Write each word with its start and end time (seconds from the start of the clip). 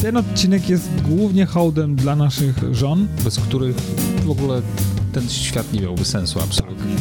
Ten 0.00 0.16
odcinek 0.16 0.68
jest 0.68 0.88
głównie 1.02 1.46
hołdem 1.46 1.96
dla 1.96 2.16
naszych 2.16 2.56
żon. 2.72 3.08
bez 3.24 3.38
których 3.38 3.76
w 4.24 4.30
ogóle 4.30 4.62
ten 5.12 5.28
świat 5.28 5.72
nie 5.72 5.80
miałby 5.80 6.04
sensu 6.04 6.40
absolutnie. 6.40 6.94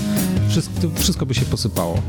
Wszystko, 0.50 0.90
wszystko 0.96 1.26
by 1.26 1.34
się 1.34 1.46
posypało. 1.46 2.02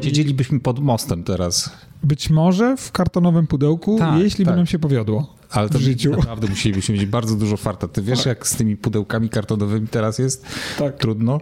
Siedzielibyśmy 0.00 0.60
pod 0.60 0.78
mostem 0.78 1.24
teraz, 1.24 1.70
Być 2.04 2.30
może 2.30 2.76
w 2.76 2.92
kartonowym 2.92 3.46
pudełku, 3.46 3.96
Tak, 3.98 4.20
jeśli 4.22 4.44
by 4.44 4.48
tak. 4.50 4.56
nam 4.56 4.66
się 4.66 4.78
powiodło. 4.78 5.34
ale 5.50 5.68
to 5.68 5.78
W 5.78 5.82
życiu. 5.82 6.10
naprawdę 6.10 6.46
musielibyśmy 6.48 6.94
mieć 6.94 7.06
bardzo 7.06 7.36
dużo 7.36 7.56
farta. 7.56 7.88
Ty 7.88 8.02
wiesz, 8.02 8.26
jak 8.26 8.46
z 8.48 8.56
tymi 8.56 8.76
pudełkami 8.76 9.28
kartonowymi 9.28 9.88
teraz 9.88 10.18
jest? 10.18 10.44
Tak. 10.78 10.96
Trudno? 10.98 11.40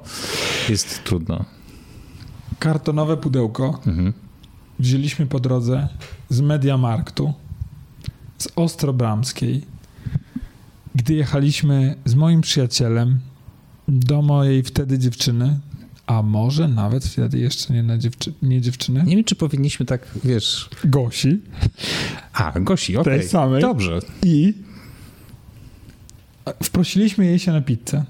Jest 0.68 1.04
trudno. 1.04 1.44
Kartonowe 2.58 3.16
pudełko 3.16 3.80
Mhm. 3.86 4.12
Wzięliśmy 4.78 5.26
po 5.26 5.40
drodze 5.40 5.88
z 6.28 6.40
Mediamarktu, 6.40 7.32
z 8.38 8.48
Ostrobramskiej, 8.56 9.64
gdy 10.94 11.14
jechaliśmy 11.14 11.94
z 12.04 12.14
moim 12.14 12.40
przyjacielem 12.40 13.20
do 13.88 14.22
mojej 14.22 14.62
wtedy 14.62 14.98
dziewczyny, 14.98 15.58
a 16.06 16.22
może 16.22 16.68
nawet 16.68 17.04
wtedy 17.04 17.38
jeszcze 17.38 17.74
nie, 17.74 17.82
na 17.82 17.98
dziewczy- 17.98 18.32
nie 18.42 18.60
dziewczyny, 18.60 19.02
Nie 19.04 19.16
wiem, 19.16 19.24
czy 19.24 19.34
powinniśmy 19.34 19.86
tak, 19.86 20.08
wiesz... 20.24 20.68
Gosi 20.84 21.40
A, 22.32 22.60
Gosi, 22.60 22.96
okej. 22.96 23.20
Tej 23.20 23.28
samej. 23.28 23.62
Dobrze. 23.62 23.98
i 24.24 24.54
wprosiliśmy 26.62 27.26
jej 27.26 27.38
się 27.38 27.52
na 27.52 27.60
pizzę. 27.60 28.04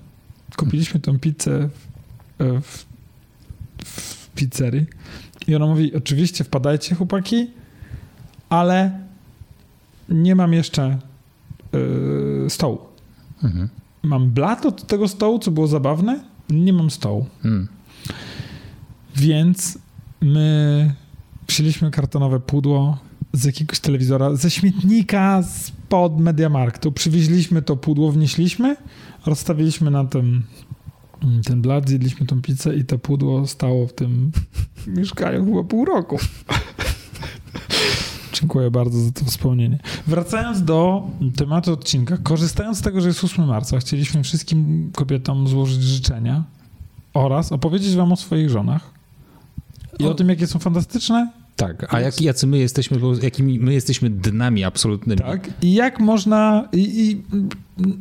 Kupiliśmy 0.57 1.01
tą 1.01 1.19
pizzę 1.19 1.69
w, 1.69 2.59
w, 2.63 2.85
w 3.85 4.29
pizzerii 4.35 4.87
i 5.49 5.55
ona 5.55 5.67
mówi, 5.67 5.95
oczywiście 5.95 6.45
wpadajcie 6.45 6.95
chłopaki, 6.95 7.51
ale 8.49 9.01
nie 10.09 10.35
mam 10.35 10.53
jeszcze 10.53 10.99
yy, 11.73 12.51
stołu. 12.51 12.79
Mhm. 13.45 13.69
Mam 14.03 14.31
blat 14.31 14.67
od 14.67 14.87
tego 14.87 15.09
stołu, 15.09 15.39
co 15.39 15.51
było 15.51 15.67
zabawne, 15.67 16.21
nie 16.51 16.73
mam 16.73 16.91
stołu. 16.91 17.27
Mm. 17.45 17.69
Więc 19.17 19.79
my 20.21 20.95
wzięliśmy 21.49 21.91
kartonowe 21.91 22.41
pudło 22.41 22.99
z 23.33 23.45
jakiegoś 23.45 23.81
telewizora, 23.81 24.37
ze 24.37 24.51
śmietnika 24.51 25.43
spod 25.43 26.21
Mediamarktu. 26.21 26.93
Przywieźliśmy 26.93 27.63
to 27.63 27.77
pudło, 27.77 28.13
wnieśliśmy, 28.13 28.77
rozstawiliśmy 29.27 29.91
na 29.91 30.05
tym 30.05 30.43
ten 31.45 31.63
blat, 31.63 31.89
zjedliśmy 31.89 32.27
tą 32.27 32.43
pizzę 32.43 32.77
i 32.77 32.85
to 32.85 32.99
pudło 32.99 33.47
stało 33.47 33.87
w 33.87 33.93
tym 33.93 34.33
mieszkaniu 34.87 35.45
chyba 35.45 35.65
pół 35.65 35.85
roku. 35.85 36.19
Dziękuję 38.33 38.71
bardzo 38.71 39.01
za 39.01 39.13
to 39.13 39.25
wspomnienie. 39.25 39.79
Wracając 40.07 40.65
do 40.65 41.07
tematu 41.37 41.73
odcinka, 41.73 42.17
korzystając 42.17 42.79
z 42.79 42.83
tego, 42.83 43.01
że 43.01 43.09
jest 43.09 43.25
8 43.25 43.47
marca, 43.47 43.79
chcieliśmy 43.79 44.23
wszystkim 44.23 44.91
kobietom 44.95 45.49
złożyć 45.49 45.83
życzenia 45.83 46.45
oraz 47.15 47.53
opowiedzieć 47.53 47.95
wam 47.97 48.13
o 48.13 48.17
swoich 48.17 48.51
żonach 48.51 48.91
i 49.99 50.05
o, 50.05 50.11
O- 50.11 50.15
tym, 50.15 50.29
jakie 50.29 50.47
są 50.47 50.59
fantastyczne, 50.59 51.33
Tak, 51.59 51.95
a 51.95 52.01
jak, 52.01 52.21
jacy 52.23 52.47
my 52.47 52.59
jesteśmy, 52.59 52.99
bo 52.99 53.15
jakimi 53.23 53.59
my 53.61 53.73
jesteśmy 53.75 54.11
dnami 54.11 54.65
absolutnymi. 54.65 55.21
tak? 55.21 55.51
I 55.63 55.75
jak 55.75 56.01
można, 56.01 56.69
i, 56.73 56.81
i 57.11 57.23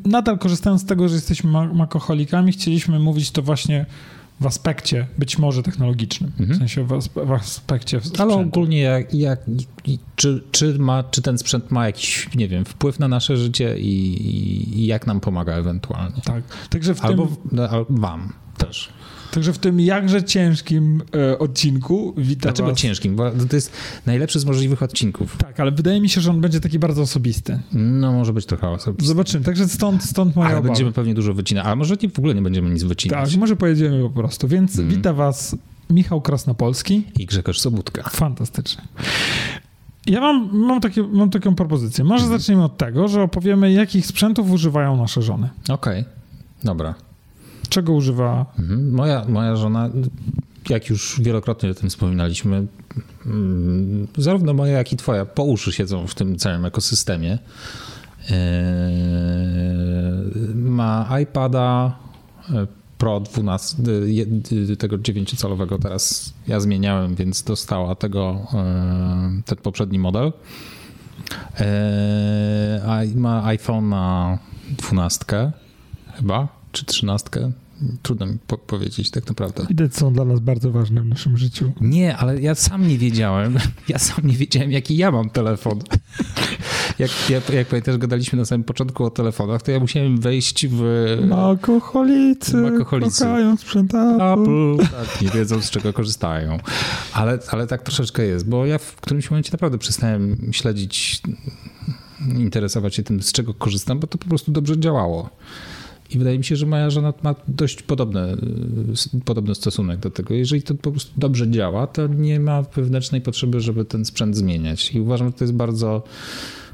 nadal 0.09 0.38
korzystając 0.38 0.81
z 0.81 0.86
tego, 0.86 1.09
że 1.09 1.16
jesteśmy 1.16 1.52
ma- 1.52 1.73
makoholikami, 1.73 2.52
chcieliśmy 2.52 3.00
mówić 3.00 3.31
to 3.31 3.41
właśnie 3.41 3.85
w 4.39 4.45
aspekcie 4.45 5.08
być 5.17 5.38
może 5.38 5.63
technologicznym, 5.63 6.31
w 6.38 6.39
Mhm. 6.41 6.59
sensie 6.59 6.83
w, 6.83 6.89
aspe- 6.89 7.28
w 7.28 7.31
aspekcie 7.31 7.97
Ale 7.97 8.05
sprzętu. 8.05 8.39
ogólnie 8.39 8.80
jak, 8.80 9.13
jak, 9.13 9.39
czy, 10.16 10.44
czy, 10.52 10.80
ma, 10.80 11.03
czy 11.03 11.22
ten 11.22 11.38
sprzęt 11.38 11.72
ma 11.72 11.85
jakiś, 11.85 12.30
nie 12.35 12.47
wiem, 12.47 12.66
wpływ 12.66 13.00
na 13.00 13.08
nasze 13.08 13.38
życie 13.38 13.78
i, 13.80 14.80
i 14.80 14.85
jak 14.85 15.08
nam 15.08 15.19
pomaga 15.19 15.53
ewentualnie. 15.53 16.22
Tak. 16.25 16.44
Także 16.69 16.96
w, 16.96 17.06
Albo 17.06 17.25
tym, 17.25 17.35
w- 17.35 17.51
no, 17.51 17.85
wam 17.90 18.34
też. 18.57 18.90
Także 19.32 19.54
w 19.54 19.58
tym 19.58 19.80
jakże 19.80 20.24
ciężkim 20.24 21.04
e, 21.16 21.40
odcinku 21.40 22.14
witam 22.18 22.42
Dlaczego 22.42 22.70
was. 22.70 22.78
ciężkim? 22.80 23.16
Bo 23.16 23.32
to 23.32 23.56
jest 23.56 23.72
najlepszy 24.06 24.40
z 24.40 24.46
możliwych 24.46 24.84
odcinków. 24.84 25.38
Tak, 25.38 25.60
ale 25.60 25.72
wydaje 25.72 26.02
mi 26.02 26.10
się, 26.10 26.22
że 26.22 26.30
on 26.32 26.42
będzie 26.42 26.60
taki 26.60 26.80
bardzo 26.80 27.02
osobisty. 27.02 27.60
No 27.74 28.12
może 28.14 28.34
być 28.34 28.46
trochę 28.46 28.70
osobisty. 28.70 29.08
Zobaczymy. 29.08 29.46
Także 29.46 29.68
stąd, 29.68 30.04
stąd 30.04 30.36
moja 30.36 30.48
Ale 30.50 30.58
obawa. 30.58 30.70
będziemy 30.70 30.92
pewnie 30.92 31.14
dużo 31.14 31.34
wycinać. 31.34 31.66
Ale 31.66 31.76
może 31.76 31.96
nie, 32.04 32.10
w 32.10 32.20
ogóle 32.20 32.36
nie 32.36 32.42
będziemy 32.42 32.70
nic 32.70 32.84
wycinać. 32.84 33.30
Tak, 33.32 33.40
może 33.40 33.56
pojedziemy 33.56 34.02
po 34.04 34.10
prostu. 34.10 34.48
Więc 34.48 34.72
Mhm. 34.80 34.90
witam 34.98 35.16
was 35.16 35.56
Michał 35.90 36.22
Krasnopolski. 36.22 37.04
I 37.20 37.26
Grzegorz 37.26 37.59
Sobutka. 37.59 38.04
Fantastycznie. 38.09 38.84
Ja 40.08 40.22
mam, 40.22 40.50
mam, 40.58 40.82
takie, 40.82 41.04
mam 41.04 41.30
taką 41.30 41.56
propozycję. 41.56 42.04
Może 42.04 42.24
Mhm. 42.24 42.40
zaczniemy 42.42 42.64
od 42.64 42.78
tego, 42.78 43.08
że 43.08 43.22
opowiemy, 43.22 43.72
jakich 43.72 44.06
sprzętów 44.06 44.52
używają 44.52 44.98
nasze 44.98 45.22
żony. 45.22 45.50
Okej, 45.70 46.06
dobra. 46.64 46.96
Czego 47.69 47.94
używa... 47.94 48.45
Mhm. 48.59 48.94
Moja, 48.94 49.25
moja 49.29 49.55
żona, 49.55 49.89
jak 50.69 50.89
już 50.89 51.22
wielokrotnie 51.22 51.72
o 51.72 51.73
tym 51.73 51.89
wspominaliśmy, 51.89 52.67
mm, 53.25 54.07
zarówno 54.17 54.53
moja, 54.53 54.78
jak 54.78 54.94
i 54.94 54.97
twoja 54.97 55.25
po 55.25 55.44
uszy 55.44 55.72
siedzą 55.72 56.07
w 56.07 56.16
tym 56.16 56.38
całym 56.38 56.66
ekosystemie. 56.66 57.39
Eee, 58.29 58.38
Ma 60.55 61.19
iPada 61.22 61.97
e, 62.50 62.67
Pro 62.97 63.19
12, 63.19 63.84
y, 64.72 64.78
tego 64.78 64.97
9-calowego 64.97 65.79
teraz 65.79 66.34
ja 66.47 66.59
zmieniałem, 66.59 67.16
więc 67.16 67.44
dostała 67.44 67.95
tego, 67.95 68.47
e, 68.53 69.41
ten 69.45 69.57
poprzedni 69.57 69.99
model. 69.99 70.31
A 72.88 72.99
ma 73.16 73.44
iPhone'a 73.55 74.38
12 74.78 75.51
chyba, 76.16 76.56
czy 76.78 76.86
13. 76.86 77.30
Trudno 78.02 78.26
mi 78.26 78.38
po- 78.48 78.58
powiedzieć 78.58 79.12
tak 79.12 79.28
naprawdę. 79.28 79.66
Widać, 79.70 79.96
są 79.96 80.14
dla 80.14 80.26
nas 80.26 80.40
bardzo 80.40 80.72
ważne 80.72 81.02
w 81.02 81.06
naszym 81.06 81.38
życiu. 81.38 81.72
Nie, 81.82 82.18
ale 82.18 82.42
ja 82.42 82.56
sam 82.56 82.88
nie 82.88 82.98
wiedziałem. 82.98 83.58
Ja 83.90 84.00
sam 84.00 84.28
nie 84.28 84.34
wiedziałem, 84.34 84.72
jaki 84.72 84.98
ja 84.98 85.12
mam 85.12 85.30
telefon. 85.30 85.80
Jak, 87.00 87.12
jak, 87.30 87.50
jak 87.50 87.68
pamiętasz, 87.68 87.98
gadaliśmy 87.98 88.40
na 88.40 88.46
samym 88.46 88.64
początku 88.64 89.04
o 89.06 89.10
telefonach, 89.10 89.62
to 89.62 89.72
ja 89.72 89.80
musiałem 89.80 90.20
wejść 90.20 90.68
w 90.68 90.82
Makoholicy, 91.30 92.58
Makoholicy. 92.58 93.20
kochają 93.24 93.58
sprzęt 93.58 93.94
Apple. 93.94 94.22
Apple. 94.24 94.78
Tak, 94.78 95.22
nie 95.22 95.30
wiedzą, 95.30 95.62
z 95.62 95.70
czego 95.70 95.94
korzystają. 95.94 96.58
Ale, 97.14 97.40
ale 97.52 97.68
tak 97.68 97.82
troszeczkę 97.84 98.24
jest, 98.24 98.50
bo 98.50 98.66
ja 98.66 98.78
w 98.78 98.96
którymś 98.96 99.32
momencie 99.32 99.52
naprawdę 99.52 99.78
przestałem 99.78 100.38
śledzić, 100.52 101.22
interesować 102.38 102.96
się 102.96 103.04
tym, 103.04 103.22
z 103.22 103.32
czego 103.32 103.54
korzystam, 103.54 104.00
bo 104.00 104.08
to 104.08 104.18
po 104.18 104.28
prostu 104.28 104.52
dobrze 104.52 104.80
działało. 104.80 105.30
I 106.09 106.18
wydaje 106.18 106.38
mi 106.38 106.44
się, 106.44 106.56
że 106.56 106.66
moja 106.66 106.90
żona 106.90 107.13
ma 107.23 107.35
dość 107.47 107.81
podobny, 107.81 108.38
podobny 109.25 109.56
stosunek 109.56 110.00
do 110.00 110.09
tego. 110.09 110.34
Jeżeli 110.34 110.62
to 110.62 110.75
po 110.75 110.91
prostu 110.91 111.12
dobrze 111.18 111.51
działa, 111.51 111.88
to 111.88 112.07
nie 112.07 112.40
ma 112.40 112.62
wewnętrznej 112.62 113.22
potrzeby, 113.22 113.59
żeby 113.59 113.85
ten 113.85 114.06
sprzęt 114.06 114.35
zmieniać. 114.35 114.91
I 114.96 115.00
uważam, 115.00 115.28
że 115.28 115.34
to 115.34 115.44
jest 115.44 115.53
bardzo, 115.53 116.03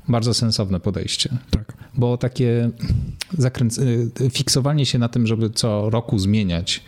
bardzo 0.08 0.34
sensowne 0.34 0.80
podejście. 0.80 1.38
Tak. 1.52 1.74
Bo 1.98 2.18
takie 2.18 2.70
zakręc... 3.38 3.78
y, 3.78 4.12
fiksowanie 4.32 4.86
się 4.86 5.00
na 5.00 5.10
tym, 5.10 5.28
żeby 5.28 5.50
co 5.50 5.90
roku 5.90 6.20
zmieniać, 6.20 6.84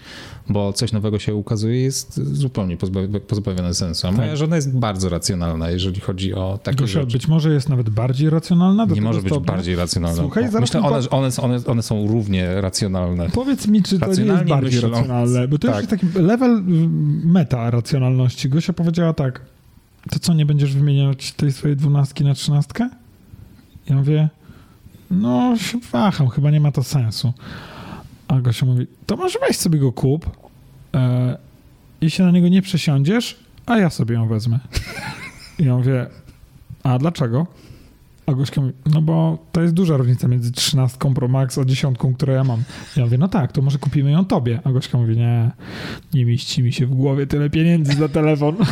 bo 0.50 0.74
coś 0.74 0.92
nowego 0.92 1.20
się 1.20 1.36
ukazuje, 1.36 1.82
jest 1.82 2.20
zupełnie 2.24 2.78
pozbawi- 2.78 3.20
pozbawione 3.20 3.74
sensu. 3.74 4.08
A 4.08 4.12
moja 4.12 4.28
Tak. 4.28 4.38
żona 4.38 4.56
jest 4.56 4.78
bardzo 4.78 5.10
racjonalna, 5.10 5.70
jeżeli 5.70 6.02
chodzi 6.02 6.34
o 6.34 6.60
takie 6.64 6.78
Gosia 6.78 7.00
rzeczy. 7.00 7.14
być 7.14 7.28
może 7.28 7.54
jest 7.54 7.70
nawet 7.70 7.90
bardziej 7.90 8.30
racjonalna. 8.30 8.86
do 8.88 8.96
Nie 8.96 9.02
może 9.02 9.22
być 9.22 9.32
stopnia. 9.32 9.54
bardziej 9.54 9.76
racjonalna. 9.76 10.22
Słuchaj, 10.22 10.44
zaraz 10.52 10.62
Myślę, 10.62 10.82
one, 10.90 11.10
one, 11.10 11.30
one, 11.42 11.60
one 11.66 11.82
są 11.84 12.08
równie 12.08 12.62
racjonalne. 12.62 13.30
Powiedz 13.30 13.68
mi, 13.68 13.84
czy 13.84 14.00
to 14.00 14.14
nie 14.14 14.24
jest 14.24 14.44
bardziej 14.46 14.72
myśląc. 14.74 14.96
racjonalne, 14.96 15.48
bo 15.48 15.58
to 15.58 15.68
Tak. 15.68 15.78
jest 15.78 15.90
taki 15.90 16.06
level 16.20 16.52
mm, 16.52 17.32
meta 17.32 17.72
racjonalności. 17.72 18.50
Gosia 18.50 18.74
powiedziała 18.74 19.14
tak, 19.14 19.42
to 20.12 20.20
co, 20.20 20.34
nie 20.34 20.46
będziesz 20.46 20.74
wymieniać 20.76 21.32
tej 21.32 21.52
swojej 21.52 21.78
dwunastki 21.78 22.24
na 22.24 22.34
trzynastkę? 22.34 22.90
Ja 23.90 23.96
mówię, 23.96 24.30
no 25.12 25.58
się 25.58 25.80
waham, 25.92 26.28
chyba 26.30 26.52
nie 26.52 26.60
ma 26.60 26.72
to 26.72 26.84
sensu. 26.84 27.34
A 28.28 28.42
Gosia 28.42 28.66
mówi, 28.66 28.88
to 29.06 29.18
może 29.18 29.40
weź 29.48 29.58
sobie 29.58 29.80
go 29.80 29.92
kup 29.92 30.30
e, 30.94 31.38
i 32.02 32.10
się 32.10 32.24
na 32.24 32.32
niego 32.32 32.48
nie 32.48 32.62
przesiądziesz, 32.62 33.40
a 33.66 33.78
ja 33.78 33.90
sobie 33.90 34.16
ją 34.16 34.28
wezmę. 34.28 34.60
I 35.60 35.66
ja 35.66 35.78
mówię, 35.78 36.08
a 36.84 37.00
dlaczego? 37.00 37.48
A 38.26 38.34
Gośka 38.34 38.62
mówi, 38.62 38.74
no 38.86 39.02
bo 39.02 39.38
to 39.52 39.62
jest 39.62 39.74
duża 39.74 39.98
różnica 39.98 40.28
między 40.28 40.52
13 40.52 40.98
Pro 41.16 41.28
Max 41.28 41.58
a 41.58 41.66
10, 41.66 41.98
którą 42.18 42.34
ja 42.34 42.44
mam. 42.44 42.64
Ja 42.98 43.04
mówię, 43.04 43.18
no 43.18 43.28
tak, 43.28 43.52
to 43.52 43.62
może 43.62 43.78
kupimy 43.78 44.12
ją 44.12 44.26
tobie. 44.26 44.60
A 44.64 44.72
Gośka 44.72 44.98
mówi, 44.98 45.18
nie, 45.18 45.52
nie 46.14 46.26
mieści 46.26 46.64
mi 46.64 46.74
się 46.74 46.86
w 46.86 46.96
głowie 46.96 47.28
tyle 47.28 47.50
pieniędzy 47.50 47.94
za 47.94 48.10
telefon. 48.10 48.56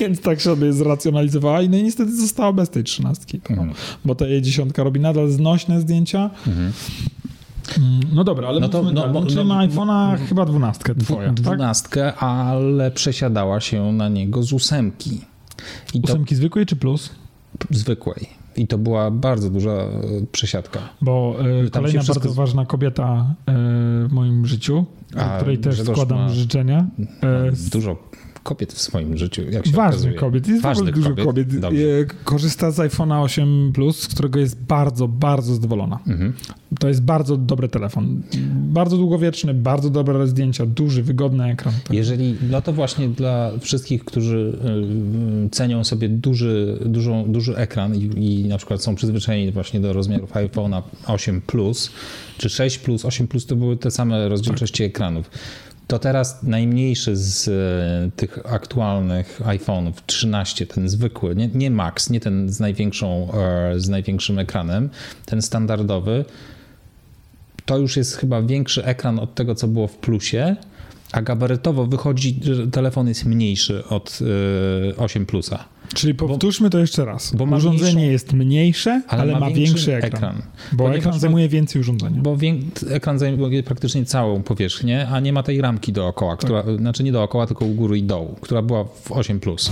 Więc 0.00 0.20
tak 0.20 0.42
sobie 0.42 0.72
zracjonalizowała 0.72 1.62
i 1.62 1.68
no 1.68 1.76
i 1.76 1.82
niestety 1.82 2.16
została 2.16 2.52
bez 2.52 2.70
tej 2.70 2.84
13. 2.84 3.38
Mhm. 3.50 3.72
Bo 4.04 4.14
ta 4.14 4.26
jej 4.26 4.42
dziesiątka 4.42 4.84
robi 4.84 5.00
nadal 5.00 5.30
znośne 5.30 5.80
zdjęcia. 5.80 6.30
Mhm. 6.46 6.72
Mm, 7.78 8.00
No 8.12 8.24
dobra, 8.24 8.48
ale 8.48 8.60
No 8.60 8.68
to- 8.68 8.82
to, 8.84 8.92
no, 8.92 9.08
no, 9.12 9.22
czyli 9.22 9.36
no, 9.36 9.44
ma 9.44 9.66
iPhone'a 9.66 10.18
chyba 10.28 10.44
12 10.46 10.94
Dwu- 10.94 11.04
twoja, 11.04 11.26
tak? 11.28 11.34
Dwunastkę, 11.34 12.14
ale 12.14 12.90
przesiadała 12.90 13.60
się 13.60 13.92
na 13.92 14.08
niego 14.08 14.42
z 14.42 14.52
ósemki. 14.52 15.20
I 15.94 16.00
to 16.00 16.12
Ósemki 16.12 16.34
zwykłej 16.34 16.66
czy 16.66 16.76
plus? 16.76 17.10
zwykłej. 17.70 18.28
I 18.56 18.66
to 18.66 18.78
była 18.78 19.10
bardzo 19.10 19.50
duża 19.50 19.70
e, 19.70 19.88
przesiadka. 20.32 20.78
Bo 21.02 21.36
się 21.64 21.70
kolejna 21.70 22.02
wszystko 22.02 22.20
bardzo 22.20 22.34
ważna 22.34 22.66
kobieta 22.66 23.34
e, 23.46 23.52
w 24.08 24.12
moim 24.12 24.46
życiu, 24.46 24.84
A, 25.16 25.36
której 25.36 25.58
też 25.58 25.82
składam 25.82 26.18
ma- 26.18 26.28
życzenia. 26.28 26.86
E, 27.22 27.52
Dużo 27.72 27.96
kobiet 28.42 28.72
w 28.72 28.80
swoim 28.80 29.18
życiu, 29.18 29.42
jak 29.50 29.66
się 29.66 29.72
Ważnych 29.72 29.94
okazuje. 29.94 30.14
kobiet, 30.14 30.48
jest 30.48 30.62
Ważnych 30.62 30.94
dużo 30.94 31.08
kobiet. 31.10 31.24
kobiet. 31.26 31.48
E, 31.54 32.24
Korzysta 32.24 32.70
z 32.70 32.76
iPhone'a 32.78 33.22
8 33.22 33.72
Plus, 33.74 34.00
z 34.00 34.08
którego 34.08 34.38
jest 34.40 34.62
bardzo, 34.62 35.08
bardzo 35.08 35.54
zadowolona. 35.54 35.98
Mhm. 36.06 36.32
To 36.78 36.88
jest 36.88 37.02
bardzo 37.02 37.36
dobry 37.36 37.68
telefon. 37.68 38.22
Bardzo 38.54 38.96
długowieczny, 38.96 39.54
bardzo 39.54 39.90
dobre 39.90 40.26
zdjęcia, 40.26 40.66
duży, 40.66 41.02
wygodny 41.02 41.44
ekran. 41.44 41.74
Tak. 41.84 41.96
Jeżeli, 41.96 42.36
no 42.50 42.62
to 42.62 42.72
właśnie 42.72 43.08
dla 43.08 43.50
wszystkich, 43.60 44.04
którzy 44.04 44.58
y, 45.46 45.50
cenią 45.50 45.84
sobie 45.84 46.08
duży, 46.08 46.78
dużą, 46.86 47.32
duży 47.32 47.56
ekran 47.56 47.94
i, 47.94 48.10
i 48.16 48.48
na 48.48 48.58
przykład 48.58 48.82
są 48.82 48.94
przyzwyczajeni 48.94 49.52
właśnie 49.52 49.80
do 49.80 49.92
rozmiarów 49.92 50.32
iPhone'a 50.32 50.82
8 51.06 51.40
Plus 51.40 51.90
czy 52.38 52.48
6 52.48 52.78
Plus, 52.78 53.04
8 53.04 53.28
Plus 53.28 53.46
to 53.46 53.56
były 53.56 53.76
te 53.76 53.90
same 53.90 54.28
rozdzielczości 54.28 54.84
ekranów. 54.84 55.30
To 55.92 55.98
teraz 55.98 56.42
najmniejszy 56.42 57.16
z 57.16 57.48
e, 57.48 58.10
tych 58.16 58.52
aktualnych 58.52 59.40
iPhone'ów, 59.44 59.92
13, 60.06 60.66
ten 60.66 60.88
zwykły, 60.88 61.34
nie, 61.36 61.48
nie 61.48 61.70
Max, 61.70 62.10
nie 62.10 62.20
ten 62.20 62.52
z 62.52 62.60
największą, 62.60 63.32
e, 63.34 63.80
z 63.80 63.88
największym 63.88 64.38
ekranem, 64.38 64.90
ten 65.26 65.42
standardowy, 65.42 66.24
to 67.64 67.78
już 67.78 67.96
jest 67.96 68.16
chyba 68.16 68.42
większy 68.42 68.84
ekran 68.84 69.18
od 69.18 69.34
tego, 69.34 69.54
co 69.54 69.68
było 69.68 69.88
w 69.88 69.96
plusie, 69.96 70.56
a 71.12 71.22
gabarytowo 71.22 71.86
wychodzi, 71.86 72.40
że 72.42 72.66
telefon 72.66 73.08
jest 73.08 73.24
mniejszy 73.24 73.84
od 73.84 74.18
y, 74.92 74.96
8 74.96 75.26
plusa. 75.26 75.64
Czyli 75.94 76.14
powtórzmy 76.14 76.70
to 76.70 76.78
jeszcze 76.78 77.04
raz. 77.04 77.34
bo 77.36 77.46
ma 77.46 77.56
Urządzenie 77.56 77.92
mniejszą- 77.94 78.10
jest 78.12 78.32
mniejsze, 78.32 79.02
ale, 79.08 79.38
ma, 79.40 79.50
większy, 79.50 79.94
ekran. 79.96 80.42
Bo 80.72 80.78
Ponieważ 80.84 80.98
ekran 80.98 81.14
ma- 81.14 81.18
zajmuje 81.20 81.48
więcej 81.48 81.80
urządzenia. 81.80 82.22
Bo 82.22 82.36
ekran 82.90 83.18
zajmuje 83.18 83.62
praktycznie 83.62 84.04
całą 84.04 84.42
powierzchnię, 84.42 85.08
a 85.08 85.20
nie 85.20 85.32
ma 85.32 85.42
tej 85.42 85.60
ramki 85.60 85.92
dookoła, 85.92 86.36
która, 86.36 86.64
znaczy 86.78 87.04
nie 87.04 87.12
dookoła, 87.12 87.46
tylko 87.46 87.64
u 87.64 87.74
góry 87.74 87.98
i 87.98 88.02
dołu, 88.02 88.34
która 88.40 88.62
była 88.62 88.84
w 88.84 89.12
8 89.12 89.40
plus. 89.40 89.70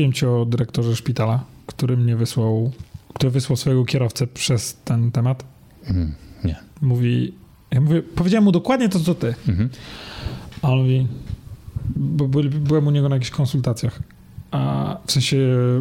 Mówiłem 0.00 0.12
ci 0.12 0.26
o 0.26 0.44
dyrektorze 0.44 0.96
szpitala, 0.96 1.44
który 1.66 1.96
mnie 1.96 2.16
wysłał, 2.16 2.70
który 3.14 3.30
wysłał 3.30 3.56
swojego 3.56 3.84
kierowcę 3.84 4.26
przez 4.26 4.76
ten 4.84 5.10
temat. 5.12 5.44
Mhm. 5.86 6.14
Nie. 6.44 6.56
Mówi, 6.82 7.34
ja 7.70 7.80
mówię, 7.80 8.02
powiedziałem 8.02 8.44
mu 8.44 8.52
dokładnie 8.52 8.88
to, 8.88 9.00
co 9.00 9.14
ty. 9.14 9.34
Mhm. 9.48 9.68
A 10.62 10.68
on 10.72 10.78
mówi, 10.78 11.06
bo 11.96 12.28
by- 12.28 12.42
byłem 12.50 12.86
u 12.86 12.90
niego 12.90 13.08
na 13.08 13.16
jakichś 13.16 13.30
konsultacjach. 13.30 14.02
A 14.50 14.96
w 15.06 15.12
sensie 15.12 15.36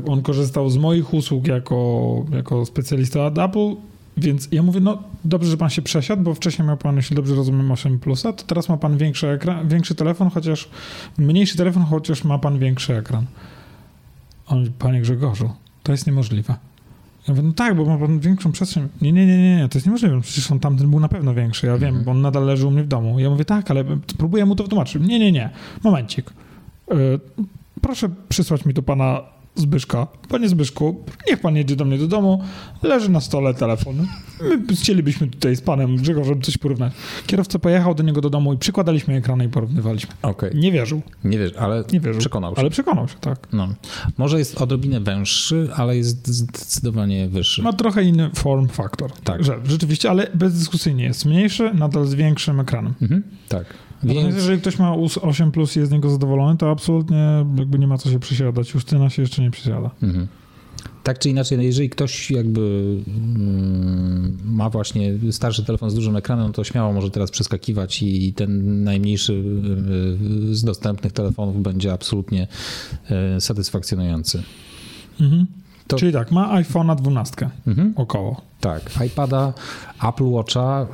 on 0.08 0.22
korzystał 0.22 0.70
z 0.70 0.78
moich 0.78 1.14
usług 1.14 1.48
jako, 1.48 2.26
jako 2.32 2.66
specjalista 2.66 3.26
od 3.26 3.38
Apple, 3.38 3.76
więc 4.18 4.48
ja 4.52 4.64
mówię, 4.64 4.80
no 4.80 5.04
dobrze, 5.26 5.52
że 5.52 5.58
pan 5.58 5.70
się 5.70 5.82
przesiadł, 5.82 6.22
bo 6.24 6.34
wcześniej 6.34 6.68
miał 6.68 6.78
pan, 6.78 6.96
jeśli 6.96 7.16
dobrze 7.16 7.36
rozumiem, 7.36 7.72
8 7.72 8.00
plusa, 8.00 8.34
to 8.34 8.44
teraz 8.44 8.70
ma 8.70 8.78
pan 8.78 8.98
większy 8.98 9.28
ekran, 9.28 9.68
większy 9.68 9.96
telefon, 9.96 10.30
chociaż 10.30 10.70
mniejszy 11.18 11.58
telefon, 11.58 11.84
chociaż 11.84 12.24
ma 12.24 12.40
pan 12.40 12.60
większy 12.60 12.96
ekran. 12.96 13.26
On 14.50 14.60
mówi, 14.60 14.72
panie 14.80 15.02
Grzegorzu, 15.02 15.50
to 15.84 15.92
jest 15.92 16.08
niemożliwe. 16.08 16.56
Ja 17.28 17.34
mówię, 17.34 17.48
no 17.48 17.54
tak, 17.54 17.76
bo 17.76 17.86
ma 17.86 17.98
pan 17.98 18.20
większą 18.20 18.52
przestrzeń. 18.52 18.88
Nie, 19.02 19.12
nie, 19.12 19.26
nie, 19.26 19.38
nie, 19.38 19.58
nie, 19.58 19.70
to 19.70 19.78
jest 19.78 19.86
niemożliwe. 19.86 20.16
No 20.16 20.22
Przecież 20.22 20.52
on 20.52 20.60
tamten 20.60 20.90
był 20.90 21.00
na 21.00 21.10
pewno 21.10 21.34
większy. 21.34 21.68
Ja 21.68 21.78
wiem, 21.78 21.88
Mhm. 21.90 22.06
bo 22.06 22.12
on 22.12 22.22
nadal 22.22 22.46
leży 22.46 22.68
u 22.68 22.72
mnie 22.72 22.84
w 22.84 22.88
domu. 22.88 23.20
Ja 23.20 23.30
mówię, 23.30 23.46
tak, 23.46 23.72
ale 23.72 23.84
próbuję 24.18 24.46
mu 24.46 24.56
to 24.56 24.64
wytłumaczyć. 24.64 25.02
Nie, 25.08 25.20
nie, 25.20 25.32
nie. 25.32 25.50
Momencik. 25.84 26.30
Y, 26.92 26.96
proszę 27.82 28.10
przysłać 28.30 28.66
mi 28.66 28.74
tu 28.74 28.84
pana 28.84 29.22
Zbyszka. 29.60 30.08
Panie 30.30 30.50
Zbyszku, 30.50 31.04
niech 31.30 31.40
pan 31.42 31.56
jedzie 31.56 31.76
do 31.76 31.86
mnie 31.86 31.98
do 31.98 32.08
domu. 32.08 32.44
Leży 32.84 33.10
na 33.12 33.22
stole 33.22 33.54
telefon. 33.54 34.08
My 34.70 34.76
chcielibyśmy 34.76 35.28
tutaj 35.28 35.56
z 35.56 35.62
panem 35.62 35.96
Grzegorzem 35.98 36.42
coś 36.42 36.58
porównać. 36.58 36.94
Kierowca 37.28 37.60
pojechał 37.60 37.96
do 37.96 38.04
niego 38.04 38.22
do 38.22 38.30
domu 38.30 38.54
i 38.54 38.58
przykładaliśmy 38.58 39.16
ekrany 39.16 39.46
i 39.46 39.50
porównywaliśmy. 39.50 40.14
Okej. 40.22 40.52
Nie 40.56 40.72
wierzył. 40.72 41.02
Nie 41.24 41.38
wiesz, 41.40 41.54
ale 41.58 41.84
Nie 41.94 42.00
wierzył. 42.00 42.20
przekonał 42.20 42.56
się. 42.56 42.62
Ale 42.62 42.70
przekonał 42.70 43.08
się, 43.08 43.16
tak. 43.22 43.48
No. 43.54 43.68
Może 44.18 44.40
jest 44.40 44.62
odrobinę 44.62 45.00
węższy, 45.00 45.70
ale 45.76 45.98
jest 45.98 46.28
zdecydowanie 46.28 47.30
wyższy. 47.30 47.62
Ma 47.62 47.74
trochę 47.74 48.04
inny 48.04 48.30
form 48.36 48.68
factor. 48.68 49.12
Tak. 49.24 49.44
Że, 49.44 49.60
rzeczywiście, 49.66 50.10
ale 50.10 50.28
bezdyskusyjnie 50.36 51.04
jest 51.04 51.26
mniejszy, 51.26 51.72
nadal 51.74 52.06
z 52.08 52.14
większym 52.14 52.60
ekranem. 52.60 52.94
Mhm. 53.02 53.24
Tak. 53.50 53.66
Więc 54.04 54.36
jeżeli 54.36 54.62
ktoś 54.62 54.80
ma 54.80 54.94
US 54.94 55.18
8 55.18 55.52
plus 55.52 55.76
i 55.76 55.80
jest 55.80 55.90
z 55.90 55.94
niego 55.94 56.10
zadowolony, 56.10 56.58
to 56.58 56.72
absolutnie 56.72 57.46
jakby 57.58 57.80
nie 57.80 57.88
ma 57.88 57.98
co 57.98 58.12
się 58.12 58.20
przysiadać. 58.20 58.74
Justyna 58.74 59.10
się 59.10 59.22
jeszcze 59.22 59.42
nie 59.42 59.52
przysiada. 59.52 59.92
Mhm. 60.04 60.28
Tak 61.04 61.20
czy 61.20 61.30
inaczej, 61.30 61.58
no 61.58 61.64
jeżeli 61.64 61.90
ktoś 61.90 62.32
jakby 62.32 62.96
mm, 63.08 64.38
ma 64.46 64.70
właśnie 64.70 65.14
starszy 65.32 65.66
telefon 65.66 65.90
z 65.90 65.96
dużym 65.96 66.16
ekranem, 66.16 66.54
to 66.54 66.64
śmiało 66.64 66.94
może 66.94 67.12
teraz 67.12 67.32
przeskakiwać 67.32 68.04
i 68.04 68.34
ten 68.34 68.84
najmniejszy 68.84 69.34
y, 70.52 70.56
z 70.56 70.64
dostępnych 70.64 71.14
telefonów 71.14 71.62
będzie 71.62 71.94
absolutnie 71.94 72.48
y, 73.38 73.42
satysfakcjonujący. 73.42 74.44
Mhm. 75.22 75.46
To- 75.90 75.98
Czyli 75.98 76.14
tak, 76.14 76.32
ma 76.32 76.62
iPhone'a 76.62 76.96
12 76.96 77.50
Mhm. 77.68 77.94
około. 77.96 78.42
Tak, 78.60 78.82
iPada, 79.08 79.54
Apple 80.00 80.26
Watcha 80.26 80.88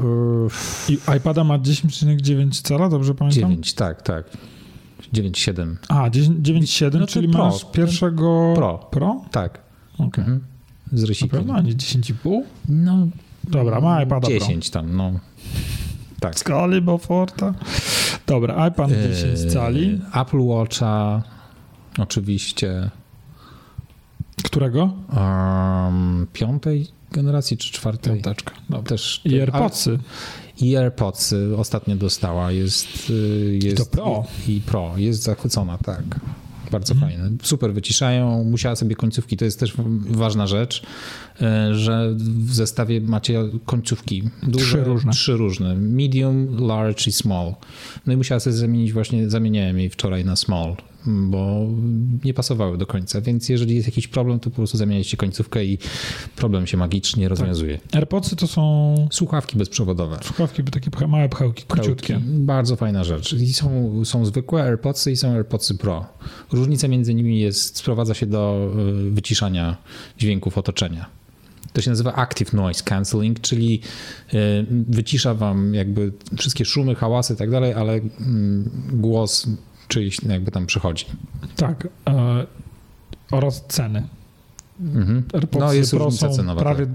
y, 0.89 0.93
I 0.93 0.97
iPada 1.17 1.43
ma 1.43 1.57
10,9 1.59 2.61
cala, 2.61 2.89
dobrze 2.89 3.15
pamiętam? 3.15 3.41
9, 3.49 3.73
tak, 3.73 4.01
tak. 4.01 4.25
9,7. 5.13 5.77
A, 5.89 6.09
10 6.09 6.39
9,7, 6.41 6.99
No 6.99 7.05
to 7.05 7.11
czyli 7.13 7.29
Pro. 7.29 7.45
masz 7.45 7.65
pierwszego... 7.71 8.53
Pro. 8.55 8.77
Pro? 8.91 9.21
Tak. 9.31 9.59
Okej. 9.97 10.23
Mhm. 10.23 10.39
Z 10.93 11.01
Na 11.01 11.07
rysikiem. 11.07 11.29
pewno, 11.39 11.53
a 11.53 11.61
nie 11.61 11.73
10,5? 11.73 12.41
No, 12.69 13.07
Dobra, 13.43 13.81
ma 13.81 14.01
iPada 14.03 14.27
10 14.27 14.69
tam, 14.69 14.95
no. 14.97 15.11
Tak. 16.19 16.31
Pro. 16.31 16.39
Skali, 16.39 16.81
Beauforta. 16.81 17.53
Dobra, 18.27 18.67
iPad 18.67 18.89
10 18.91 19.41
Yy, 19.43 19.49
cali. 19.51 20.01
Apple 20.11 20.39
Watcha, 20.41 21.23
oczywiście. 21.97 22.89
Którego? 24.45 24.89
Um, 25.17 26.27
piątej 26.33 26.87
generacji 27.11 27.57
czy 27.57 27.71
czwartej? 27.71 28.13
Piąteczka. 28.13 28.51
Dobra. 28.69 28.89
Też. 28.89 29.21
I 29.25 29.39
AirPodsy. 29.39 29.99
I 30.61 30.75
AirPodsy 30.77 31.57
ostatnio 31.57 31.95
dostała. 31.95 32.51
Jest, 32.51 33.09
y, 33.09 33.59
jest 33.63 33.77
to 33.77 33.85
Pro. 33.85 34.23
I, 34.47 34.55
I 34.55 34.61
Pro. 34.61 34.93
Jest 34.97 35.23
zachwycona, 35.23 35.77
tak. 35.77 36.03
Bardzo 36.71 36.93
Mhm. 36.93 37.11
fajne. 37.11 37.29
Super 37.43 37.73
wyciszają. 37.73 38.43
Musiała 38.43 38.75
sobie 38.75 38.95
końcówki. 38.95 39.37
To 39.37 39.45
jest 39.45 39.59
też 39.59 39.73
ważna 40.09 40.47
rzecz, 40.47 40.83
że 41.71 42.13
w 42.17 42.53
zestawie 42.53 43.01
macie 43.01 43.43
końcówki. 43.65 44.23
Duże, 44.43 44.65
Trzy 44.65 44.83
różne. 44.83 45.11
Trzy 45.11 45.33
różne. 45.37 45.75
Medium, 45.75 46.57
large 46.67 47.03
i 47.07 47.11
small. 47.11 47.55
No 48.05 48.13
i 48.13 48.17
musiała 48.17 48.39
sobie 48.39 48.55
zamienić 48.55 48.93
właśnie, 48.93 49.29
zamieniałem 49.29 49.79
jej 49.79 49.89
wczoraj 49.89 50.25
na 50.25 50.35
small, 50.35 50.75
bo 51.05 51.67
nie 52.25 52.33
pasowały 52.33 52.77
do 52.77 52.85
końca. 52.85 53.21
Więc 53.21 53.49
jeżeli 53.49 53.75
jest 53.75 53.87
jakiś 53.87 54.07
problem, 54.07 54.39
to 54.39 54.49
po 54.49 54.55
prostu 54.55 54.77
zamieniacie 54.77 55.17
końcówkę 55.17 55.65
i 55.65 55.77
problem 56.35 56.67
się 56.67 56.77
magicznie 56.77 57.29
rozwiązuje. 57.29 57.79
AirPodsy 57.91 58.35
to 58.35 58.47
są 58.47 58.95
Słuchawki 59.11 59.57
bezprzewodowe. 59.57 60.17
słuchawki 60.23 60.63
takie 60.63 61.07
małe 61.07 61.29
pchełki, 61.29 61.63
króciutkie. 61.67 62.19
Bardzo 62.25 62.75
fajna 62.75 63.03
rzecz. 63.03 63.33
I 63.33 63.53
są, 63.53 64.01
są 64.05 64.25
zwykłe 64.25 64.63
AirPodsy 64.63 65.11
i 65.11 65.15
są 65.15 65.31
AirPodsy 65.31 65.77
Pro. 65.77 66.05
Różnica 66.51 66.87
między 66.87 67.13
nimi 67.13 67.39
jest, 67.39 67.77
sprowadza 67.77 68.13
się 68.13 68.25
do 68.25 68.71
y, 69.07 69.11
wyciszania 69.11 69.77
dźwięków 70.17 70.57
otoczenia. 70.57 71.05
To 71.75 71.81
się 71.81 71.89
nazywa 71.89 72.13
Active 72.13 72.53
Noise 72.53 72.83
Cancelling, 72.83 73.39
czyli 73.41 73.81
y, 74.33 74.65
wycisza 74.89 75.33
wam 75.33 75.73
jakby 75.73 76.11
wszystkie 76.37 76.65
szumy, 76.65 76.95
hałasy 76.95 77.33
i 77.33 77.37
tak 77.37 77.51
dalej, 77.51 77.73
ale 77.73 77.93
mm, 77.93 78.69
głos 78.93 79.47
czyjś 79.87 80.23
jakby 80.23 80.51
tam 80.51 80.65
przychodzi. 80.65 81.05
Tak. 81.55 81.87
E, 82.09 82.45
oraz 83.31 83.65
ceny. 83.67 84.03
Mhm. 84.79 85.23
AirPodsy 85.33 85.59
No 85.67 85.73
jest 85.73 85.91
Pro 85.91 86.05
różnica 86.05 86.29
są 86.29 86.35
cenowa. 86.35 86.61
prawie 86.61 86.87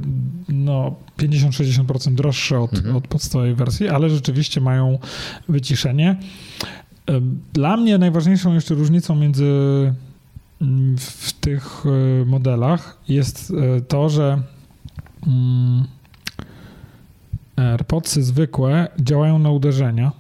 no, 0.49 0.95
50-60% 1.19 2.15
droższe 2.15 2.61
od, 2.61 2.75
Mhm. 2.75 2.97
od 2.97 3.09
podstawowej 3.09 3.55
wersji, 3.55 3.89
ale 3.89 4.11
rzeczywiście 4.11 4.61
mają 4.61 4.99
wyciszenie. 5.49 6.17
E, 7.11 7.21
Dla 7.53 7.77
mnie 7.77 7.99
najważniejszą 7.99 8.55
jeszcze 8.55 8.75
różnicą 8.75 9.15
między 9.15 9.45
mm, 10.61 10.97
w 10.99 11.33
tych 11.33 11.85
e, 11.87 12.25
modelach 12.25 12.99
jest 13.09 13.53
e, 13.77 13.81
to, 13.81 14.09
że 14.09 14.43
AirPodsy 17.57 18.23
zwykłe 18.23 18.89
działają 19.01 19.39
na 19.39 19.51
uderzenia, 19.51 20.13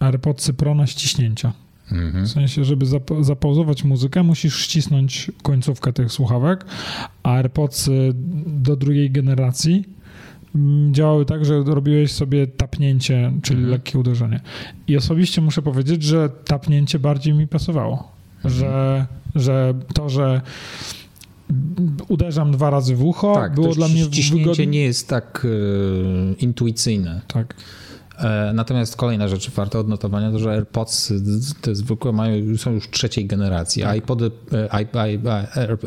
AirPodsy 0.00 0.54
Pro 0.54 0.74
na 0.74 0.86
ściśnięcia. 0.86 1.52
Mhm. 1.92 2.24
W 2.24 2.28
sensie, 2.28 2.64
żeby 2.64 2.86
zap- 2.86 3.24
zapauzować 3.24 3.84
muzykę, 3.84 4.22
musisz 4.22 4.56
ścisnąć 4.56 5.30
końcówkę 5.42 5.92
tych 5.92 6.12
słuchawek, 6.12 6.64
a 7.22 7.32
AirPods 7.32 7.90
do 8.46 8.76
drugiej 8.76 9.10
generacji 9.10 9.84
mm, 10.54 10.94
działały 10.94 11.26
tak, 11.26 11.44
że 11.44 11.62
robiłeś 11.62 12.12
sobie 12.12 12.46
tapnięcie, 12.46 13.32
czyli 13.42 13.58
mhm. 13.58 13.70
lekkie 13.72 13.98
uderzenie. 13.98 14.40
I 14.88 14.96
osobiście 14.96 15.40
muszę 15.40 15.62
powiedzieć, 15.62 16.02
że 16.02 16.28
tapnięcie 16.28 16.98
bardziej 16.98 17.34
mi 17.34 17.46
pasowało. 17.46 18.12
Mhm. 18.36 18.54
Że, 18.54 19.06
że 19.34 19.74
to, 19.94 20.08
że 20.08 20.40
uderzam 22.08 22.52
dwa 22.52 22.70
razy 22.70 22.96
w 22.96 23.04
ucho, 23.04 23.34
tak, 23.34 23.54
było 23.54 23.74
dla 23.74 23.88
mnie 23.88 24.04
wygodne. 24.32 24.66
nie 24.66 24.82
jest 24.82 25.08
tak 25.08 25.46
e, 25.46 26.34
intuicyjne. 26.34 27.20
Tak. 27.28 27.54
E, 28.18 28.52
natomiast 28.54 28.96
kolejna 28.96 29.28
rzecz 29.28 29.50
warta 29.50 29.78
odnotowania 29.78 30.30
to, 30.30 30.38
że 30.38 30.50
AirPods 30.50 31.12
te 31.60 31.74
zwykłe 31.74 32.12
mają, 32.12 32.56
są 32.56 32.72
już 32.72 32.90
trzeciej 32.90 33.26
generacji, 33.26 33.82
tak. 33.82 33.96
iPody, 33.96 34.30
e, 34.52 34.72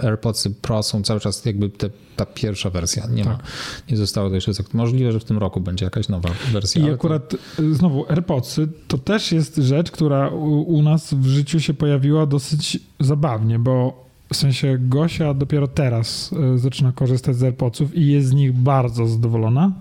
AirPods 0.03 0.47
Pro 0.61 0.83
są 0.83 1.03
cały 1.03 1.19
czas 1.19 1.45
jakby 1.45 1.69
te, 1.69 1.89
ta 2.15 2.25
pierwsza 2.25 2.69
wersja. 2.69 3.07
Nie, 3.07 3.23
tak. 3.23 3.33
ma, 3.33 3.43
nie 3.89 3.97
zostało 3.97 4.29
to 4.29 4.35
jeszcze 4.35 4.51
możliwe, 4.73 5.11
że 5.11 5.19
w 5.19 5.23
tym 5.23 5.37
roku 5.37 5.61
będzie 5.61 5.85
jakaś 5.85 6.09
nowa 6.09 6.29
wersja. 6.53 6.87
I 6.87 6.91
akurat 6.91 7.29
to... 7.29 7.37
znowu 7.71 8.05
AirPods 8.09 8.59
to 8.87 8.97
też 8.97 9.31
jest 9.31 9.55
rzecz, 9.55 9.91
która 9.91 10.29
u, 10.29 10.61
u 10.61 10.81
nas 10.81 11.13
w 11.13 11.25
życiu 11.25 11.59
się 11.59 11.73
pojawiła 11.73 12.25
dosyć 12.25 12.79
zabawnie, 12.99 13.59
bo 13.59 14.04
w 14.35 14.37
sensie 14.37 14.77
Gosia 14.79 15.33
dopiero 15.33 15.67
teraz 15.67 16.35
zaczyna 16.55 16.91
korzystać 16.91 17.35
z 17.35 17.43
AirPodsów 17.43 17.95
i 17.95 18.07
jest 18.07 18.27
z 18.27 18.33
nich 18.33 18.53
bardzo 18.53 19.07
zadowolona. 19.07 19.71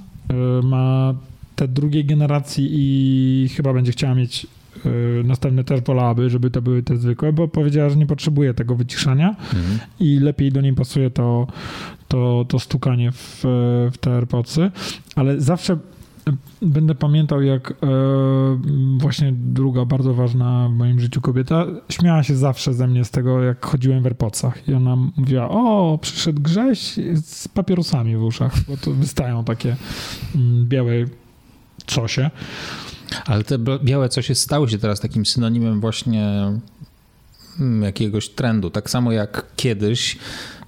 Ma 0.62 1.14
te 1.56 1.68
drugiej 1.68 2.04
generacji 2.04 2.68
i 2.73 3.49
chyba 3.49 3.73
będzie 3.73 3.92
chciała 3.92 4.14
mieć 4.14 4.46
y, 4.87 4.88
następne 5.25 5.64
też 5.64 5.80
wolałaby, 5.80 6.30
żeby 6.30 6.50
to 6.50 6.62
były 6.62 6.82
te 6.82 6.96
zwykłe, 6.96 7.32
bo 7.32 7.49
powiedziała, 7.49 7.90
że 7.90 7.96
nie 7.96 8.06
potrzebuje 8.06 8.54
tego 8.54 8.75
wyciszania 8.75 9.28
mhm. 9.28 9.78
i 10.00 10.18
lepiej 10.18 10.52
do 10.52 10.61
niej 10.61 10.73
pasuje 10.73 11.11
to, 11.11 11.46
to, 12.08 12.44
to 12.49 12.58
stukanie 12.58 13.12
w, 13.12 13.40
w 13.92 13.99
te 14.00 14.14
AirPodsy, 14.14 14.70
ale 15.16 15.40
zawsze 15.40 15.78
będę 16.62 16.95
pamiętał, 16.95 17.43
jak 17.43 17.71
e, 17.71 17.75
właśnie 18.99 19.33
druga 19.33 19.85
bardzo 19.85 20.14
ważna 20.14 20.69
w 20.69 20.73
moim 20.73 21.00
życiu 21.00 21.21
kobieta 21.21 21.66
śmiała 21.88 22.23
się 22.23 22.37
zawsze 22.37 22.75
ze 22.75 22.87
mnie 22.87 23.04
z 23.04 23.11
tego, 23.11 23.43
jak 23.43 23.66
chodziłem 23.66 24.02
w 24.02 24.07
AirPodsach 24.07 24.69
i 24.69 24.75
ona 24.75 24.97
mówiła, 24.97 25.49
o, 25.49 25.99
przyszedł 26.02 26.43
Grześ 26.43 26.97
z 27.23 27.49
papierosami 27.49 28.16
w 28.16 28.23
uszach, 28.23 28.52
bo 28.69 28.76
to 28.76 28.90
wystają 28.90 29.45
takie 29.45 29.76
mm, 30.35 30.66
białe 30.69 30.93
cosie. 31.87 32.31
Ale 33.26 33.45
te 33.45 33.59
białe 33.59 34.09
cosie 34.09 34.35
stały 34.35 34.69
się 34.69 34.78
teraz 34.78 35.00
takim 35.00 35.26
synonimem 35.26 35.81
właśnie 35.81 36.52
mm, 37.61 37.83
jakiegoś 37.83 38.28
trendu. 38.28 38.71
Tak 38.71 38.90
samo 38.90 39.12
jak 39.12 39.47
kiedyś 39.57 40.19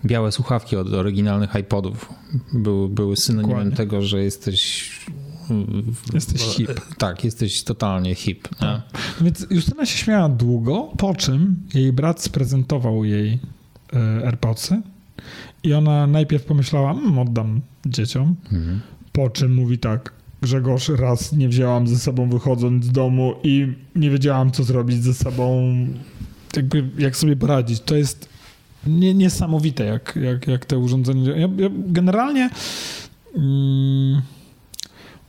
białe 0.05 0.33
słuchawki 0.33 0.77
od 0.77 0.93
oryginalnych 0.93 1.55
iPodów 1.61 2.13
były, 2.53 2.89
były 2.89 3.17
synonimem 3.17 3.57
Dokładnie. 3.57 3.77
tego, 3.77 4.03
że 4.03 4.25
jesteś 4.25 4.91
Jesteś 6.15 6.43
hip. 6.43 6.81
Tak, 6.99 7.25
jesteś 7.25 7.63
totalnie 7.63 8.15
hip. 8.15 8.49
Tak. 8.59 8.81
Więc 9.21 9.47
Justyna 9.51 9.87
się 9.87 9.99
śmiała 9.99 10.29
długo, 10.29 10.93
po 10.99 11.15
czym 11.15 11.57
jej 11.75 11.93
brat 11.93 12.23
sprezentował 12.23 13.05
jej 13.05 13.39
e, 13.93 14.27
AirPodsy 14.27 14.83
i 15.63 15.75
ona 15.75 16.07
najpierw 16.07 16.45
pomyślała, 16.45 16.93
mmm, 16.93 17.19
oddam 17.19 17.61
dzieciom, 17.87 18.37
mhm. 18.53 18.81
po 19.13 19.31
czym 19.31 19.55
mówi 19.55 19.79
tak, 19.79 20.13
Grzegorz, 20.43 20.89
raz 20.89 21.33
nie 21.33 21.49
wzięłam 21.49 21.89
ze 21.89 21.99
sobą 21.99 22.31
wychodząc 22.31 22.85
z 22.85 22.93
domu 22.93 23.35
i 23.43 23.73
nie 23.97 24.11
wiedziałam, 24.11 24.51
co 24.51 24.65
zrobić 24.65 25.03
ze 25.03 25.15
sobą, 25.15 25.77
jakby 26.57 26.89
jak 26.99 27.17
sobie 27.17 27.37
poradzić. 27.37 27.81
To 27.81 27.97
jest 27.97 28.29
nie, 28.87 29.15
niesamowite, 29.15 29.85
jak, 29.85 30.19
jak, 30.23 30.47
jak 30.47 30.67
te 30.67 30.79
urządzenia. 30.79 31.37
Ja, 31.37 31.49
ja 31.57 31.71
generalnie 31.87 32.51
mm, 33.35 34.23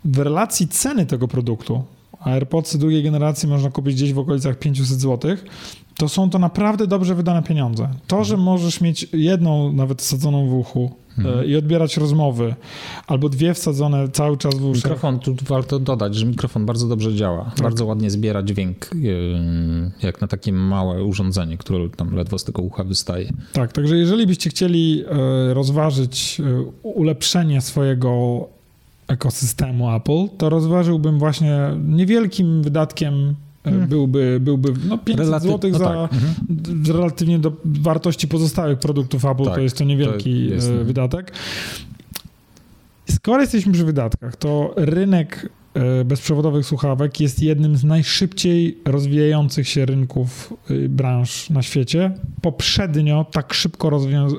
w 0.07 0.19
relacji 0.19 0.67
ceny 0.67 1.05
tego 1.05 1.27
produktu, 1.27 1.83
a 2.19 2.29
AirPodsy 2.29 2.77
drugiej 2.77 3.03
generacji 3.03 3.49
można 3.49 3.69
kupić 3.69 3.95
gdzieś 3.95 4.13
w 4.13 4.19
okolicach 4.19 4.59
500 4.59 4.99
zł, 4.99 5.37
to 5.97 6.09
są 6.09 6.29
to 6.29 6.39
naprawdę 6.39 6.87
dobrze 6.87 7.15
wydane 7.15 7.43
pieniądze. 7.43 7.89
To, 8.07 8.23
że 8.23 8.37
możesz 8.37 8.81
mieć 8.81 9.07
jedną 9.13 9.73
nawet 9.73 10.01
sadzoną 10.01 10.49
w 10.49 10.53
uchu, 10.53 10.91
mhm. 11.17 11.45
i 11.45 11.55
odbierać 11.55 11.97
rozmowy, 11.97 12.55
albo 13.07 13.29
dwie 13.29 13.53
wsadzone 13.53 14.09
cały 14.09 14.37
czas 14.37 14.55
w 14.55 14.65
uszach. 14.65 14.83
Mikrofon, 14.83 15.19
tu 15.19 15.35
warto 15.45 15.79
dodać, 15.79 16.15
że 16.15 16.25
mikrofon 16.25 16.65
bardzo 16.65 16.87
dobrze 16.87 17.15
działa. 17.15 17.43
Tak. 17.43 17.61
Bardzo 17.61 17.85
ładnie 17.85 18.11
zbiera 18.11 18.43
dźwięk, 18.43 18.89
jak 20.03 20.21
na 20.21 20.27
takie 20.27 20.53
małe 20.53 21.03
urządzenie, 21.03 21.57
które 21.57 21.89
tam 21.89 22.15
ledwo 22.15 22.39
z 22.39 22.43
tego 22.43 22.61
ucha 22.61 22.83
wystaje. 22.83 23.29
Tak, 23.53 23.73
także 23.73 23.97
jeżeli 23.97 24.27
byście 24.27 24.49
chcieli 24.49 25.03
e, 25.07 25.53
rozważyć 25.53 26.41
e, 26.45 26.61
ulepszenie 26.83 27.61
swojego 27.61 28.39
ekosystemu 29.07 29.95
Apple, 29.95 30.37
to 30.37 30.49
rozważyłbym 30.49 31.19
właśnie 31.19 31.59
niewielkim 31.87 32.63
wydatkiem 32.63 33.35
Hmm. 33.69 33.87
byłby, 33.87 34.39
byłby 34.41 34.73
no 34.87 34.97
500 34.97 35.25
Relaty... 35.25 35.47
zł 35.47 35.71
no 35.71 35.77
za 35.77 35.85
tak. 35.85 36.13
mhm. 36.13 36.83
relatywnie 36.87 37.39
do 37.39 37.51
wartości 37.65 38.27
pozostałych 38.27 38.79
produktów 38.79 39.25
Apple, 39.25 39.43
tak, 39.43 39.55
to 39.55 39.59
jest 39.59 39.77
to 39.77 39.83
niewielki 39.83 40.47
to 40.47 40.53
jest... 40.53 40.69
E, 40.69 40.83
wydatek. 40.83 41.31
Skoro 43.09 43.41
jesteśmy 43.41 43.73
przy 43.73 43.85
wydatkach, 43.85 44.35
to 44.35 44.73
rynek 44.75 45.49
e, 45.73 46.05
bezprzewodowych 46.05 46.65
słuchawek 46.65 47.19
jest 47.19 47.43
jednym 47.43 47.77
z 47.77 47.83
najszybciej 47.83 48.77
rozwijających 48.85 49.67
się 49.67 49.85
rynków 49.85 50.53
e, 50.69 50.89
branż 50.89 51.49
na 51.49 51.61
świecie. 51.61 52.11
Poprzednio 52.41 53.25
tak 53.31 53.53
szybko 53.53 53.89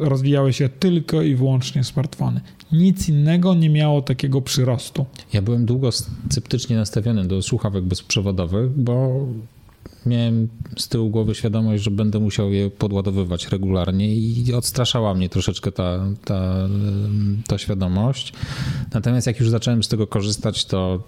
rozwijały 0.00 0.52
się 0.52 0.68
tylko 0.68 1.22
i 1.22 1.34
wyłącznie 1.34 1.84
smartfony 1.84 2.40
nic 2.72 3.08
innego 3.08 3.54
nie 3.54 3.70
miało 3.70 4.02
takiego 4.02 4.42
przyrostu. 4.42 5.06
Ja 5.32 5.42
byłem 5.42 5.66
długo 5.66 5.90
sceptycznie 6.30 6.76
nastawiony 6.76 7.25
do 7.25 7.42
słuchawek 7.42 7.84
bezprzewodowych, 7.84 8.70
bo 8.70 9.26
miałem 10.06 10.48
z 10.76 10.88
tyłu 10.88 11.10
głowy 11.10 11.34
świadomość, 11.34 11.82
że 11.82 11.90
będę 11.90 12.18
musiał 12.18 12.52
je 12.52 12.70
podładowywać 12.70 13.48
regularnie 13.48 14.14
i 14.14 14.54
odstraszała 14.54 15.14
mnie 15.14 15.28
troszeczkę 15.28 15.72
ta, 15.72 15.98
ta, 16.25 16.68
ta 17.46 17.58
świadomość. 17.58 18.32
Natomiast 18.94 19.26
jak 19.26 19.40
już 19.40 19.48
zacząłem 19.48 19.82
z 19.82 19.88
tego 19.88 20.06
korzystać, 20.06 20.64
to 20.64 21.02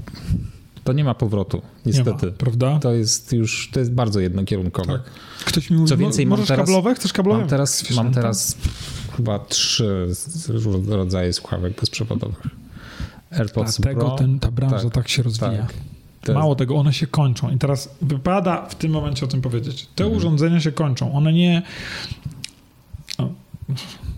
to 0.85 0.93
nie 0.93 1.05
ma 1.05 1.15
powrotu, 1.15 1.63
niestety. 1.87 2.27
Ma, 2.27 2.33
prawda? 2.33 2.79
To 2.79 2.93
jest 2.93 3.33
już, 3.33 3.71
to 3.73 3.81
jest 3.81 3.93
bardzo 3.93 4.21
jednokierunkowe. 4.21 4.93
Tak. 4.93 5.03
Ktoś 5.45 5.71
mi 5.71 5.77
mówi, 5.77 5.89
Co 5.89 5.97
więcej, 5.97 6.27
mam 6.27 6.43
teraz, 6.43 6.59
kablowe? 6.59 6.95
Chcesz 6.95 7.13
kablowe? 7.13 7.41
Mam 7.41 7.49
teraz, 7.49 7.91
mam 7.91 8.13
teraz 8.13 8.57
chyba 9.21 9.39
trzy 9.39 10.09
rodzaje 10.89 11.33
słuchawek 11.33 11.81
bezprzewodowych. 11.81 12.43
AirPods 13.31 13.81
Dlatego 13.81 14.07
Pro. 14.07 14.17
Ten, 14.17 14.39
ta 14.39 14.51
branża 14.51 14.79
tak, 14.79 14.93
tak 14.93 15.09
się 15.09 15.23
rozwija. 15.23 15.67
Tak. 16.23 16.37
Mało 16.37 16.55
tego, 16.55 16.75
one 16.75 16.93
się 16.93 17.07
kończą. 17.07 17.51
I 17.51 17.59
teraz 17.59 17.95
wypada 18.03 18.67
w 18.67 18.75
tym 18.75 18.93
momencie 18.93 19.25
o 19.25 19.29
tym 19.29 19.43
powiedzieć. 19.43 19.89
Te 19.95 20.05
mhm. 20.05 20.19
urządzenia 20.19 20.61
się 20.61 20.73
kończą. 20.73 21.13
One 21.13 21.33
nie 21.33 21.63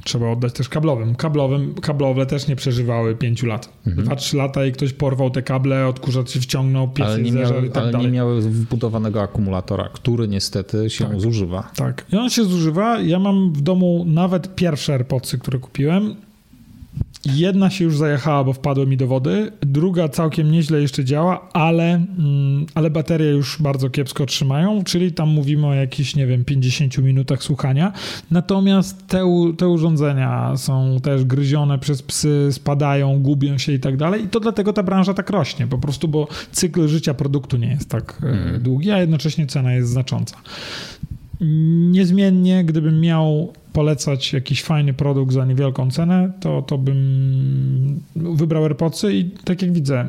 trzeba 0.04 0.30
oddać 0.30 0.52
też 0.52 0.68
kablowym. 0.68 1.14
Kablowym, 1.14 1.74
kablowe 1.74 2.26
też 2.26 2.48
nie 2.48 2.56
przeżywały 2.56 3.16
pięciu 3.16 3.46
lat. 3.46 3.68
Mhm. 3.86 4.06
Dwa, 4.06 4.16
trzy 4.16 4.36
lata 4.36 4.66
i 4.66 4.72
ktoś 4.72 4.92
porwał 4.92 5.30
te 5.30 5.42
kable, 5.42 5.86
odkurzacz 5.86 6.30
się 6.30 6.40
wciągnął, 6.40 6.88
pies 6.88 7.06
ale 7.06 7.22
nie 7.22 7.32
miały, 7.32 7.66
i 7.66 7.70
tak 7.70 7.82
ale 7.82 7.92
dalej. 7.92 8.06
nie 8.06 8.12
miały 8.12 8.40
wbudowanego 8.40 9.22
akumulatora, 9.22 9.88
który 9.92 10.28
niestety 10.28 10.90
się 10.90 11.04
tak. 11.04 11.20
zużywa. 11.20 11.70
Tak. 11.76 12.06
I 12.12 12.16
on 12.16 12.30
się 12.30 12.44
zużywa. 12.44 13.00
Ja 13.00 13.18
mam 13.18 13.52
w 13.52 13.60
domu 13.60 14.04
nawet 14.08 14.54
pierwsze 14.54 14.92
AirPodsy, 14.92 15.38
które 15.38 15.58
kupiłem 15.58 16.16
Jedna 17.24 17.70
się 17.70 17.84
już 17.84 17.96
zajechała, 17.96 18.44
bo 18.44 18.52
wpadły 18.52 18.86
mi 18.86 18.96
do 18.96 19.06
wody, 19.06 19.52
druga 19.60 20.08
całkiem 20.08 20.50
nieźle 20.50 20.80
jeszcze 20.80 21.04
działa, 21.04 21.48
ale, 21.52 21.94
mm, 21.94 22.66
ale 22.74 22.90
baterie 22.90 23.30
już 23.30 23.62
bardzo 23.62 23.90
kiepsko 23.90 24.26
trzymają, 24.26 24.84
czyli 24.84 25.12
tam 25.12 25.28
mówimy 25.28 25.66
o 25.66 25.74
jakichś, 25.74 26.16
nie 26.16 26.26
wiem, 26.26 26.44
50 26.44 26.98
minutach 26.98 27.42
słuchania. 27.42 27.92
Natomiast 28.30 29.06
te, 29.06 29.52
te 29.58 29.68
urządzenia 29.68 30.56
są 30.56 31.00
też 31.02 31.24
gryzione 31.24 31.78
przez 31.78 32.02
psy, 32.02 32.48
spadają, 32.52 33.22
gubią 33.22 33.58
się 33.58 33.72
i 33.72 33.80
tak 33.80 33.96
dalej. 33.96 34.24
I 34.24 34.28
to 34.28 34.40
dlatego 34.40 34.72
ta 34.72 34.82
branża 34.82 35.14
tak 35.14 35.30
rośnie, 35.30 35.66
po 35.66 35.78
prostu, 35.78 36.08
bo 36.08 36.28
cykl 36.52 36.88
życia 36.88 37.14
produktu 37.14 37.56
nie 37.56 37.68
jest 37.68 37.88
tak 37.88 38.16
hmm. 38.16 38.62
długi, 38.62 38.90
a 38.90 38.98
jednocześnie 38.98 39.46
cena 39.46 39.72
jest 39.72 39.90
znacząca. 39.90 40.36
Niezmiennie, 41.90 42.64
gdybym 42.64 43.00
miał 43.00 43.52
polecać 43.72 44.32
jakiś 44.32 44.62
fajny 44.62 44.94
produkt 44.94 45.32
za 45.32 45.44
niewielką 45.44 45.90
cenę, 45.90 46.32
to, 46.40 46.62
to 46.62 46.78
bym 46.78 48.00
wybrał 48.16 48.64
AirPodsy 48.64 49.14
i 49.14 49.30
tak 49.30 49.62
jak 49.62 49.72
widzę, 49.72 50.08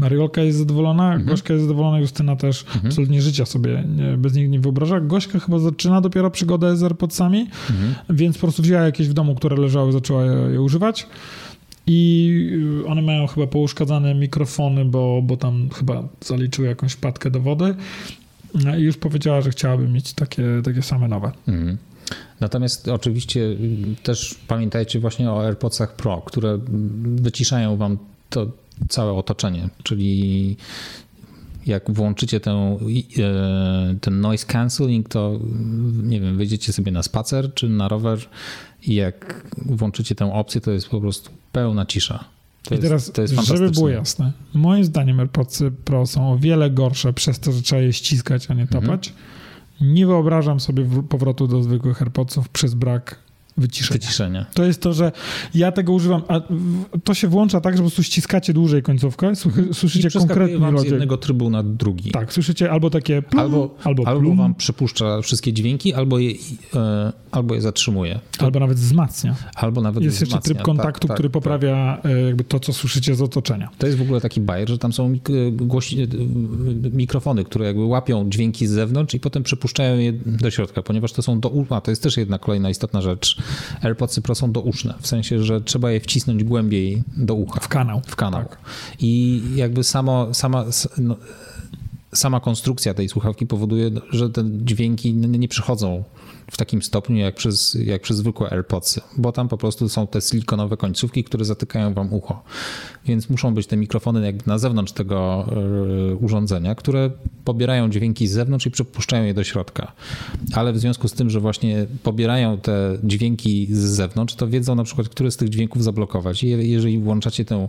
Mariolka 0.00 0.42
jest 0.42 0.58
zadowolona, 0.58 1.06
mhm. 1.06 1.26
Gośka 1.26 1.52
jest 1.54 1.66
zadowolona, 1.66 1.98
Justyna 1.98 2.36
też 2.36 2.64
mhm. 2.64 2.86
absolutnie 2.86 3.22
życia 3.22 3.46
sobie 3.46 3.84
bez 4.18 4.34
nich 4.34 4.50
nie 4.50 4.60
wyobraża. 4.60 5.00
Gośka 5.00 5.38
chyba 5.38 5.58
zaczyna 5.58 6.00
dopiero 6.00 6.30
przygodę 6.30 6.76
z 6.76 6.82
AirPodsami, 6.82 7.40
mhm. 7.70 7.94
więc 8.10 8.36
po 8.36 8.40
prostu 8.40 8.62
wzięła 8.62 8.82
jakieś 8.82 9.08
w 9.08 9.12
domu, 9.12 9.34
które 9.34 9.56
leżały, 9.56 9.92
zaczęła 9.92 10.24
je, 10.24 10.52
je 10.52 10.62
używać. 10.62 11.06
I 11.86 12.50
one 12.86 13.02
mają 13.02 13.26
chyba 13.26 13.46
pouszkadzane 13.46 14.14
mikrofony, 14.14 14.84
bo, 14.84 15.22
bo 15.22 15.36
tam 15.36 15.68
chyba 15.74 16.08
zaliczyły 16.20 16.68
jakąś 16.68 16.92
wpadkę 16.92 17.30
do 17.30 17.40
wody 17.40 17.74
No 18.54 18.76
I 18.76 18.82
już 18.82 18.96
powiedziała, 18.96 19.40
że 19.40 19.50
chciałaby 19.50 19.88
mieć 19.88 20.12
takie, 20.12 20.44
takie 20.64 20.82
same 20.82 21.08
nowe. 21.08 21.32
Mhm. 21.48 21.78
Natomiast 22.40 22.88
oczywiście 22.88 23.40
y, 23.40 23.56
też 24.02 24.34
pamiętajcie 24.48 25.00
właśnie 25.00 25.30
o 25.30 25.44
AirPodsach 25.44 25.96
Pro, 25.96 26.22
które 26.26 26.58
wyciszają 27.02 27.76
wam 27.76 27.98
to 28.30 28.46
całe 28.88 29.12
otoczenie, 29.12 29.68
czyli 29.82 30.56
jak 31.66 31.90
włączycie 31.90 32.40
tę, 32.40 32.50
e, 32.50 33.94
ten 34.00 34.20
noise 34.20 34.46
cancelling, 34.46 35.08
to 35.08 35.38
nie 36.02 36.20
wiem, 36.20 36.36
wyjdziecie 36.36 36.72
sobie 36.72 36.92
na 36.92 37.02
spacer 37.02 37.54
czy 37.54 37.68
na 37.68 37.88
rower 37.88 38.18
i 38.82 38.94
jak 38.94 39.46
włączycie 39.56 40.14
tę 40.14 40.32
opcję, 40.32 40.60
to 40.60 40.70
jest 40.70 40.88
po 40.88 41.00
prostu 41.00 41.30
pełna 41.52 41.86
cisza. 41.86 42.24
To 42.62 42.74
I 42.74 42.78
teraz, 42.78 43.12
to 43.12 43.22
jest 43.22 43.34
żeby 43.34 43.70
było 43.70 43.88
jasne, 43.88 44.32
moim 44.54 44.84
zdaniem 44.84 45.20
AirPods 45.20 45.62
Pro 45.84 46.06
są 46.06 46.32
o 46.32 46.38
wiele 46.38 46.70
gorsze 46.70 47.12
przez 47.12 47.40
to, 47.40 47.52
że 47.52 47.62
trzeba 47.62 47.82
je 47.82 47.92
ściskać, 47.92 48.50
a 48.50 48.54
nie 48.54 48.66
tapać. 48.66 49.08
Mhm. 49.08 49.37
Nie 49.80 50.06
wyobrażam 50.06 50.60
sobie 50.60 50.84
powrotu 51.08 51.46
do 51.46 51.62
zwykłych 51.62 52.02
AirPodsów 52.02 52.48
przez 52.48 52.74
brak 52.74 53.27
wyciszenia. 53.58 54.00
wyciszenia. 54.00 54.46
To 54.54 54.64
jest 54.64 54.82
to, 54.82 54.92
że 54.92 55.12
ja 55.54 55.72
tego 55.72 55.92
używam, 55.92 56.22
a 56.28 56.40
to 57.04 57.14
się 57.14 57.28
włącza 57.28 57.60
tak, 57.60 57.74
że 57.74 57.78
po 57.78 57.82
prostu 57.82 58.02
ściskacie 58.02 58.52
dłużej 58.52 58.82
końcówkę, 58.82 59.32
słyszycie 59.72 60.10
konkretny 60.10 60.58
wam 60.58 60.74
rodzaj. 60.74 60.88
z 60.88 60.92
jednego 60.92 61.16
trybu 61.16 61.50
na 61.50 61.62
drugi. 61.62 62.10
Tak, 62.10 62.32
słyszycie 62.32 62.70
albo 62.70 62.90
takie 62.90 63.22
plum, 63.22 63.40
albo, 63.40 63.74
albo, 63.84 64.08
albo 64.08 64.34
wam 64.34 64.54
przepuszcza 64.54 65.22
wszystkie 65.22 65.52
dźwięki, 65.52 65.94
albo 65.94 66.18
je, 66.18 66.30
e, 66.74 67.12
albo 67.30 67.54
je 67.54 67.60
zatrzymuje. 67.60 68.20
Albo 68.38 68.60
nawet 68.60 68.78
wzmacnia. 68.78 69.34
Albo 69.54 69.80
nawet 69.80 70.04
Jest 70.04 70.16
wzmacnia. 70.16 70.36
jeszcze 70.36 70.54
tryb 70.54 70.62
kontaktu, 70.62 71.00
tak, 71.00 71.08
tak, 71.08 71.16
który 71.16 71.28
tak, 71.28 71.32
poprawia 71.32 71.98
tak. 72.02 72.12
jakby 72.26 72.44
to, 72.44 72.60
co 72.60 72.72
słyszycie 72.72 73.14
z 73.14 73.22
otoczenia. 73.22 73.68
To 73.78 73.86
jest 73.86 73.98
w 73.98 74.02
ogóle 74.02 74.20
taki 74.20 74.40
bajer, 74.40 74.68
że 74.68 74.78
tam 74.78 74.92
są 74.92 75.18
głosi, 75.52 76.02
e, 76.02 76.06
mikrofony, 76.92 77.44
które 77.44 77.66
jakby 77.66 77.84
łapią 77.84 78.30
dźwięki 78.30 78.66
z 78.66 78.70
zewnątrz 78.70 79.14
i 79.14 79.20
potem 79.20 79.42
przepuszczają 79.42 79.98
je 79.98 80.12
do 80.12 80.50
środka, 80.50 80.82
ponieważ 80.82 81.12
to 81.12 81.22
są 81.22 81.40
do 81.40 81.48
ucha. 81.48 81.80
To 81.80 81.90
jest 81.90 82.02
też 82.02 82.16
jedna 82.16 82.38
kolejna 82.38 82.70
istotna 82.70 83.02
rzecz 83.02 83.36
AirPodsy 83.82 84.22
Pro 84.22 84.34
są 84.34 84.52
douszne, 84.52 84.94
w 85.00 85.06
sensie, 85.06 85.44
że 85.44 85.60
trzeba 85.60 85.90
je 85.90 86.00
wcisnąć 86.00 86.44
głębiej 86.44 87.02
do 87.16 87.34
ucha. 87.34 87.60
W 87.60 87.68
kanał. 87.68 88.02
W 88.06 88.16
kanał. 88.16 88.42
Tak. 88.42 88.58
I 89.00 89.42
jakby 89.54 89.84
samo, 89.84 90.34
sama, 90.34 90.64
no, 90.98 91.16
sama 92.14 92.40
konstrukcja 92.40 92.94
tej 92.94 93.08
słuchawki 93.08 93.46
powoduje, 93.46 93.90
że 94.10 94.30
te 94.30 94.44
dźwięki 94.46 95.14
nie 95.14 95.48
przychodzą 95.48 96.04
w 96.50 96.56
takim 96.56 96.82
stopniu 96.82 97.16
jak 97.16 97.34
przez, 97.34 97.78
jak 97.84 98.02
przez 98.02 98.16
zwykłe 98.16 98.50
AirPodsy, 98.50 99.00
bo 99.16 99.32
tam 99.32 99.48
po 99.48 99.58
prostu 99.58 99.88
są 99.88 100.06
te 100.06 100.20
silikonowe 100.20 100.76
końcówki, 100.76 101.24
które 101.24 101.44
zatykają 101.44 101.94
wam 101.94 102.12
ucho. 102.12 102.42
Więc 103.06 103.30
muszą 103.30 103.54
być 103.54 103.66
te 103.66 103.76
mikrofony 103.76 104.26
jakby 104.26 104.42
na 104.46 104.58
zewnątrz 104.58 104.92
tego 104.92 105.46
e, 106.12 106.14
urządzenia, 106.14 106.74
które 106.74 107.10
pobierają 107.44 107.90
dźwięki 107.90 108.28
z 108.28 108.32
zewnątrz 108.32 108.66
i 108.66 108.70
przepuszczają 108.70 109.24
je 109.24 109.34
do 109.34 109.44
środka. 109.44 109.92
Ale 110.54 110.72
w 110.72 110.78
związku 110.78 111.08
z 111.08 111.12
tym, 111.12 111.30
że 111.30 111.40
właśnie 111.40 111.86
pobierają 112.02 112.58
te 112.58 112.98
dźwięki 113.04 113.68
z 113.70 113.78
zewnątrz, 113.78 114.34
to 114.34 114.48
wiedzą 114.48 114.74
na 114.74 114.84
przykład, 114.84 115.08
które 115.08 115.30
z 115.30 115.36
tych 115.36 115.48
dźwięków 115.48 115.84
zablokować. 115.84 116.44
I 116.44 116.48
jeżeli 116.48 116.98
włączacie 116.98 117.44
tę, 117.44 117.68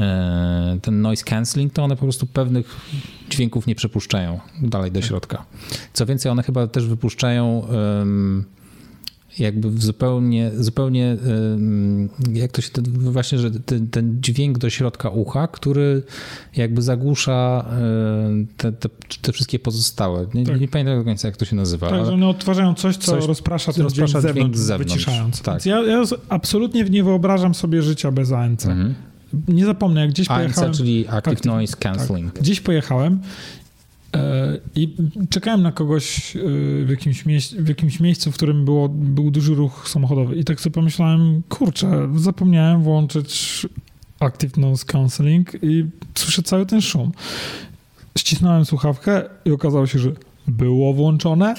e, 0.00 0.78
ten 0.82 1.02
noise 1.02 1.24
cancelling, 1.24 1.72
to 1.72 1.84
one 1.84 1.96
po 1.96 2.02
prostu 2.02 2.26
pewnych 2.26 2.76
dźwięków 3.30 3.66
nie 3.66 3.74
przepuszczają 3.74 4.40
dalej 4.62 4.92
do 4.92 5.02
środka. 5.02 5.44
Co 5.92 6.06
więcej, 6.06 6.32
one 6.32 6.42
chyba 6.42 6.66
też 6.66 6.86
wypuszczają 6.86 7.66
jakby 9.38 9.70
zupełnie, 9.78 10.50
zupełnie 10.58 11.16
jak 12.32 12.52
to 12.52 12.62
się, 12.62 12.70
właśnie, 12.98 13.38
że 13.38 13.50
ten, 13.50 13.88
ten, 13.88 14.18
dźwięk 14.20 14.58
do 14.58 14.70
środka 14.70 15.10
ucha, 15.10 15.48
który 15.48 16.02
jakby 16.56 16.82
zagłusza 16.82 17.64
te, 18.56 18.72
te, 18.72 18.88
te 19.22 19.32
wszystkie 19.32 19.58
pozostałe. 19.58 20.26
Nie, 20.34 20.46
tak. 20.46 20.60
nie, 20.60 20.68
pamiętam 20.68 20.98
do 20.98 21.04
końca, 21.04 21.28
jak 21.28 21.36
to 21.36 21.44
się 21.44 21.56
nazywa. 21.56 21.90
Tak, 21.90 22.06
że 22.06 22.12
one 22.12 22.28
odtwarzają 22.28 22.74
coś, 22.74 22.96
co 22.96 23.12
coś, 23.12 23.26
rozprasza 23.26 23.72
ten 23.72 23.82
rozprasza 23.82 24.20
dźwięk, 24.20 24.36
dźwięk 24.36 24.56
z 24.56 24.60
zewnątrz, 24.60 24.92
wyciszając. 24.92 25.42
Tak. 25.42 25.66
Ja, 25.66 25.82
ja, 25.82 26.02
absolutnie 26.28 26.84
nie 26.84 27.04
wyobrażam 27.04 27.54
sobie 27.54 27.82
życia 27.82 28.12
bez 28.12 28.32
ANC. 28.32 28.66
Mhm. 28.66 28.94
Nie 29.48 29.66
zapomnę, 29.66 30.00
jak 30.00 30.10
gdzieś 30.10 30.30
ANC, 30.30 30.38
pojechałem... 30.38 30.72
czyli 30.72 31.08
Active 31.08 31.44
Noise 31.44 31.76
Cancelling. 31.76 32.32
Tak, 32.32 32.42
gdzieś 32.42 32.60
pojechałem 32.60 33.20
E, 34.16 34.58
I 34.74 34.94
czekałem 35.30 35.62
na 35.62 35.72
kogoś 35.72 36.36
e, 36.36 36.40
w 36.84 36.90
jakimś, 36.90 37.26
miejscu, 37.26 37.56
w 37.58 37.68
jakimś 37.68 38.00
miejscu, 38.00 38.32
w 38.32 38.34
którym 38.34 38.64
było, 38.64 38.88
był 38.88 39.30
duży 39.30 39.54
ruch 39.54 39.88
samochodowy. 39.88 40.36
I 40.36 40.44
tak 40.44 40.60
sobie 40.60 40.74
pomyślałem, 40.74 41.42
kurczę, 41.48 42.08
zapomniałem 42.16 42.82
włączyć 42.82 43.66
Active 44.20 44.56
Noise 44.56 44.84
Counseling 44.84 45.52
i 45.62 45.84
słyszę 46.14 46.42
cały 46.42 46.66
ten 46.66 46.80
szum. 46.80 47.12
Ścisnąłem 48.18 48.64
słuchawkę 48.64 49.22
i 49.44 49.50
okazało 49.50 49.86
się, 49.86 49.98
że 49.98 50.12
było 50.48 50.92
włączone, 50.92 51.54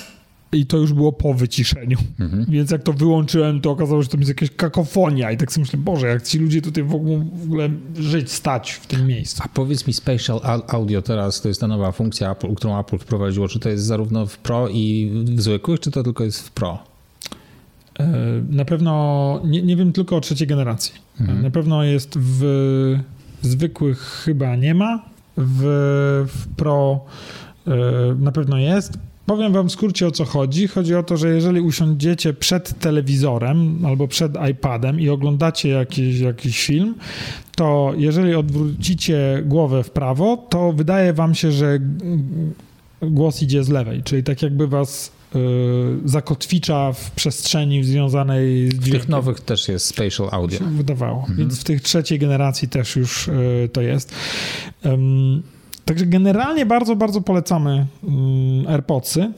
i 0.51 0.65
to 0.65 0.77
już 0.77 0.93
było 0.93 1.11
po 1.11 1.33
wyciszeniu. 1.33 1.97
Mhm. 2.19 2.45
Więc 2.49 2.71
jak 2.71 2.83
to 2.83 2.93
wyłączyłem, 2.93 3.61
to 3.61 3.71
okazało 3.71 4.01
się, 4.01 4.03
że 4.03 4.09
to 4.09 4.17
jest 4.17 4.29
jakaś 4.29 4.51
kakofonia. 4.51 5.31
I 5.31 5.37
tak 5.37 5.51
sobie 5.51 5.63
myślę, 5.63 5.79
Boże, 5.79 6.07
jak 6.07 6.23
ci 6.23 6.39
ludzie 6.39 6.61
tutaj 6.61 6.83
mogą 6.83 7.29
w 7.33 7.43
ogóle 7.43 7.69
żyć, 7.95 8.31
stać 8.31 8.71
w 8.71 8.87
tym 8.87 9.07
miejscu. 9.07 9.43
A 9.45 9.47
powiedz 9.47 9.87
mi, 9.87 9.93
Spatial 9.93 10.41
Audio 10.67 11.01
teraz 11.01 11.41
to 11.41 11.47
jest 11.47 11.61
ta 11.61 11.67
nowa 11.67 11.91
funkcja, 11.91 12.31
Apple, 12.31 12.55
którą 12.55 12.79
Apple 12.79 12.97
wprowadziło. 12.97 13.47
Czy 13.47 13.59
to 13.59 13.69
jest 13.69 13.83
zarówno 13.83 14.25
w 14.25 14.37
Pro 14.37 14.69
i 14.69 15.11
w 15.25 15.41
zwykłych, 15.41 15.79
czy 15.79 15.91
to 15.91 16.03
tylko 16.03 16.23
jest 16.23 16.47
w 16.47 16.51
Pro? 16.51 16.83
E, 17.99 18.07
na 18.49 18.65
pewno, 18.65 19.41
nie, 19.45 19.61
nie 19.61 19.75
wiem 19.75 19.93
tylko 19.93 20.15
o 20.15 20.21
trzeciej 20.21 20.47
generacji. 20.47 20.93
Mhm. 21.19 21.41
Na 21.41 21.51
pewno 21.51 21.83
jest 21.83 22.17
w 22.17 22.99
zwykłych 23.41 23.99
chyba 23.99 24.55
nie 24.55 24.75
ma, 24.75 25.05
w, 25.37 25.61
w 26.27 26.55
Pro 26.55 27.05
e, 27.67 27.71
na 28.19 28.31
pewno 28.31 28.57
jest. 28.57 28.97
Powiem 29.27 29.53
wam 29.53 29.69
w 29.69 29.71
skrócie 29.71 30.07
o 30.07 30.11
co 30.11 30.25
chodzi. 30.25 30.67
Chodzi 30.67 30.95
o 30.95 31.03
to, 31.03 31.17
że 31.17 31.29
jeżeli 31.29 31.61
usiądziecie 31.61 32.33
przed 32.33 32.79
telewizorem 32.79 33.85
albo 33.85 34.07
przed 34.07 34.33
iPadem 34.51 34.99
i 34.99 35.09
oglądacie 35.09 35.69
jakiś, 35.69 36.19
jakiś 36.19 36.65
film, 36.65 36.95
to 37.55 37.93
jeżeli 37.97 38.35
odwrócicie 38.35 39.43
głowę 39.45 39.83
w 39.83 39.89
prawo, 39.89 40.47
to 40.49 40.73
wydaje 40.73 41.13
wam 41.13 41.35
się, 41.35 41.51
że 41.51 41.79
głos 43.01 43.41
idzie 43.41 43.63
z 43.63 43.69
lewej, 43.69 44.03
czyli 44.03 44.23
tak 44.23 44.41
jakby 44.41 44.67
was 44.67 45.11
y, 45.35 45.39
zakotwicza 46.05 46.93
w 46.93 47.11
przestrzeni 47.11 47.83
związanej 47.83 48.69
z 48.69 48.73
dźwiękiem. 48.73 48.93
W 48.93 49.01
tych 49.01 49.09
nowych 49.09 49.39
też 49.39 49.67
jest 49.67 49.85
spatial 49.85 50.29
audio. 50.31 50.59
Wydawało, 50.71 51.19
mhm. 51.19 51.37
więc 51.37 51.59
w 51.59 51.63
tych 51.63 51.81
trzeciej 51.81 52.19
generacji 52.19 52.69
też 52.69 52.95
już 52.95 53.27
y, 53.27 53.69
to 53.73 53.81
jest. 53.81 54.15
Także 55.87 56.05
generalnie 56.05 56.65
bardzo, 56.65 56.95
bardzo 56.95 57.21
polecamy 57.21 57.85
mm, 58.03 58.67
AirPodsy. 58.67 59.31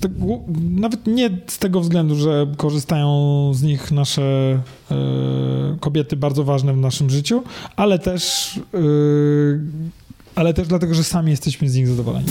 Tego, 0.00 0.24
nawet 0.70 1.06
nie 1.06 1.30
z 1.46 1.58
tego 1.58 1.80
względu, 1.80 2.14
że 2.14 2.46
korzystają 2.56 3.50
z 3.54 3.62
nich 3.62 3.92
nasze 3.92 4.22
e, 4.90 4.96
kobiety 5.80 6.16
bardzo 6.16 6.44
ważne 6.44 6.72
w 6.72 6.76
naszym 6.76 7.10
życiu, 7.10 7.42
ale 7.76 7.98
też, 7.98 8.54
e, 8.74 8.78
ale 10.34 10.54
też 10.54 10.68
dlatego, 10.68 10.94
że 10.94 11.04
sami 11.04 11.30
jesteśmy 11.30 11.68
z 11.68 11.76
nich 11.76 11.88
zadowoleni. 11.88 12.28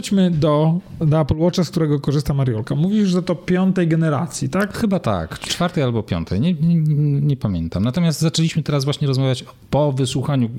Wróćmy 0.00 0.30
do, 0.30 0.80
do 1.00 1.20
Apple 1.20 1.36
Watcha, 1.36 1.64
z 1.64 1.70
którego 1.70 2.00
korzysta 2.00 2.34
Mariolka. 2.34 2.74
Mówisz, 2.74 3.08
że 3.08 3.22
to 3.22 3.34
piątej 3.34 3.88
generacji, 3.88 4.48
tak? 4.48 4.78
Chyba 4.78 4.98
tak, 4.98 5.38
czwartej 5.38 5.84
albo 5.84 6.02
piątej, 6.02 6.40
nie, 6.40 6.54
nie, 6.54 6.74
nie, 7.20 7.36
pamiętam. 7.36 7.84
Natomiast 7.84 8.20
zaczęliśmy 8.20 8.62
teraz 8.62 8.84
właśnie 8.84 9.08
rozmawiać 9.08 9.44
po 9.70 9.92
wysłuchaniu 9.92 10.50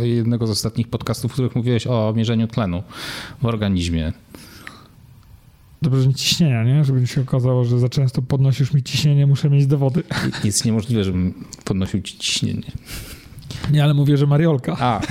jednego 0.00 0.46
z 0.46 0.50
ostatnich 0.50 0.88
podcastów, 0.88 1.30
w 1.30 1.34
których 1.34 1.56
mówiłeś 1.56 1.86
o 1.86 2.12
mierzeniu 2.16 2.48
tlenu 2.48 2.82
w 3.42 3.46
organizmie. 3.46 4.12
Dobrze, 5.82 6.02
że 6.02 6.08
nie 6.08 6.14
ciśnienia, 6.14 6.64
nie? 6.64 6.84
Żeby 6.84 7.00
mi 7.00 7.08
się 7.08 7.20
okazało, 7.20 7.64
że 7.64 7.78
za 7.78 7.88
często 7.88 8.22
podnosisz 8.22 8.72
mi 8.72 8.82
ciśnienie, 8.82 9.26
muszę 9.26 9.50
mieć 9.50 9.66
dowody. 9.66 10.02
Jest 10.44 10.64
niemożliwe, 10.64 11.04
żebym 11.04 11.34
podnosił 11.64 12.02
ci 12.02 12.18
ciśnienie. 12.18 12.72
Nie, 13.72 13.84
ale 13.84 13.94
mówię, 13.94 14.16
że 14.16 14.26
Mariolka. 14.26 14.76
A. 14.80 15.00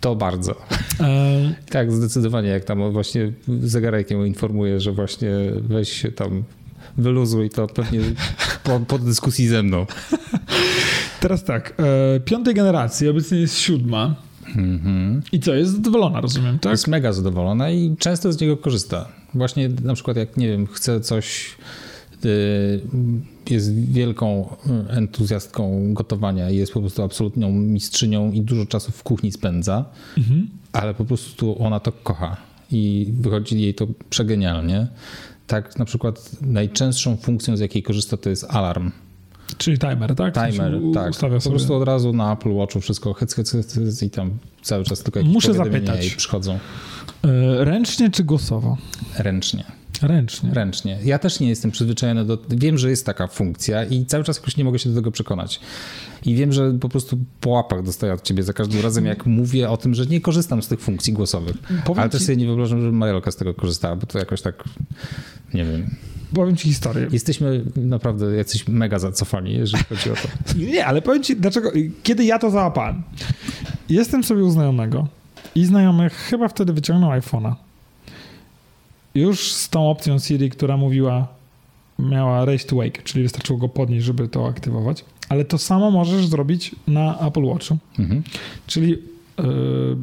To 0.00 0.16
bardzo. 0.16 0.54
E... 1.00 1.54
Tak, 1.70 1.92
zdecydowanie. 1.92 2.48
Jak 2.48 2.64
tam 2.64 2.92
właśnie 2.92 3.32
zegarek 3.62 4.10
ją 4.10 4.24
informuje, 4.24 4.80
że 4.80 4.92
właśnie 4.92 5.30
weź 5.68 5.92
się 5.92 6.12
tam 6.12 6.42
wyluzuj, 6.98 7.50
to 7.50 7.66
pewnie 7.66 8.00
po, 8.64 8.80
po 8.80 8.98
dyskusji 8.98 9.48
ze 9.48 9.62
mną. 9.62 9.86
Teraz 11.20 11.44
tak. 11.44 11.74
E, 12.16 12.20
piątej 12.20 12.54
generacji, 12.54 13.08
obecnie 13.08 13.38
jest 13.38 13.58
siódma. 13.58 14.14
Mm-hmm. 14.56 15.20
I 15.32 15.40
co, 15.40 15.54
jest 15.54 15.72
zadowolona, 15.72 16.20
rozumiem, 16.20 16.58
tak? 16.58 16.72
Jest 16.72 16.88
mega 16.88 17.12
zadowolona 17.12 17.70
i 17.70 17.96
często 17.98 18.32
z 18.32 18.40
niego 18.40 18.56
korzysta. 18.56 19.08
Właśnie 19.34 19.68
na 19.68 19.94
przykład 19.94 20.16
jak, 20.16 20.36
nie 20.36 20.48
wiem, 20.48 20.66
chce 20.66 21.00
coś 21.00 21.56
y, 22.24 22.80
jest 23.50 23.74
wielką 23.74 24.56
entuzjastką 24.88 25.94
gotowania 25.94 26.50
i 26.50 26.56
jest 26.56 26.72
po 26.72 26.80
prostu 26.80 27.02
absolutną 27.02 27.52
mistrzynią 27.52 28.32
i 28.32 28.40
dużo 28.40 28.66
czasu 28.66 28.92
w 28.92 29.02
kuchni 29.02 29.32
spędza, 29.32 29.84
mhm. 30.18 30.48
Ale 30.82 30.94
po 30.94 31.04
prostu 31.04 31.62
ona 31.64 31.80
to 31.80 31.92
kocha. 31.92 32.36
i 32.70 33.12
wychodzi 33.20 33.60
jej 33.60 33.74
to 33.74 33.86
przegenialnie. 34.10 34.86
Tak 35.46 35.78
na 35.78 35.84
przykład 35.84 36.30
najczęstszą 36.40 37.16
funkcją, 37.16 37.56
z 37.56 37.60
jakiej 37.60 37.82
korzysta, 37.82 38.16
to 38.16 38.30
jest 38.30 38.44
alarm. 38.48 38.90
Czyli 39.58 39.78
timer, 39.78 40.14
tak? 40.14 40.34
Timer, 40.34 40.74
u- 40.74 40.92
tak. 40.94 41.10
Ustawia 41.10 41.34
Po 41.34 41.40
sobie. 41.40 41.56
prostu 41.56 41.74
od 41.74 41.82
razu 41.88 42.12
na 42.12 42.32
Apple 42.32 42.52
Watchu 42.54 42.80
wszystko 42.80 43.12
hyc, 43.14 43.34
hyc, 43.34 43.50
hyc, 43.50 44.02
i 44.02 44.10
tam 44.10 44.30
cały 44.62 44.84
czas 44.84 45.02
tylko 45.02 45.18
jakieś 45.18 45.34
Muszę 45.34 45.54
zapytać. 45.54 46.06
i 46.06 46.16
przychodzą 46.16 46.52
E, 47.24 47.64
Ręcznie 47.64 48.10
czy 48.10 48.24
głosowo? 48.24 48.76
ręcznie. 49.18 49.64
Ręcznie. 50.02 50.50
Ręcznie. 50.52 50.98
Ja 51.04 51.18
też 51.18 51.40
nie 51.40 51.48
jestem 51.48 51.70
przyzwyczajony 51.70 52.24
do. 52.24 52.38
Wiem, 52.48 52.78
że 52.78 52.90
jest 52.90 53.06
taka 53.06 53.26
funkcja 53.26 53.84
i 53.84 54.06
cały 54.06 54.24
czas 54.24 54.36
jakoś 54.36 54.56
nie 54.56 54.64
mogę 54.64 54.78
się 54.78 54.90
do 54.90 54.94
tego 54.96 55.10
przekonać. 55.10 55.60
I 56.24 56.34
wiem, 56.34 56.52
że 56.52 56.72
po 56.80 56.88
prostu 56.88 57.18
po 57.40 57.50
łapach 57.50 57.82
dostaję 57.82 58.12
od 58.12 58.22
ciebie 58.22 58.42
za 58.42 58.52
każdym 58.52 58.80
razem, 58.82 59.06
jak 59.06 59.26
mówię 59.26 59.70
o 59.70 59.76
tym, 59.76 59.94
że 59.94 60.06
nie 60.06 60.20
korzystam 60.20 60.62
z 60.62 60.68
tych 60.68 60.80
funkcji 60.80 61.12
głosowych. 61.12 61.56
Powiem 61.84 62.00
Ale 62.00 62.10
też 62.10 62.20
ci- 62.20 62.26
sobie 62.26 62.36
nie 62.36 62.46
wyobrażam, 62.46 62.80
żeby 62.80 62.92
Mariolka 62.92 63.30
z 63.30 63.36
tego 63.36 63.54
korzystała, 63.54 63.96
bo 63.96 64.06
to 64.06 64.18
jakoś 64.18 64.42
tak. 64.42 64.64
Nie 65.54 65.64
wiem. 65.64 65.90
Powiem 66.34 66.56
ci 66.56 66.68
historię. 66.68 67.06
Jesteśmy 67.12 67.64
naprawdę 67.76 68.36
jacyś 68.36 68.68
mega 68.68 68.98
zacofani, 68.98 69.52
jeżeli 69.54 69.84
chodzi 69.84 70.10
o 70.10 70.14
to. 70.14 70.28
Nie, 70.72 70.86
ale 70.86 71.02
powiem 71.02 71.22
ci, 71.22 71.36
dlaczego. 71.36 71.72
Kiedy 72.02 72.24
ja 72.24 72.38
to 72.38 72.50
załapałem. 72.50 73.02
Jestem 73.88 74.24
sobie 74.24 74.44
u 74.44 74.50
znajomego 74.50 75.08
i 75.54 75.64
znajomy 75.64 76.10
chyba 76.10 76.48
wtedy 76.48 76.72
wyciągnął 76.72 77.10
iPhone'a. 77.10 77.54
Już 79.16 79.52
z 79.52 79.68
tą 79.68 79.90
opcją 79.90 80.18
Siri, 80.18 80.50
która 80.50 80.76
mówiła, 80.76 81.28
miała 81.98 82.44
raise 82.44 82.66
to 82.66 82.76
wake, 82.76 83.02
czyli 83.02 83.22
wystarczyło 83.22 83.58
go 83.58 83.68
podnieść, 83.68 84.06
żeby 84.06 84.28
to 84.28 84.48
aktywować. 84.48 85.04
Ale 85.28 85.44
to 85.44 85.58
samo 85.58 85.90
możesz 85.90 86.26
zrobić 86.26 86.74
na 86.86 87.18
Apple 87.18 87.44
Watchu. 87.44 87.78
Mhm. 87.98 88.22
Czyli 88.66 88.90
yy, 88.90 89.96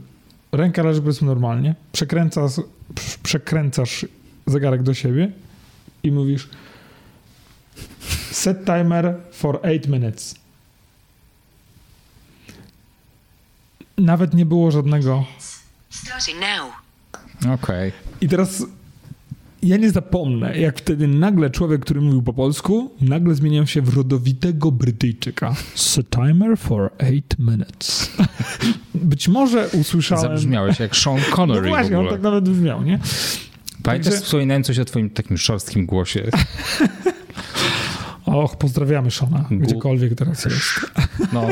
ręka 0.52 0.84
leży 0.84 1.02
powiedzmy 1.02 1.28
normalnie, 1.28 1.76
przekręcasz, 1.92 2.52
przekręcasz 3.24 4.06
zegarek 4.46 4.84
do 4.84 4.94
siebie 4.94 5.32
i 6.04 6.12
mówisz 6.12 6.50
set 8.32 8.66
timer 8.66 9.16
for 9.32 9.60
8 9.64 9.82
minutes. 9.92 10.36
Nawet 13.98 14.34
nie 14.34 14.46
było 14.46 14.72
żadnego. 14.72 15.26
Starting 15.90 16.38
now. 16.40 16.72
Okej. 17.54 17.92
I 18.22 18.28
teraz 18.28 18.64
ja 19.64 19.78
nie 19.78 19.92
zapomnę, 19.92 20.58
jak 20.58 20.78
wtedy 20.78 21.08
nagle 21.08 21.50
człowiek, 21.50 21.82
który 21.82 22.02
mówił 22.02 22.22
po 22.22 22.34
polsku, 22.34 22.92
nagle 23.02 23.36
zmieniał 23.36 23.68
się 23.68 23.82
w 23.82 23.96
rodowitego 23.98 24.72
Brytyjczyka. 24.72 25.56
Set 25.76 26.10
timer 26.10 26.58
for 26.58 26.92
8 27.00 27.22
minutes. 27.40 28.12
Być 28.96 29.28
może 29.28 29.68
usłyszałem... 29.68 30.22
Zabrzmiałeś 30.24 30.80
jak 30.80 30.96
Sean 30.96 31.20
No 31.30 31.36
Connery 31.36 31.62
w 31.62 31.68
właśnie, 31.68 32.00
on 32.00 32.08
tak 32.08 32.22
nawet 32.22 32.50
brzmiał, 32.50 32.84
nie? 32.84 33.00
Pamiętasz, 33.84 34.12
Także- 34.14 34.26
wspominałem 34.26 34.64
coś 34.64 34.80
o 34.80 34.86
twoim 34.86 35.10
takim 35.10 35.38
szorstkim 35.38 35.86
głosie. 35.86 36.24
Och, 38.26 38.58
pozdrawiamy 38.58 39.12
Shona, 39.12 39.46
Gu- 39.52 39.58
gdziekolwiek 39.60 40.16
teraz 40.16 40.46
jest. 40.46 40.64
No, 41.34 41.48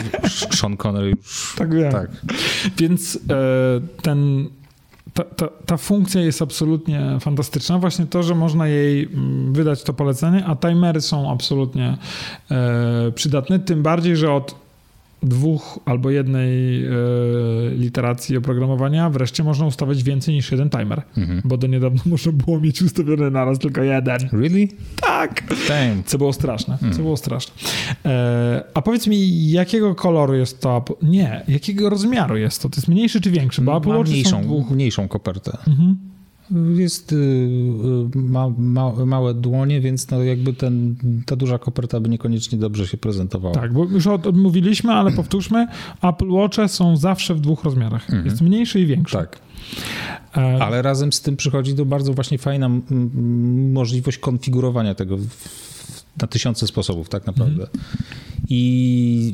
Sean 0.51 0.77
Connery 0.77 1.09
już... 1.09 1.55
Tak 1.57 1.75
wiem. 1.75 1.91
Tak. 1.91 2.09
Więc 2.77 3.19
e, 3.29 4.01
ten, 4.01 4.49
ta, 5.13 5.23
ta, 5.23 5.47
ta 5.65 5.77
funkcja 5.77 6.21
jest 6.21 6.41
absolutnie 6.41 7.17
fantastyczna. 7.19 7.79
Właśnie 7.79 8.05
to, 8.05 8.23
że 8.23 8.35
można 8.35 8.67
jej 8.67 9.03
mm, 9.03 9.53
wydać 9.53 9.83
to 9.83 9.93
polecenie, 9.93 10.45
a 10.45 10.55
timery 10.55 11.01
są 11.01 11.31
absolutnie 11.31 11.97
e, 12.51 13.11
przydatne. 13.15 13.59
Tym 13.59 13.83
bardziej, 13.83 14.15
że 14.15 14.33
od 14.33 14.55
dwóch 15.23 15.79
albo 15.85 16.09
jednej 16.09 16.85
e, 16.85 16.89
literacji 17.75 18.37
oprogramowania 18.37 19.09
wreszcie 19.09 19.43
można 19.43 19.65
ustawiać 19.65 20.03
więcej 20.03 20.33
niż 20.35 20.51
jeden 20.51 20.69
timer. 20.69 21.01
Mhm. 21.17 21.41
Bo 21.45 21.57
do 21.57 21.67
niedawna 21.67 22.01
można 22.11 22.31
było 22.31 22.59
mieć 22.59 22.81
ustawiony 22.81 23.31
naraz 23.31 23.59
tylko 23.59 23.83
jeden. 23.83 24.17
Really? 24.31 24.67
Tak! 25.01 25.43
Damn. 25.67 26.03
Co 26.03 26.17
było 26.17 26.33
straszne, 26.33 26.77
co 26.91 27.01
było 27.01 27.17
straszne. 27.17 27.53
E, 28.05 28.63
a 28.73 28.81
powiedz 28.81 29.07
mi, 29.07 29.49
jakiego 29.51 29.95
koloru 29.95 30.33
jest 30.35 30.61
to? 30.61 30.85
Nie, 31.01 31.43
jakiego 31.47 31.89
rozmiaru 31.89 32.37
jest 32.37 32.61
to? 32.61 32.69
To 32.69 32.75
jest 32.77 32.87
mniejszy 32.87 33.21
czy 33.21 33.31
większy? 33.31 33.61
Bo 33.61 33.77
Apple 33.77 33.89
Ma 33.89 33.99
mniejszą, 34.01 34.41
dwóch. 34.41 34.71
mniejszą 34.71 35.07
kopertę. 35.07 35.57
Mhm. 35.67 35.97
Jest 36.75 37.11
y, 37.13 37.15
y, 37.15 38.17
ma, 38.17 38.49
ma, 38.57 39.05
małe 39.05 39.33
dłonie, 39.33 39.81
więc 39.81 40.09
no 40.11 40.23
jakby 40.23 40.53
ten, 40.53 40.95
ta 41.25 41.35
duża 41.35 41.57
koperta 41.59 41.99
by 41.99 42.09
niekoniecznie 42.09 42.57
dobrze 42.57 42.87
się 42.87 42.97
prezentowała. 42.97 43.55
Tak, 43.55 43.73
bo 43.73 43.83
już 43.85 44.07
od- 44.07 44.27
odmówiliśmy, 44.27 44.91
ale 44.91 45.11
powtórzmy, 45.11 45.67
Apple 46.01 46.29
Watche 46.31 46.67
są 46.67 46.97
zawsze 46.97 47.35
w 47.35 47.39
dwóch 47.39 47.63
rozmiarach. 47.63 48.07
Jest 48.25 48.41
mniejszy 48.41 48.79
i 48.79 48.85
większy. 48.85 49.17
Mhm. 49.17 49.29
Tak. 49.33 49.41
E, 50.37 50.63
Ale 50.63 50.81
razem 50.81 51.13
z 51.13 51.21
tym 51.21 51.37
przychodzi 51.37 51.73
do 51.75 51.85
bardzo 51.85 52.13
właśnie 52.13 52.37
fajna 52.37 52.69
możliwość 53.73 54.17
konfigurowania 54.17 54.95
tego 54.95 55.17
w, 55.17 55.27
na 56.21 56.27
tysiące 56.27 56.67
sposobów 56.67 57.09
tak 57.09 57.27
naprawdę. 57.27 57.67
I 58.49 59.31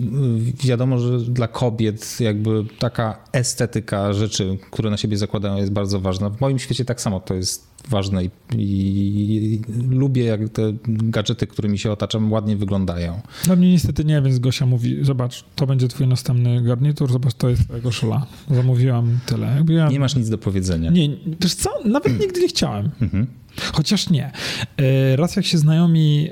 wiadomo, 0.63 0.99
że 0.99 1.19
dla 1.19 1.47
kobiet 1.47 2.17
jakby 2.19 2.63
taka 2.79 3.17
estetyka 3.33 4.13
rzeczy, 4.13 4.57
które 4.71 4.89
na 4.89 4.97
siebie 4.97 5.17
zakładają 5.17 5.57
jest 5.57 5.71
bardzo 5.71 5.99
ważna. 5.99 6.29
W 6.29 6.41
moim 6.41 6.59
świecie 6.59 6.85
tak 6.85 7.01
samo 7.01 7.19
to 7.19 7.33
jest 7.33 7.67
ważne 7.89 8.23
i, 8.25 8.29
i 8.57 9.61
lubię 9.89 10.23
jak 10.23 10.49
te 10.49 10.73
gadżety, 10.87 11.47
którymi 11.47 11.79
się 11.79 11.91
otaczam 11.91 12.31
ładnie 12.31 12.57
wyglądają. 12.57 13.21
No 13.47 13.55
mnie 13.55 13.71
niestety 13.71 14.05
nie, 14.05 14.21
więc 14.21 14.39
Gosia 14.39 14.65
mówi, 14.65 14.97
zobacz, 15.01 15.43
to 15.55 15.67
będzie 15.67 15.87
twój 15.87 16.07
następny 16.07 16.61
garnitur, 16.61 17.11
zobacz, 17.11 17.33
to 17.33 17.49
jest 17.49 17.63
twojego 17.63 17.91
szula. 17.91 18.25
Zamówiłam 18.51 19.19
tyle. 19.25 19.63
Ja... 19.69 19.89
Nie 19.89 19.99
masz 19.99 20.15
nic 20.15 20.29
do 20.29 20.37
powiedzenia. 20.37 20.91
Nie, 20.91 21.09
wiesz 21.41 21.55
co, 21.55 21.69
nawet 21.85 22.19
nigdy 22.19 22.41
nie 22.41 22.47
chciałem. 22.47 22.89
Mhm. 23.01 23.27
Chociaż 23.73 24.09
nie. 24.09 24.31
E, 24.77 25.15
Raz 25.15 25.35
jak 25.35 25.45
się 25.45 25.57
znajomi 25.57 26.29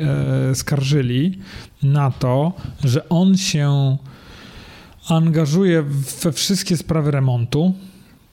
e, 0.52 0.56
skarżyli 0.56 1.40
na 1.84 2.12
to, 2.12 2.54
że 2.84 3.10
on 3.10 3.38
się 3.38 3.98
angażuje 5.10 5.84
we 6.24 6.32
wszystkie 6.32 6.78
sprawy 6.78 7.12
remontu, 7.12 7.74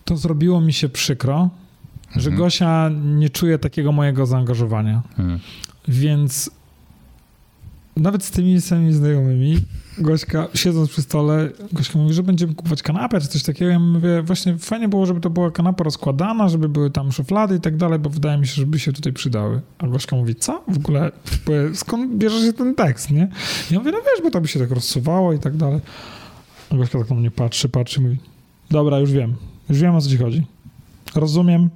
to 0.04 0.16
zrobiło 0.16 0.60
mi 0.60 0.72
się 0.72 0.88
przykro, 0.88 1.50
że 2.16 2.30
Mhm. 2.30 2.36
Gosia 2.36 2.90
nie 3.04 3.30
czuje 3.30 3.58
takiego 3.58 3.92
mojego 3.92 4.26
zaangażowania. 4.26 5.02
Mhm. 5.18 5.40
Więc 5.88 6.50
nawet 7.96 8.24
z 8.24 8.30
tymi 8.30 8.60
samymi 8.60 8.92
znajomymi, 8.92 9.58
Gośka, 9.98 10.48
siedząc 10.54 10.90
przy 10.90 11.02
stole, 11.02 11.50
Gośka 11.72 11.98
mówi, 11.98 12.14
że 12.14 12.22
będziemy 12.22 12.54
kupować 12.54 12.82
kanapę 12.82 13.20
czy 13.20 13.28
coś 13.28 13.42
takiego. 13.42 13.70
Ja 13.70 13.78
mówię, 13.78 14.22
właśnie 14.22 14.58
fajnie 14.58 14.88
było, 14.88 15.06
żeby 15.06 15.20
to 15.20 15.30
była 15.30 15.50
kanapa 15.50 15.84
rozkładana, 15.84 16.48
żeby 16.48 16.68
były 16.68 16.90
tam 16.90 17.12
szuflady 17.12 17.56
i 17.56 17.60
tak 17.60 17.76
dalej, 17.76 17.98
bo 17.98 18.10
wydaje 18.10 18.38
mi 18.38 18.46
się, 18.46 18.54
żeby 18.54 18.78
się 18.78 18.92
tutaj 18.92 19.12
przydały. 19.12 19.60
A 19.78 19.86
Gośka 19.86 20.16
mówi, 20.16 20.34
co? 20.34 20.64
W 20.68 20.76
ogóle, 20.76 21.12
skąd 21.74 22.14
bierze 22.14 22.46
się 22.46 22.52
ten 22.52 22.74
tekst, 22.74 23.10
nie? 23.10 23.28
Ja 23.70 23.78
mówię, 23.78 23.92
no 23.92 23.98
wiesz, 23.98 24.22
bo 24.22 24.30
to 24.30 24.40
by 24.40 24.48
się 24.48 24.60
tak 24.60 24.70
rozsuwało 24.70 25.32
i 25.32 25.38
tak 25.38 25.56
dalej. 25.56 25.80
A 26.70 26.76
Gośka 26.76 26.98
tak 26.98 27.10
na 27.10 27.16
mnie 27.16 27.30
patrzy, 27.30 27.68
patrzy 27.68 28.00
i 28.00 28.02
mówi, 28.02 28.18
dobra, 28.70 28.98
już 28.98 29.12
wiem, 29.12 29.34
już 29.68 29.78
wiem 29.78 29.94
o 29.94 30.00
co 30.00 30.08
ci 30.08 30.16
chodzi. 30.16 30.46
Rozumiem, 31.14 31.70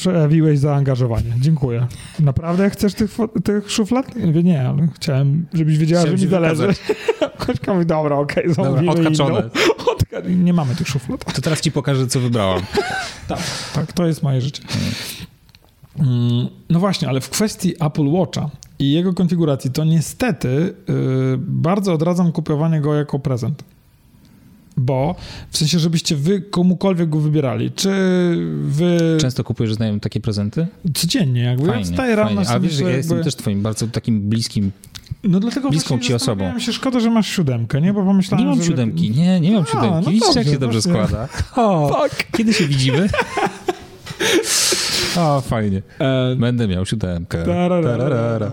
przejawiłeś 0.00 0.58
zaangażowanie. 0.58 1.32
Dziękuję. 1.40 1.86
Naprawdę 2.20 2.70
chcesz 2.70 2.94
tych, 2.94 3.16
tych 3.44 3.70
szuflad? 3.70 4.16
Mówię, 4.16 4.42
nie, 4.42 4.68
ale 4.68 4.88
chciałem, 4.94 5.46
żebyś 5.54 5.78
wiedziała, 5.78 6.02
Chciałem 6.02 6.18
że 6.18 6.24
mi 6.24 6.30
zależy. 6.30 6.68
Kośka 7.46 7.74
mówi, 7.74 7.86
dobra, 7.86 8.16
okej, 8.16 8.44
Dobra, 8.48 8.64
zamówimy 8.64 8.90
odhaczone. 8.92 9.38
inną. 9.38 9.50
Odka- 9.96 10.36
nie 10.44 10.52
mamy 10.52 10.74
tych 10.76 10.88
szuflad. 10.88 11.34
To 11.34 11.42
teraz 11.42 11.60
ci 11.60 11.72
pokażę, 11.72 12.06
co 12.06 12.20
wybrałam. 12.20 12.60
Tak, 13.28 13.38
tak, 13.74 13.92
to 13.92 14.06
jest 14.06 14.22
moje 14.22 14.40
życie. 14.40 14.62
Mm, 15.98 16.48
No 16.70 16.80
właśnie, 16.80 17.08
ale 17.08 17.20
w 17.20 17.30
kwestii 17.30 17.74
Apple 17.80 18.06
Watcha 18.08 18.50
i 18.78 18.92
jego 18.92 19.14
konfiguracji, 19.14 19.70
to 19.70 19.84
niestety 19.84 20.48
y, 20.48 20.74
bardzo 21.38 21.92
odradzam 21.92 22.32
kupowanie 22.32 22.80
go 22.80 22.94
jako 22.94 23.18
prezent. 23.18 23.64
Bo 24.80 25.14
w 25.50 25.58
sensie, 25.58 25.78
żebyście 25.78 26.16
wy 26.16 26.40
komukolwiek 26.40 27.08
go 27.10 27.20
wybierali, 27.20 27.70
czy 27.70 27.90
wy 28.62 29.16
Często 29.20 29.44
kupujesz 29.44 29.74
znajomym 29.74 30.00
takie 30.00 30.20
prezenty? 30.20 30.66
codziennie, 30.94 31.42
jakby 31.42 31.66
ja 31.66 31.72
Fajnie, 31.72 31.84
wstaję 31.84 32.16
rano, 32.16 32.28
fajnie. 32.28 32.42
A 32.42 32.44
sobie 32.52 32.68
wiesz, 32.68 32.76
że 32.76 32.82
ja 32.82 32.88
jakby- 32.88 32.98
jestem 32.98 33.22
też 33.24 33.34
twoim 33.34 33.62
bardzo 33.62 33.86
takim 33.86 34.20
bliskim. 34.28 34.70
No 35.24 35.40
dlatego 35.40 35.70
bliską 35.70 35.98
ci 35.98 36.14
osobą. 36.14 36.58
się, 36.58 36.72
szkoda, 36.72 37.00
że 37.00 37.10
masz 37.10 37.28
siódemkę, 37.28 37.80
nie? 37.80 37.92
Bo 37.92 38.04
pomyślałem, 38.04 38.44
Nie 38.46 38.50
mam 38.50 38.60
że 38.62 38.64
siódemki, 38.70 39.10
nie, 39.10 39.40
nie 39.40 39.52
mam 39.52 39.62
A, 39.62 39.66
siódemki. 39.66 40.04
no 40.06 40.10
Widzisz, 40.10 40.26
jak 40.28 40.34
dobrze, 40.36 40.52
się 40.52 40.58
dobrze 40.58 40.80
właśnie. 40.80 41.06
składa. 41.06 41.28
O, 41.68 41.90
Tak. 42.00 42.26
kiedy 42.36 42.52
się 42.52 42.66
widzimy? 42.66 43.08
O, 45.16 45.40
fajnie. 45.40 45.82
E, 45.98 46.36
Będę 46.36 46.68
miał 46.68 46.86
siódemkę. 46.86 47.44
Tararara. 47.44 48.52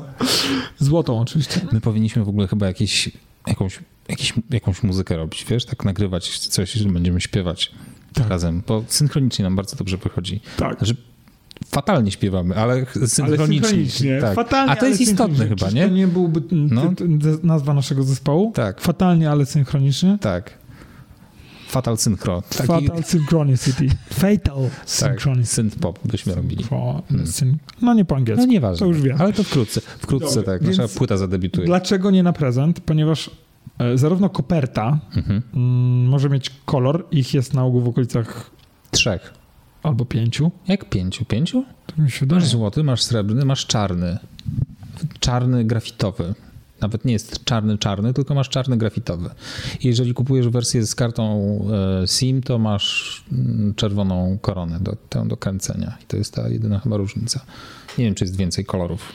Złotą 0.80 1.20
oczywiście. 1.20 1.62
My 1.72 1.82
powinniśmy 1.82 2.24
w 2.24 2.30
ogóle 2.30 2.48
chyba 2.48 2.68
jakieś, 2.68 3.10
jakąś, 3.48 3.80
jakieś, 4.10 4.34
jakąś 4.50 4.84
muzykę 4.84 5.18
robić, 5.18 5.46
wiesz? 5.50 5.66
Tak 5.66 5.86
nagrywać 5.86 6.40
coś, 6.40 6.72
że 6.72 6.90
będziemy 6.90 7.22
śpiewać 7.22 7.72
Tak. 8.14 8.30
razem, 8.30 8.64
bo 8.68 8.84
synchronicznie 8.88 9.44
nam 9.44 9.56
bardzo 9.56 9.76
dobrze 9.76 9.98
wychodzi. 9.98 10.42
Tak. 10.58 10.78
Znaczy, 10.78 10.96
fatalnie 11.68 12.12
śpiewamy, 12.12 12.56
ale 12.56 12.74
Ale 12.74 13.08
synchronicznie. 13.08 13.48
synchronicznie. 13.62 14.22
Tak. 14.22 14.36
Fatalnie, 14.36 14.72
A 14.72 14.76
to 14.76 14.88
jest 14.88 15.02
istotne 15.02 15.38
synchronicznie. 15.38 15.56
chyba, 15.56 15.66
Czyż 15.66 15.76
nie? 15.76 15.88
To 15.88 15.94
nie 15.94 16.08
byłby 16.08 16.42
No. 16.52 16.94
nazwa 17.44 17.74
naszego 17.74 18.04
zespołu? 18.04 18.52
Tak. 18.56 18.82
Fatalnie, 18.82 19.30
ale 19.32 19.46
synchronicznie. 19.46 20.18
Tak. 20.22 20.54
Fatal 21.68 21.98
Synchro. 21.98 22.42
Taki, 22.50 22.68
Fatal 22.68 23.04
Synchronicity. 23.04 23.88
Fatal 24.14 24.64
tak, 24.70 24.90
Synchronicity. 24.90 25.54
synth 25.56 25.80
pop 25.80 26.00
byśmy 26.08 26.36
robili. 26.36 26.66
Syn- 27.26 27.58
No 27.82 27.94
nie 27.94 28.06
po 28.06 28.16
angielsku. 28.16 28.46
No 28.46 28.52
nieważne. 28.52 28.80
To 28.80 28.86
już 28.86 29.02
wiem. 29.02 29.18
Ale 29.22 29.34
to 29.34 29.44
wkrótce. 29.44 29.82
Wkrótce 29.82 30.44
tak. 30.44 30.64
więc 30.64 30.78
Nasza 30.78 30.98
płyta 30.98 31.18
zadebiutuje. 31.18 31.68
Dlaczego 31.68 32.12
nie 32.12 32.24
na 32.24 32.34
prezent? 32.34 32.80
Ponieważ 32.80 33.30
e, 33.80 33.98
zarówno 33.98 34.30
koperta 34.30 35.00
Mhm. 35.16 35.42
mm, 35.54 36.06
może 36.10 36.30
mieć 36.30 36.50
kolor, 36.66 37.06
ich 37.12 37.34
jest 37.34 37.54
na 37.54 37.64
ogół 37.64 37.82
w 37.82 37.88
okolicach 37.88 38.52
Trzech. 38.92 39.34
albo 39.84 40.06
pięciu. 40.06 40.52
Jak 40.68 40.90
pięciu? 40.90 41.26
Pięciu? 41.26 41.64
Tak 41.88 41.98
mi 41.98 42.12
się 42.12 42.20
wydaje. 42.20 42.42
Masz 42.42 42.50
złoty, 42.50 42.84
masz 42.84 43.04
srebrny, 43.04 43.46
masz 43.46 43.66
czarny. 43.66 44.18
Czarny 45.20 45.66
grafitowy. 45.66 46.34
Nawet 46.82 47.06
nie 47.06 47.13
jest 47.13 47.44
czarny, 47.44 47.78
czarny, 47.78 48.13
tylko 48.13 48.36
masz 48.36 48.50
czarny 48.50 48.78
grafitowy. 48.78 49.30
I 49.82 49.88
jeżeli 49.88 50.13
kupujesz 50.13 50.48
wersję 50.50 50.86
z 50.86 50.96
kartą 50.96 51.60
e, 52.04 52.08
SIM, 52.08 52.42
to 52.42 52.60
masz 52.60 53.24
mm, 53.32 53.74
czerwoną 53.76 54.38
koronę 54.42 54.80
do, 54.80 54.96
tę 55.10 55.28
do 55.28 55.38
kręcenia. 55.38 55.98
I 56.04 56.06
to 56.06 56.18
jest 56.18 56.34
ta 56.34 56.50
jedyna 56.50 56.80
chyba 56.80 56.98
różnica. 56.98 57.46
Nie 57.98 58.06
wiem, 58.06 58.16
czy 58.16 58.24
jest 58.24 58.38
więcej 58.38 58.66
kolorów. 58.66 59.13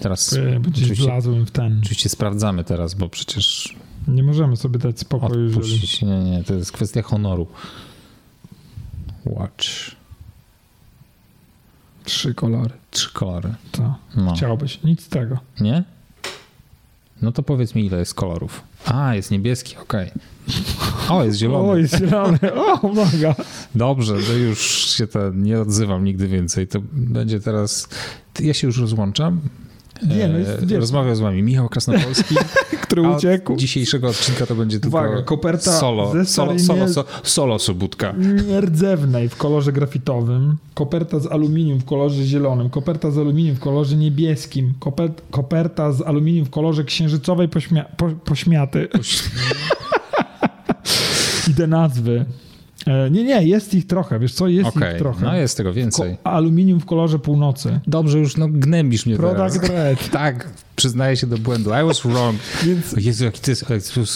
Teraz 0.00 0.38
oczywiście, 0.68 1.20
w 1.46 1.50
ten. 1.50 1.80
oczywiście 1.82 2.08
sprawdzamy 2.08 2.64
teraz, 2.64 2.94
bo 2.94 3.08
przecież 3.08 3.76
Nie 4.08 4.22
możemy 4.22 4.56
sobie 4.56 4.78
dać 4.78 5.00
spokoju, 5.00 5.44
jeżeli... 5.44 5.74
odpuścić. 5.74 6.02
Nie, 6.02 6.18
nie, 6.24 6.44
to 6.44 6.54
jest 6.54 6.72
kwestia 6.72 7.02
honoru. 7.02 7.46
Watch. 9.24 9.66
Trzy 12.04 12.34
kolory. 12.34 12.70
Trzy 12.90 13.12
kolory. 13.12 13.54
To 13.72 13.94
No. 14.16 14.32
chciałbyś. 14.34 14.82
Nic 14.84 15.02
z 15.04 15.08
tego. 15.08 15.38
Nie? 15.60 15.84
No 17.22 17.32
to 17.32 17.42
powiedz 17.42 17.74
mi, 17.74 17.86
ile 17.86 17.98
jest 17.98 18.14
kolorów. 18.14 18.62
A, 18.86 19.14
jest 19.14 19.30
niebieski, 19.30 19.76
okej. 19.76 20.10
O, 21.10 21.24
jest 21.24 21.38
zielony. 21.38 21.70
O, 21.70 21.76
jest 21.76 21.98
zielony. 21.98 22.38
O, 22.66 22.78
uwaga. 22.86 23.34
Dobrze, 23.74 24.14
to 24.26 24.32
już 24.32 24.60
się 24.96 25.06
to 25.06 25.30
nie 25.34 25.60
odzywam 25.60 26.04
nigdy 26.04 26.28
więcej. 26.28 26.68
To 26.68 26.78
będzie 26.92 27.40
teraz... 27.40 27.88
Ja 28.40 28.54
się 28.54 28.66
już 28.66 28.78
rozłączam. 28.78 29.40
Nie, 30.08 30.28
no 30.28 30.38
jest- 30.38 30.72
E. 30.72 30.76
Rozmawiał 30.78 31.16
z 31.16 31.20
wami 31.20 31.42
Michał 31.42 31.68
Krasnopolski. 31.68 32.34
Który 32.82 33.02
uciekł. 33.02 33.56
dzisiejszego 33.56 34.08
odcinka 34.08 34.46
to 34.46 34.54
będzie 34.54 34.80
tylko 34.80 34.98
Uwaga, 34.98 35.22
koperta 35.22 35.72
solo, 35.72 36.12
ze 36.12 36.26
solo, 36.26 36.58
solo, 36.58 36.88
solo, 36.88 37.06
solo 37.22 37.58
Sobudka. 37.58 38.14
nierdzewnej 38.48 39.28
w 39.28 39.36
kolorze 39.36 39.72
grafitowym, 39.72 40.56
koperta 40.74 41.18
z 41.20 41.26
aluminium 41.26 41.78
w 41.78 41.84
kolorze 41.84 42.24
zielonym, 42.24 42.70
koperta 42.70 43.10
z 43.10 43.18
aluminium 43.18 43.56
w 43.56 43.60
kolorze 43.60 43.96
niebieskim, 43.96 44.72
koper- 44.80 45.10
koperta 45.30 45.92
z 45.92 46.02
aluminium 46.02 46.46
w 46.46 46.50
kolorze 46.50 46.84
księżycowej 46.84 47.48
pośmia- 47.48 47.84
po- 47.96 48.08
pośmiaty. 48.24 48.88
I 51.50 51.54
te 51.54 51.66
nazwy. 51.66 52.24
E, 52.86 53.10
nie, 53.10 53.24
nie, 53.24 53.42
jest 53.46 53.74
ich 53.74 53.86
trochę, 53.86 54.18
wiesz 54.18 54.34
co, 54.34 54.48
jest 54.48 54.76
Okej, 54.76 54.92
ich 54.92 54.98
trochę. 54.98 55.24
no 55.24 55.36
jest 55.36 55.56
tego 55.56 55.70
Ko- 55.70 55.74
więcej. 55.74 56.16
aluminium 56.24 56.80
w 56.80 56.84
kolorze 56.84 57.18
północy. 57.18 57.80
Dobrze, 57.86 58.18
już 58.18 58.36
no 58.36 58.48
gnębisz 58.48 59.06
mnie 59.06 59.16
Product 59.16 59.60
teraz. 59.60 59.70
Red. 59.70 60.10
Tak, 60.22 60.48
przyznaję 60.76 61.16
się 61.16 61.26
do 61.26 61.38
błędu. 61.38 61.70
I 61.70 61.86
was 61.86 62.00
wrong. 62.00 62.36
Więc 62.64 62.94
O 62.94 63.00
Jezu, 63.00 63.24
jaki 63.24 63.40
ty 63.40 63.50
jest, 63.50 63.62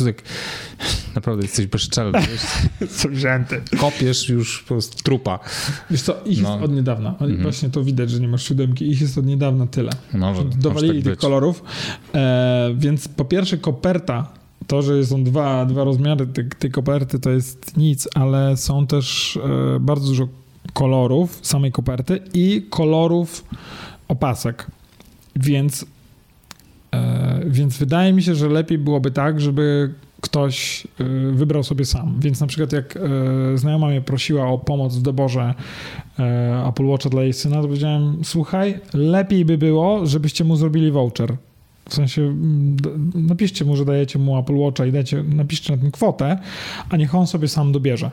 jak, 0.07 0.17
tak, 0.17 0.23
naprawdę 1.15 1.43
jesteś 1.43 1.67
bezczelny. 1.67 2.19
są 2.89 3.09
wzięty. 3.09 3.61
Kopiesz 3.81 4.29
już 4.29 4.63
po 4.63 4.69
prostu 4.69 5.03
trupa. 5.03 5.39
Wiesz 5.91 6.03
co, 6.03 6.17
ich 6.27 6.43
No. 6.43 6.53
jest 6.53 6.65
od 6.65 6.73
niedawna. 6.73 7.11
Mhm. 7.11 7.43
Właśnie 7.43 7.71
to 7.71 7.85
widać, 7.85 8.11
że 8.11 8.21
nie 8.21 8.29
masz 8.29 8.43
siódemki. 8.49 8.91
Ich 8.91 9.01
jest 9.01 9.19
od 9.19 9.27
niedawna 9.27 9.67
tyle. 9.67 9.91
Może, 10.13 10.45
Dowalili 10.45 10.63
może 10.65 10.87
tak 10.87 10.95
tych 11.05 11.05
być. 11.13 11.21
kolorów. 11.21 11.63
E, 12.15 12.75
więc 12.79 13.09
po 13.09 13.25
pierwsze 13.25 13.59
koperta, 13.59 14.29
to, 14.67 14.83
że 14.83 15.07
są 15.07 15.25
dwa, 15.25 15.67
dwa 15.67 15.85
rozmiary 15.85 16.27
tej, 16.27 16.49
tej 16.59 16.71
koperty, 16.71 17.19
to 17.19 17.31
jest 17.31 17.77
nic, 17.77 18.09
ale 18.15 18.57
są 18.57 18.87
też 18.87 19.37
e, 19.77 19.81
bardzo 19.81 20.09
dużo 20.09 20.29
kolorów 20.73 21.39
samej 21.43 21.73
koperty 21.73 22.21
i 22.35 22.67
kolorów 22.71 23.45
opasek. 24.09 24.67
Więc, 25.37 25.87
e, 26.93 27.41
więc 27.47 27.79
wydaje 27.79 28.13
mi 28.13 28.23
się, 28.23 28.35
że 28.35 28.49
lepiej 28.49 28.79
byłoby 28.79 29.11
tak, 29.11 29.41
żeby 29.41 29.95
ktoś 30.21 30.87
e, 31.01 31.05
wybrał 31.33 31.63
sobie 31.63 31.85
sam. 31.85 32.15
Więc 32.21 32.41
na 32.41 32.47
przykład 32.47 32.73
jak 32.73 32.97
e, 32.97 33.01
znajoma 33.59 33.87
mnie 33.89 34.01
prosiła 34.01 34.47
o 34.47 34.59
pomoc 34.59 34.97
w 34.97 35.03
doborze 35.03 35.55
e, 36.19 36.65
Apple 36.69 36.87
Watcha 36.87 37.11
dla 37.11 37.23
jej 37.23 37.33
syna, 37.33 37.57
to 37.57 37.63
powiedziałem, 37.63 38.19
słuchaj, 38.25 38.81
lepiej 38.95 39.45
by 39.45 39.59
było, 39.59 40.07
żebyście 40.07 40.45
mu 40.45 40.57
zrobili 40.57 40.91
voucher. 40.91 41.37
W 41.89 41.95
sensie 41.95 42.23
mm, 42.23 42.77
napiszcie 43.15 43.65
mu, 43.65 43.77
że 43.77 43.85
dajecie 43.85 44.19
mu 44.19 44.39
Apple 44.39 44.55
Watcha 44.57 44.87
i 44.87 44.93
dajcie, 44.93 45.23
napiszcie 45.23 45.77
na 45.77 45.83
tym 45.83 45.91
kwotę, 45.91 46.39
a 46.91 46.97
niech 46.97 47.15
on 47.15 47.27
sobie 47.27 47.49
sam 47.49 47.73
dobierze. 47.73 48.11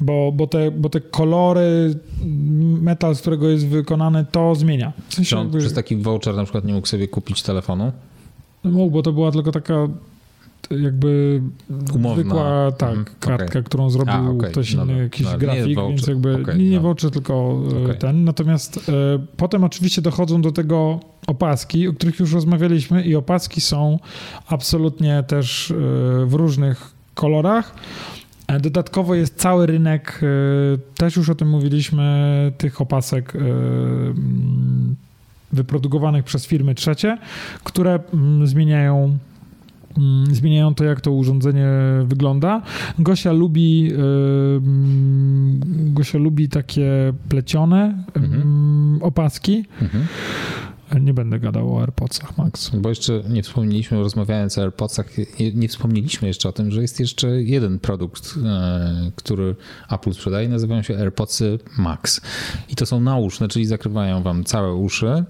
Bo, 0.00 0.32
bo, 0.32 0.46
te, 0.46 0.70
bo 0.70 0.88
te 0.88 1.00
kolory, 1.00 1.94
mm, 2.22 2.82
metal, 2.82 3.14
z 3.16 3.20
którego 3.20 3.48
jest 3.48 3.66
wykonany, 3.66 4.24
to 4.32 4.54
zmienia. 4.54 4.92
W 5.08 5.14
sensie 5.14 5.28
Czy 5.30 5.38
on 5.38 5.50
przez 5.50 5.72
taki 5.72 5.96
voucher 5.96 6.34
na 6.36 6.42
przykład 6.42 6.64
nie 6.64 6.74
mógł 6.74 6.86
sobie 6.86 7.08
kupić 7.08 7.42
telefonu? 7.42 7.92
Mógł, 8.64 8.90
bo 8.90 9.02
to 9.02 9.12
była 9.12 9.32
tylko 9.32 9.52
taka 9.52 9.74
jakby 10.70 11.42
Umowna. 11.94 12.14
zwykła 12.14 12.72
tak, 12.72 12.88
Mhm, 12.90 13.06
kartka, 13.20 13.44
okej. 13.46 13.64
którą 13.64 13.90
zrobił 13.90 14.14
A, 14.14 14.30
okej, 14.30 14.50
ktoś 14.50 14.72
inny, 14.72 14.98
jakiś 14.98 15.26
No, 15.26 15.32
nie 15.32 15.38
grafik, 15.38 15.74
voucher. 15.76 15.88
więc 15.96 16.06
jakby 16.06 16.42
Okej, 16.42 16.58
nie, 16.58 16.70
nie 16.70 16.80
no. 16.80 16.94
tylko 16.94 17.62
e, 17.72 17.84
Okej. 17.84 17.98
ten. 17.98 18.24
Natomiast 18.24 18.76
e, 18.88 18.92
potem 19.36 19.64
oczywiście 19.64 20.02
dochodzą 20.02 20.42
do 20.42 20.52
tego 20.52 21.00
opaski, 21.26 21.88
o 21.88 21.92
których 21.92 22.18
już 22.20 22.32
rozmawialiśmy 22.32 23.04
i 23.04 23.16
opaski 23.16 23.60
są 23.60 23.98
absolutnie 24.48 25.22
też 25.22 25.70
e, 25.70 25.74
w 26.26 26.34
różnych 26.34 26.94
kolorach. 27.14 27.74
E, 28.46 28.60
Dodatkowo 28.60 29.14
jest 29.14 29.36
cały 29.36 29.66
rynek, 29.66 30.20
e, 30.22 30.26
też 30.96 31.16
już 31.16 31.28
o 31.30 31.34
tym 31.34 31.48
mówiliśmy, 31.48 32.52
tych 32.58 32.80
opasek 32.80 33.36
mm, 33.36 34.96
wyprodukowanych 35.52 36.24
przez 36.24 36.46
firmy 36.46 36.74
trzecie, 36.74 37.18
które 37.64 37.98
mm, 38.14 38.46
zmieniają 38.46 39.18
mm, 39.98 40.34
zmieniają 40.34 40.74
to, 40.74 40.84
jak 40.84 41.00
to 41.00 41.10
urządzenie 41.12 41.68
wygląda. 42.04 42.62
Gosia 42.98 43.32
lubi 43.32 43.92
y, 43.92 43.96
mm, 43.96 45.60
Gosia 45.94 46.18
lubi 46.18 46.48
takie 46.48 47.12
plecione 47.28 48.04
Mhm. 48.14 48.98
opaski. 49.02 49.64
Mhm. 49.82 50.06
Nie 51.00 51.14
będę 51.14 51.40
gadał 51.40 51.74
o 51.76 51.80
AirPodsach 51.80 52.38
Max. 52.38 52.70
Bo 52.74 52.88
jeszcze 52.88 53.22
nie 53.28 53.42
wspomnieliśmy, 53.42 53.98
rozmawiając 53.98 54.58
o 54.58 54.62
AirPodsach, 54.62 55.06
nie- 55.40 55.52
nie 55.52 55.68
wspomnieliśmy 55.68 56.28
jeszcze 56.28 56.48
o 56.48 56.52
tym, 56.52 56.70
że 56.70 56.82
jest 56.82 57.00
jeszcze 57.00 57.42
jeden 57.42 57.78
produkt, 57.78 58.34
e, 58.44 59.10
który 59.16 59.56
Apple 59.90 60.12
sprzedaje, 60.12 60.48
nazywają 60.48 60.82
się 60.82 60.96
AirPodsy 60.98 61.58
Max. 61.78 62.20
I 62.68 62.76
to 62.76 62.86
są 62.86 63.00
nauszne, 63.00 63.48
czyli 63.48 63.66
zakrywają 63.66 64.22
wam 64.22 64.44
całe 64.44 64.74
uszy 64.74 65.24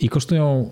i 0.00 0.08
kosztują 0.08 0.70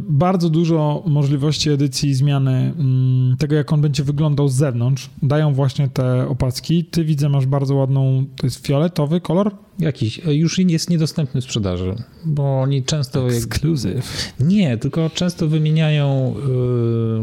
bardzo 0.00 0.50
dużo 0.50 1.02
możliwości 1.06 1.70
edycji 1.70 2.10
i 2.10 2.14
zmiany 2.14 2.74
mm, 2.78 3.36
tego, 3.36 3.56
jak 3.56 3.72
on 3.72 3.80
będzie 3.80 4.04
wyglądał 4.04 4.48
z 4.48 4.54
zewnątrz. 4.54 5.10
Dają 5.22 5.54
właśnie 5.54 5.88
te 5.88 6.28
opaski. 6.28 6.84
Ty 6.84 7.04
widzę, 7.04 7.28
masz 7.28 7.46
bardzo 7.46 7.74
ładną, 7.74 8.24
to 8.36 8.46
jest 8.46 8.66
fioletowy 8.66 9.20
kolor? 9.20 9.56
Jakiś, 9.78 10.26
e, 10.26 10.34
już 10.34 10.58
jest 10.58 10.90
niedostępny 10.90 11.40
w 11.40 11.44
sprzedaży, 11.44 11.94
bo 12.24 12.60
oni 12.60 12.84
często... 12.84 13.30
Jak, 13.30 13.36
Exclusive. 13.36 14.32
nie, 14.40 14.78
tylko 14.78 15.10
często 15.10 15.48
wymieniają 15.48 16.34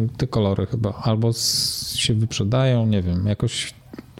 y, 0.06 0.18
te 0.18 0.28
kolory 0.28 0.66
chyba, 0.66 0.94
albo 1.04 1.32
się 1.96 2.14
wyprzedają, 2.14 2.86
nie 2.86 3.02
wiem, 3.02 3.28
jakoś 3.28 3.74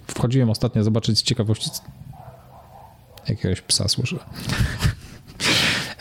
wchodziłem 0.08 0.50
ostatnio 0.50 0.84
zobaczyć 0.84 1.20
z 1.20 1.24
ciekawości 1.24 1.70
jakiegoś 3.30 3.62
psa 3.62 3.88
słyszę. 3.88 4.18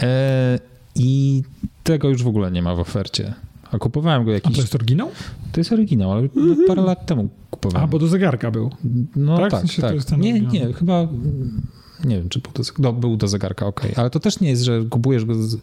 e, 0.01 0.59
I 0.95 1.43
tego 1.87 2.09
już 2.09 2.23
w 2.23 2.27
ogóle 2.29 2.51
nie 2.51 2.63
ma 2.63 2.75
w 2.75 2.81
ofercie. 2.81 3.35
A 3.73 3.79
kupowałem 3.79 4.25
go 4.25 4.31
A 4.31 4.35
jakiś... 4.35 4.57
to 4.57 4.61
jest 4.63 4.75
oryginał? 4.75 5.11
To 5.53 5.61
jest 5.61 5.73
oryginał, 5.73 6.13
ale 6.13 6.29
parę 6.67 6.83
lat 6.83 7.07
temu 7.07 7.29
kupowałem. 7.51 7.85
A, 7.85 7.91
bo 7.91 7.99
do 7.99 8.07
zegarka 8.09 8.51
był. 8.51 8.71
No 9.17 9.39
tak? 9.39 9.51
tak, 9.51 9.65
W 9.65 9.67
sensie 9.67 9.83
tak. 9.83 10.19
nie, 10.19 10.31
oryginał. 10.33 10.69
nie, 10.69 10.73
chyba... 10.75 11.01
mm, 11.01 11.63
Nie 12.05 12.17
wiem, 12.17 12.29
czy 12.29 12.39
był 12.41 12.53
do, 12.53 12.63
zegarka. 12.63 12.83
no, 12.83 12.93
był 12.93 13.17
do 13.17 13.29
zegarka, 13.29 13.67
okej. 13.67 13.93
Ale 13.97 14.11
to 14.11 14.21
też 14.21 14.41
nie 14.41 14.49
jest, 14.49 14.63
że 14.63 14.85
kupujesz 14.91 15.25
go... 15.25 15.35
Z... 15.35 15.57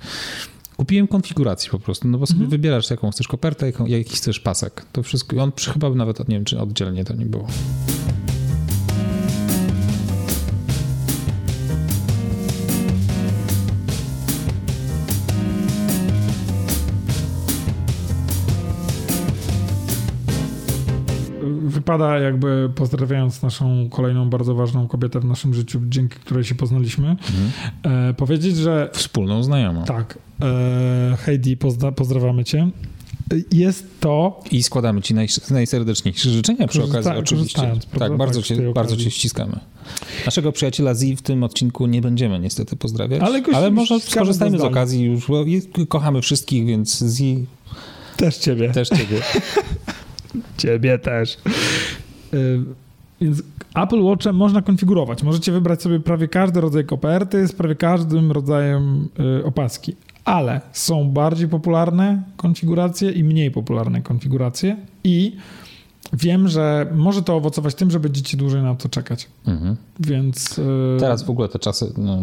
Kupiłem 0.77 1.07
konfigurację 1.07 1.71
po 1.71 1.79
prostu, 1.79 2.07
no 2.07 2.17
bo 2.17 2.25
sobie 2.25 2.47
wybierasz 2.47 2.89
jaką 2.89 3.11
chcesz 3.11 3.27
kopertę, 3.27 3.65
jaką, 3.65 3.85
jaki 3.85 4.15
chcesz 4.15 4.39
pasek. 4.39 4.85
To 4.91 5.03
wszystko, 5.03 5.37
on 5.43 5.51
chyba 5.73 5.89
nawet, 5.89 6.27
nie 6.29 6.35
wiem, 6.35 6.45
czy 6.45 6.59
oddzielnie 6.59 7.05
to 7.05 7.13
nie 7.13 7.25
było. 7.25 7.47
Wypada 21.83 22.19
jakby 22.19 22.69
pozdrawiając 22.75 23.41
naszą 23.41 23.89
kolejną 23.89 24.29
bardzo 24.29 24.55
ważną 24.55 24.87
kobietę 24.87 25.19
w 25.19 25.25
naszym 25.25 25.53
życiu, 25.53 25.81
dzięki 25.89 26.15
której 26.19 26.43
się 26.43 26.55
poznaliśmy, 26.55 27.15
e, 27.83 28.13
powiedzieć, 28.13 28.57
że 28.57 28.89
Wspólną 28.93 29.43
znajomą. 29.43 29.83
tak, 29.85 30.17
e, 30.41 31.17
Heidi, 31.17 31.57
pozdra- 31.57 31.91
pozdrawiamy 31.91 32.43
cię. 32.43 32.69
Jest 33.51 33.99
to 33.99 34.39
I 34.51 34.63
składamy 34.63 35.01
ci 35.01 35.13
naj, 35.13 35.27
najserdeczniejsze 35.51 36.29
życzenia 36.29 36.67
przy 36.67 36.83
okazji, 36.83 37.11
oczywiście. 37.11 37.71
Tak, 37.99 38.17
bardzo, 38.17 38.39
tak, 38.39 38.47
cię, 38.47 38.73
bardzo 38.73 38.97
cię 38.97 39.11
ściskamy. 39.11 39.59
Naszego 40.25 40.51
przyjaciela 40.51 40.93
Z 40.93 41.03
w 41.19 41.21
tym 41.21 41.43
odcinku 41.43 41.87
nie 41.87 42.01
będziemy 42.01 42.39
niestety 42.39 42.75
pozdrawiać, 42.75 43.21
Ale 43.21 43.41
ale 43.53 43.71
może 43.71 43.99
skorzystajmy 43.99 44.57
z 44.59 44.61
okazji 44.61 45.03
już, 45.03 45.27
kochamy 45.89 46.21
wszystkich, 46.21 46.65
więc 46.65 46.97
Z 46.97 47.21
też 48.17 48.37
ciebie. 48.37 48.71
też 48.71 48.89
ciebie. 48.89 49.21
Ciebie 50.57 50.99
też. 50.99 51.37
Y, 52.33 52.63
Więc 53.21 53.43
Apple 53.75 54.01
Watchem 54.01 54.35
można 54.35 54.61
konfigurować. 54.61 55.23
Możecie 55.23 55.51
wybrać 55.51 55.81
sobie 55.81 55.99
prawie 55.99 56.27
każdy 56.27 56.61
rodzaj 56.61 56.85
koperty 56.85 57.47
z 57.47 57.53
prawie 57.53 57.75
każdym 57.75 58.31
rodzajem 58.31 59.09
y, 59.39 59.45
opaski. 59.45 59.95
Ale 60.25 60.61
są 60.71 61.09
bardziej 61.09 61.47
popularne 61.47 62.23
konfiguracje 62.37 63.11
i 63.11 63.23
mniej 63.23 63.51
popularne 63.51 64.01
konfiguracje. 64.01 64.77
I 65.03 65.35
wiem, 66.13 66.47
że 66.47 66.87
może 66.95 67.21
to 67.21 67.35
owocować 67.35 67.75
tym, 67.75 67.91
że 67.91 67.99
będziecie 67.99 68.37
dłużej 68.37 68.61
na 68.61 68.75
to 68.75 68.89
czekać. 68.89 69.27
Mhm. 69.47 69.75
Więc. 69.99 70.59
y, 70.59 70.97
Teraz 70.99 71.23
w 71.23 71.29
ogóle 71.29 71.49
te 71.49 71.59
czasy 71.59 71.93
no, 71.97 72.17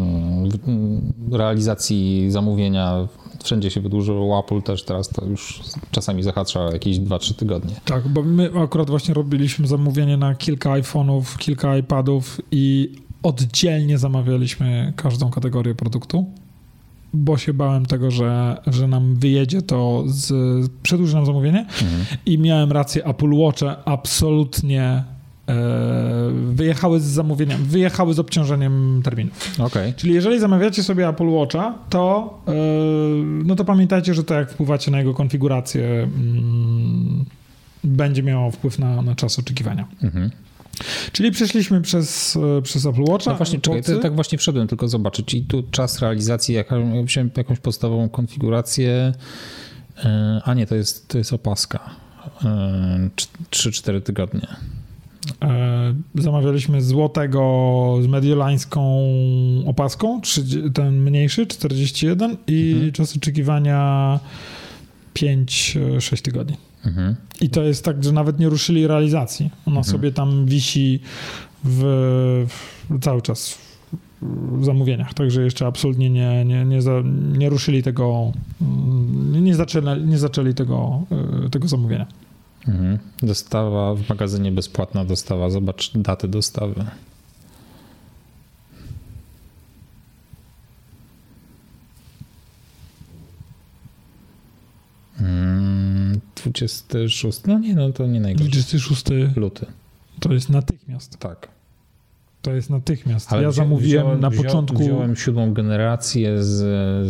realizacji 1.31 2.31
zamówienia 2.31 3.07
wszędzie 3.43 3.71
się 3.71 3.81
wydłużyło. 3.81 4.39
Apple 4.39 4.61
też 4.61 4.83
teraz 4.83 5.09
to 5.09 5.25
już 5.25 5.61
czasami 5.91 6.23
zahacza 6.23 6.59
jakieś 6.59 6.97
2-3 6.99 7.35
tygodnie. 7.35 7.75
Tak, 7.85 8.07
bo 8.07 8.23
my 8.23 8.51
akurat 8.63 8.89
właśnie 8.89 9.13
robiliśmy 9.13 9.67
zamówienie 9.67 10.17
na 10.17 10.35
kilka 10.35 10.69
iPhone'ów, 10.69 11.37
kilka 11.37 11.77
iPadów 11.77 12.41
i 12.51 12.95
oddzielnie 13.23 13.97
zamawialiśmy 13.97 14.93
każdą 14.95 15.29
kategorię 15.29 15.75
produktu, 15.75 16.25
bo 17.13 17.37
się 17.37 17.53
bałem 17.53 17.85
tego, 17.85 18.11
że, 18.11 18.57
że 18.67 18.87
nam 18.87 19.15
wyjedzie 19.15 19.61
to 19.61 20.03
z... 20.07 20.31
Przedłuży 20.83 21.15
nam 21.15 21.25
zamówienie 21.25 21.59
Mhm. 21.59 22.05
i 22.25 22.37
miałem 22.37 22.71
rację, 22.71 23.05
Apple 23.05 23.35
Watche 23.37 23.75
absolutnie 23.85 25.03
e, 25.47 25.53
wyjechały 26.51 26.99
z 26.99 27.03
zamówieniem, 27.03 27.63
wyjechały 27.63 28.13
z 28.13 28.19
obciążeniem 28.19 29.01
terminów. 29.03 29.59
Okej. 29.59 29.93
Czyli 29.93 30.13
jeżeli 30.13 30.39
zamawiacie 30.39 30.83
sobie 30.83 31.07
Apple 31.07 31.27
Watcha, 31.29 31.73
to, 31.89 32.39
yy, 32.47 32.53
no 33.45 33.55
to 33.55 33.65
pamiętajcie, 33.65 34.13
że 34.13 34.23
to 34.23 34.33
jak 34.33 34.51
wpływacie 34.51 34.91
na 34.91 34.97
jego 34.99 35.13
konfigurację, 35.13 35.87
mm, 36.03 37.25
będzie 37.83 38.23
miało 38.23 38.51
wpływ 38.51 38.79
na, 38.79 39.01
na 39.01 39.15
czas 39.15 39.39
oczekiwania. 39.39 39.87
Mhm. 40.03 40.29
Czyli 41.11 41.31
przeszliśmy 41.31 41.81
przez, 41.81 42.37
e, 42.57 42.61
przez 42.61 42.85
Apple 42.85 43.03
Watcha. 43.03 43.31
No 43.31 43.37
właśnie, 43.37 43.59
czekaj, 43.59 43.79
Watchy. 43.79 43.99
tak 43.99 44.15
właśnie 44.15 44.37
wszedłem 44.37 44.67
tylko 44.67 44.87
zobaczyć. 44.87 45.33
I 45.33 45.41
tu 45.41 45.63
czas 45.71 45.99
realizacji, 45.99 46.55
jak 46.55 46.71
ja 46.71 46.77
wziąłem 47.03 47.31
jakąś 47.37 47.59
podstawową 47.59 48.09
konfigurację, 48.09 49.13
e, 50.05 50.41
a 50.45 50.53
nie, 50.53 50.65
to 50.67 50.75
jest, 50.75 51.07
to 51.07 51.17
jest 51.17 51.33
opaska. 51.33 51.89
E, 52.45 53.09
cz- 53.15 53.27
3-4 53.51 54.01
tygodnie. 54.01 54.47
E, 55.41 55.93
Zamawialiśmy 56.15 56.81
złotego 56.81 57.97
z 58.03 58.07
mediolańską 58.07 59.05
opaską, 59.65 60.21
30 60.21 60.71
ten 60.73 61.01
mniejszy, 61.03 61.47
41 61.47 62.37
i 62.47 62.71
Mhm. 62.73 62.91
czas 62.91 63.17
oczekiwania 63.17 64.19
5-6 65.13 66.21
tygodni. 66.21 66.57
Mhm. 66.85 67.15
I 67.41 67.49
to 67.49 67.63
jest 67.63 67.85
tak, 67.85 68.03
że 68.03 68.11
nawet 68.11 68.39
nie 68.39 68.49
ruszyli 68.49 68.87
realizacji. 68.87 69.49
Ona 69.65 69.77
Mhm. 69.77 69.83
sobie 69.83 70.11
tam 70.11 70.45
wisi 70.45 70.99
w, 71.63 71.81
w 72.89 72.99
cały 73.03 73.21
czas 73.21 73.57
w 74.51 74.65
zamówieniach, 74.65 75.13
także 75.13 75.41
jeszcze 75.41 75.65
absolutnie 75.67 76.09
nie, 76.09 76.45
nie, 76.45 76.65
nie, 76.65 76.81
za, 76.81 76.91
nie 77.37 77.49
ruszyli 77.49 77.83
tego, 77.83 78.31
mm, 78.61 79.43
nie 79.43 79.55
zaczęli, 79.55 80.01
nie 80.05 80.17
zaczęli 80.17 80.53
tego, 80.53 81.01
y, 81.45 81.49
tego 81.49 81.67
zamówienia. 81.67 82.05
Mhm. 82.67 82.97
Dostawa 83.23 83.95
w 83.95 84.09
magazynie 84.09 84.51
bezpłatna 84.51 85.05
dostawa. 85.05 85.49
Zobacz 85.49 85.91
datę 85.95 86.27
dostawy. 86.27 86.85
Mm, 95.19 95.60
26. 96.43 97.41
No 97.47 97.59
nie, 97.59 97.75
no 97.75 97.91
to 97.91 98.07
nie 98.07 98.19
najgorzej. 98.19 98.49
26 98.51 99.03
Luty. 99.35 99.65
to 100.19 100.33
jest 100.33 100.49
natychmiast. 100.49 101.17
Tak. 101.17 101.47
To 102.41 102.51
jest 102.53 102.69
natychmiast. 102.69 103.33
Ale 103.33 103.43
ja 103.43 103.51
zamówiłem 103.51 104.01
wziąłem, 104.03 104.19
na 104.19 104.29
wzią- 104.29 104.43
początku. 104.43 104.77
Wziąłem 104.77 105.15
siódmą 105.15 105.53
generację 105.53 106.43
z, 106.43 106.47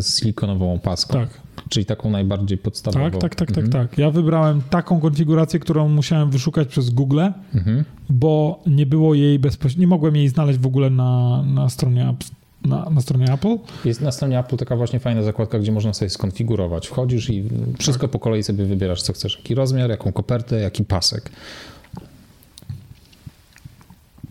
z 0.06 0.20
silikonową 0.20 0.74
opaską, 0.74 1.13
Tak, 1.13 1.41
czyli 1.70 1.86
taką 1.86 2.10
najbardziej 2.10 2.58
podstawową. 2.58 3.12
tak, 3.12 3.22
tak, 3.22 3.36
tak, 3.36 3.48
tak, 3.52 3.65
Mhm. 3.65 3.88
tak. 3.88 3.98
Ja 3.98 4.12
wybrałem 4.12 4.62
taką 4.70 5.00
konfigurację, 5.00 5.60
którą 5.60 5.89
musiałem 5.89 6.30
wyszukać 6.32 6.67
przez 6.67 6.89
Google, 6.89 7.20
Mhm. 7.56 7.84
bo 8.10 8.63
nie 8.67 8.86
było 8.86 9.13
jej 9.13 9.39
bezpośrednio, 9.39 9.82
nie 9.82 9.88
mogłem 9.88 10.15
jej 10.15 10.30
znaleźć 10.30 10.60
w 10.60 10.65
ogóle 10.65 10.89
na, 10.89 11.44
na 11.44 11.70
stronie 11.70 12.10
App, 12.10 12.24
na, 12.65 12.89
na 12.89 13.02
stronie 13.02 13.34
Apple. 13.34 13.58
Jest 13.86 14.02
na 14.02 14.12
stronie 14.12 14.39
Apple 14.39 14.58
taka 14.58 14.76
właśnie 14.76 15.00
fajna 15.00 15.24
zakładka, 15.24 15.60
gdzie 15.60 15.71
można 15.71 15.93
sobie 15.93 16.10
skonfigurować. 16.10 16.88
Wchodzisz 16.88 17.30
i 17.30 17.43
wszystko 17.80 18.08
po 18.08 18.19
kolei 18.19 18.43
sobie 18.43 18.65
wybierasz, 18.65 19.02
co 19.02 19.13
chcesz. 19.13 19.38
Jaki 19.38 19.56
rozmiar, 19.56 19.89
jaką 19.89 20.12
kopertę, 20.12 20.60
jaki 20.60 20.84
pasek. 20.84 21.32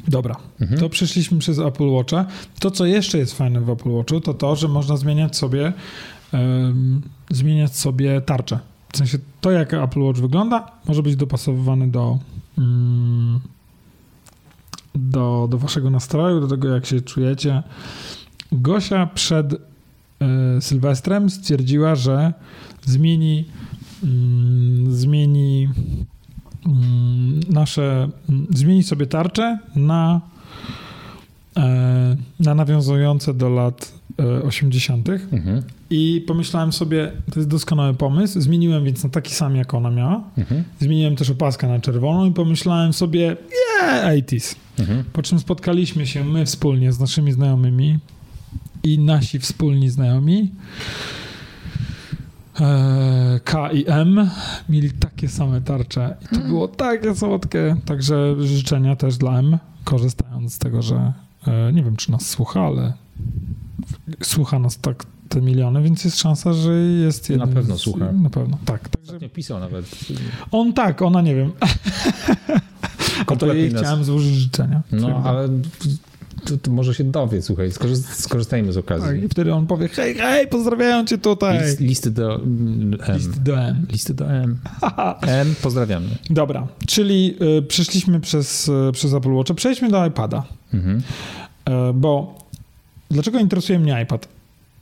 Dobra, 0.08 0.36
Mhm. 0.60 0.80
to 0.80 0.88
przeszliśmy 0.88 1.38
przez 1.38 1.58
Apple 1.58 1.88
Watcha. 1.88 2.26
To, 2.60 2.70
co 2.70 2.86
jeszcze 2.86 3.18
jest 3.18 3.34
fajne 3.34 3.60
w 3.60 3.70
Apple 3.70 3.90
Watchu, 3.90 4.20
to 4.20 4.34
to, 4.34 4.56
że 4.56 4.68
można 4.68 4.96
zmieniać 4.96 5.36
sobie 5.36 5.72
zmieniać 7.30 7.76
sobie 7.76 8.20
tarczę. 8.20 8.58
W 8.92 8.96
sensie 8.96 9.18
to, 9.40 9.50
jak 9.50 9.74
Apple 9.74 10.00
Watch 10.00 10.20
wygląda, 10.20 10.70
może 10.88 11.02
być 11.02 11.16
dopasowywany 11.16 11.90
do, 11.90 12.18
mm, 12.58 13.40
do, 14.94 15.48
do 15.50 15.58
waszego 15.58 15.90
nastroju, 15.90 16.40
do 16.40 16.48
tego, 16.48 16.68
jak 16.68 16.86
się 16.86 17.00
czujecie. 17.00 17.62
Gosia 18.52 19.06
przed 19.06 19.52
e, 19.54 20.60
Sylwestrem 20.60 21.30
stwierdziła, 21.30 21.94
że 21.94 22.32
zmieni 22.84 23.44
mm, 24.04 24.92
zmieni 24.92 25.68
mm, 26.66 27.40
nasze, 27.48 28.08
mm, 28.28 28.46
zmieni 28.50 28.82
sobie 28.82 29.06
tarczę 29.06 29.58
na, 29.76 30.20
e, 31.56 32.16
na 32.40 32.54
nawiązujące 32.54 33.34
do 33.34 33.48
lat 33.48 33.92
e, 34.18 34.42
80. 34.42 35.08
Mhm. 35.08 35.62
I 35.90 36.24
pomyślałem 36.26 36.72
sobie, 36.72 37.12
to 37.32 37.40
jest 37.40 37.48
doskonały 37.48 37.94
pomysł. 37.94 38.40
Zmieniłem 38.40 38.84
więc 38.84 39.04
na 39.04 39.10
taki 39.10 39.34
sam, 39.34 39.56
jak 39.56 39.74
ona 39.74 39.90
miała. 39.90 40.22
Mhm. 40.38 40.64
Zmieniłem 40.80 41.16
też 41.16 41.30
opaskę 41.30 41.68
na 41.68 41.80
czerwoną 41.80 42.26
i 42.26 42.32
pomyślałem 42.32 42.92
sobie, 42.92 43.36
yeah, 43.82 44.14
80s. 44.14 44.56
Mhm. 44.78 45.04
Po 45.12 45.22
czym 45.22 45.38
spotkaliśmy 45.38 46.06
się 46.06 46.24
my 46.24 46.46
wspólnie 46.46 46.92
z 46.92 47.00
naszymi 47.00 47.32
znajomymi 47.32 47.98
i 48.82 48.98
nasi 48.98 49.38
wspólni 49.38 49.90
znajomi 49.90 50.50
e, 52.60 53.40
K 53.44 53.72
i 53.72 53.84
M 53.88 54.30
mieli 54.68 54.90
takie 54.90 55.28
same 55.28 55.60
tarcze 55.60 56.16
i 56.22 56.34
to 56.34 56.40
było 56.40 56.68
takie 56.68 57.14
słodkie. 57.16 57.76
Także 57.84 58.34
życzenia 58.38 58.96
też 58.96 59.16
dla 59.16 59.38
M, 59.38 59.58
korzystając 59.84 60.54
z 60.54 60.58
tego, 60.58 60.82
że 60.82 61.12
e, 61.46 61.72
nie 61.72 61.82
wiem, 61.82 61.96
czy 61.96 62.10
nas 62.10 62.26
słucha, 62.28 62.60
ale 62.60 62.92
słucha 64.22 64.58
nas 64.58 64.78
tak 64.78 65.04
te 65.28 65.40
miliony, 65.40 65.82
więc 65.82 66.04
jest 66.04 66.18
szansa, 66.18 66.52
że 66.52 66.72
jest 66.78 67.28
Na 67.28 67.34
jeden 67.34 67.54
pewno 67.54 67.78
z, 67.78 67.80
słucha. 67.80 68.12
Na 68.12 68.30
pewno, 68.30 68.58
tak. 68.64 68.88
Także 68.88 69.12
Ostatnio 69.12 69.28
pisał 69.28 69.60
nawet. 69.60 69.86
on 70.50 70.72
tak, 70.72 71.02
ona 71.02 71.20
nie 71.22 71.34
wiem. 71.34 71.52
A 71.60 71.66
to 73.18 73.24
Kompletnie 73.24 73.60
jej 73.60 73.72
nas- 73.72 73.82
chciałem 73.82 74.04
złożyć 74.04 74.34
życzenia. 74.34 74.82
No, 74.92 75.22
ale 75.24 75.48
to, 76.44 76.56
to 76.58 76.70
może 76.70 76.94
się 76.94 77.04
dowie, 77.04 77.42
słuchaj, 77.42 77.70
skorzy- 77.70 78.14
skorzystajmy 78.14 78.72
z 78.72 78.76
okazji. 78.76 79.08
Tak, 79.08 79.22
I 79.22 79.28
wtedy 79.28 79.54
on 79.54 79.66
powie, 79.66 79.88
hej, 79.88 80.14
hej, 80.14 80.48
pozdrawiam 80.48 81.06
cię 81.06 81.18
tutaj. 81.18 81.60
List, 81.64 81.80
listy 81.80 82.10
do 82.10 82.34
mm, 82.36 82.98
M. 83.06 83.16
List 83.16 83.42
do 83.42 83.60
M. 83.60 83.86
Listy 83.92 84.14
do 84.14 84.30
M. 84.32 84.58
M, 85.22 85.54
pozdrawiamy. 85.62 86.06
Dobra, 86.30 86.66
czyli 86.86 87.36
y, 87.58 87.62
przeszliśmy 87.62 88.20
przez, 88.20 88.68
y, 88.68 88.92
przez 88.92 89.14
Apple 89.14 89.32
Watcha. 89.32 89.54
Przejdźmy 89.54 89.88
do 89.88 90.06
iPada, 90.06 90.42
Mhm. 90.74 90.98
y, 90.98 91.72
bo 91.94 92.38
dlaczego 93.10 93.38
interesuje 93.38 93.78
mnie 93.78 94.02
iPad? 94.02 94.28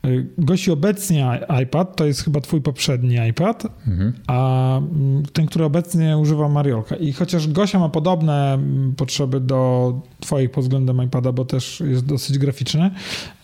Y, 0.08 0.26
Gości 0.38 0.70
obecnie 0.70 1.40
i- 1.58 1.62
iPad 1.62 1.96
to 1.96 2.06
jest 2.06 2.22
chyba 2.24 2.40
twój 2.40 2.60
poprzedni 2.60 3.16
iPad, 3.30 3.66
Mhm. 3.88 4.12
a 4.26 4.78
mm, 4.78 5.22
ten, 5.32 5.46
który 5.46 5.64
obecnie 5.64 6.18
używa 6.18 6.48
Mariolka. 6.48 6.96
I 6.96 7.12
chociaż 7.12 7.48
Gosia 7.48 7.78
ma 7.78 7.88
podobne 7.88 8.54
mm, 8.54 8.94
potrzeby 8.96 9.40
do 9.40 9.92
twoich 10.20 10.50
pod 10.50 10.64
względem 10.64 11.02
iPada, 11.04 11.32
bo 11.32 11.44
też 11.44 11.80
jest 11.86 12.06
dosyć 12.06 12.38
graficzny, 12.38 12.82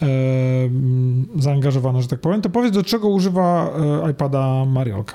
e, 0.02 0.06
mm, 0.64 1.26
zaangażowany, 1.38 2.02
że 2.02 2.08
tak 2.08 2.20
powiem, 2.20 2.42
to 2.42 2.50
powiedz, 2.50 2.74
do 2.74 2.82
czego 2.82 3.08
używa 3.08 3.70
e, 4.06 4.10
iPada 4.10 4.64
Mariolka? 4.64 5.14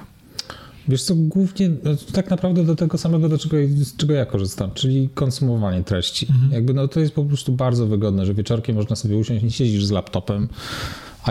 Wiesz 0.87 1.03
co, 1.03 1.15
głównie 1.15 1.69
no, 1.83 1.91
tak 2.13 2.29
naprawdę 2.29 2.63
do 2.63 2.75
tego 2.75 2.97
samego, 2.97 3.29
do 3.29 3.37
czego, 3.37 3.55
z 3.75 3.95
czego 3.97 4.13
ja 4.13 4.25
korzystam, 4.25 4.71
czyli 4.73 5.09
konsumowanie 5.13 5.83
treści. 5.83 6.27
Mhm. 6.31 6.51
Jakby 6.51 6.73
no, 6.73 6.87
to 6.87 6.99
jest 6.99 7.13
po 7.13 7.23
prostu 7.25 7.51
bardzo 7.51 7.87
wygodne, 7.87 8.25
że 8.25 8.33
wieczorkiem 8.33 8.75
można 8.75 8.95
sobie 8.95 9.17
usiąść, 9.17 9.43
nie 9.43 9.51
siedzisz 9.51 9.85
z 9.85 9.91
laptopem. 9.91 10.47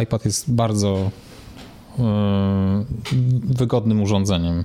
iPad 0.02 0.24
jest 0.24 0.52
bardzo 0.52 1.10
e, 1.98 2.84
wygodnym 3.44 4.02
urządzeniem. 4.02 4.64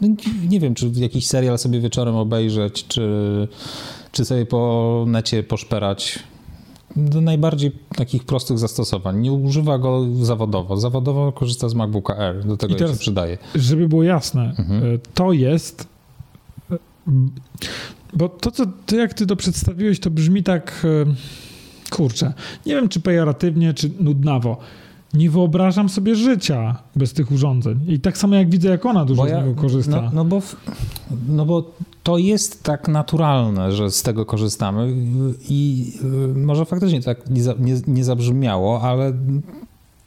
No, 0.00 0.08
nie- 0.48 0.60
wiem, 0.60 0.74
czy 0.74 0.90
jakiś 0.94 1.26
serial 1.26 1.58
sobie 1.58 1.80
wieczorem 1.80 2.16
obejrzeć, 2.16 2.86
czy, 2.86 3.08
czy 4.12 4.24
sobie 4.24 4.46
po 4.46 5.04
necie 5.08 5.42
poszperać. 5.42 6.18
Do 6.96 7.20
najbardziej 7.20 7.72
takich 7.96 8.24
prostych 8.24 8.58
zastosowań. 8.58 9.20
Nie 9.20 9.32
używa 9.32 9.78
go 9.78 10.06
zawodowo. 10.22 10.76
Zawodowo 10.76 11.32
korzysta 11.32 11.68
z 11.68 11.74
MacBooka 11.74 12.16
Air. 12.18 12.44
Do 12.44 12.56
tego 12.56 12.74
I 12.74 12.76
teraz- 12.76 12.92
się 12.92 12.98
przydaje. 12.98 13.38
żeby 13.54 13.88
było 13.88 14.02
jasne, 14.02 14.54
Mhm. 14.58 14.94
e, 14.94 14.98
to 15.14 15.32
jest. 15.32 15.86
e, 16.70 16.76
Bo 18.12 18.28
to, 18.28 18.50
co 18.50 18.64
ty, 18.86 18.96
jak 18.96 19.14
ty 19.14 19.26
to 19.26 19.36
przedstawiłeś, 19.36 20.00
to 20.00 20.10
brzmi 20.10 20.42
tak. 20.42 20.86
Kurczę, 21.90 22.32
nie 22.66 22.74
wiem, 22.74 22.88
czy 22.88 23.00
pejoratywnie, 23.00 23.74
czy 23.74 23.90
nudnawo. 24.00 24.56
Nie 25.14 25.30
wyobrażam 25.30 25.88
sobie 25.88 26.14
życia 26.16 26.76
bez 26.96 27.12
tych 27.12 27.32
urządzeń. 27.32 27.80
I 27.88 28.00
tak 28.00 28.18
samo 28.18 28.34
jak 28.34 28.50
widzę, 28.50 28.68
jak 28.68 28.86
ona 28.86 29.04
dużo 29.04 29.22
Bo 29.22 29.28
z 29.28 29.30
ja- 29.30 29.42
niego 29.42 29.60
korzysta. 29.60 30.00
No, 30.02 30.10
no, 30.12 30.24
bo, 30.24 30.42
no 31.28 31.46
bo 31.46 31.70
to 32.02 32.18
jest 32.18 32.62
tak 32.62 32.88
naturalne, 32.88 33.72
że 33.72 33.90
z 33.90 34.02
tego 34.02 34.26
korzystamy 34.26 34.92
i 35.48 35.92
y, 36.34 36.38
może 36.38 36.64
faktycznie 36.64 37.02
tak 37.02 37.30
nie, 37.30 37.42
nie, 37.58 37.80
nie 37.86 38.04
zabrzmiało, 38.04 38.80
ale 38.82 39.12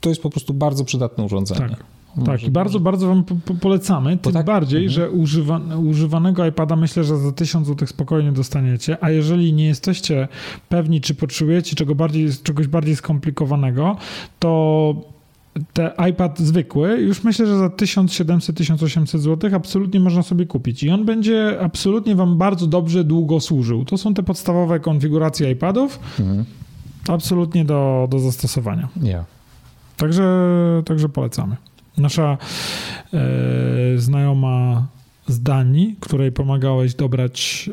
to 0.01 0.09
jest 0.09 0.21
po 0.21 0.29
prostu 0.29 0.53
bardzo 0.53 0.85
przydatne 0.85 1.23
urządzenie. 1.23 1.69
Tak. 1.69 1.83
Tak, 2.25 2.43
i 2.43 2.51
bardzo, 2.51 2.79
bardzo 2.79 3.07
wam 3.07 3.23
po, 3.23 3.35
po, 3.35 3.53
polecamy. 3.53 4.17
Tym 4.17 4.33
tak- 4.33 4.45
bardziej, 4.45 4.85
mhm. 4.85 4.93
że 4.93 5.11
używa, 5.11 5.59
używanego 5.83 6.45
iPada 6.45 6.75
myślę, 6.75 7.03
że 7.03 7.17
za 7.17 7.31
1000 7.31 7.67
zł 7.67 7.87
spokojnie 7.87 8.31
dostaniecie. 8.31 8.97
A 9.01 9.09
jeżeli 9.11 9.53
nie 9.53 9.65
jesteście 9.65 10.27
pewni, 10.69 11.01
czy 11.01 11.15
potrzebujecie 11.15 11.75
czego 11.75 11.95
bardziej, 11.95 12.29
czegoś 12.43 12.67
bardziej 12.67 12.95
skomplikowanego, 12.95 13.97
to 14.39 14.95
te 15.73 15.91
iPad 16.09 16.39
zwykły, 16.39 17.01
już 17.01 17.23
myślę, 17.23 17.47
że 17.47 17.57
za 17.57 17.67
1700-1800 17.67 19.17
zł 19.19 19.51
absolutnie 19.55 19.99
można 19.99 20.23
sobie 20.23 20.45
kupić. 20.45 20.83
I 20.83 20.89
on 20.89 21.05
będzie 21.05 21.57
absolutnie 21.61 22.15
wam 22.15 22.37
bardzo 22.37 22.67
dobrze 22.67 23.03
długo 23.03 23.39
służył. 23.39 23.85
To 23.85 23.97
są 23.97 24.13
te 24.13 24.23
podstawowe 24.23 24.79
konfiguracje 24.79 25.51
iPadów, 25.51 25.99
Mhm. 26.19 26.45
absolutnie 27.07 27.65
do, 27.65 28.07
do 28.11 28.19
zastosowania. 28.19 28.87
Ja. 29.01 29.25
Także, 29.97 30.23
także 30.85 31.09
polecamy. 31.09 31.55
Nasza 31.99 32.37
e, 33.13 33.17
znajoma 33.97 34.87
z 35.27 35.41
Danii, 35.43 35.95
której 35.99 36.31
pomagałeś 36.31 36.95
dobrać 36.95 37.69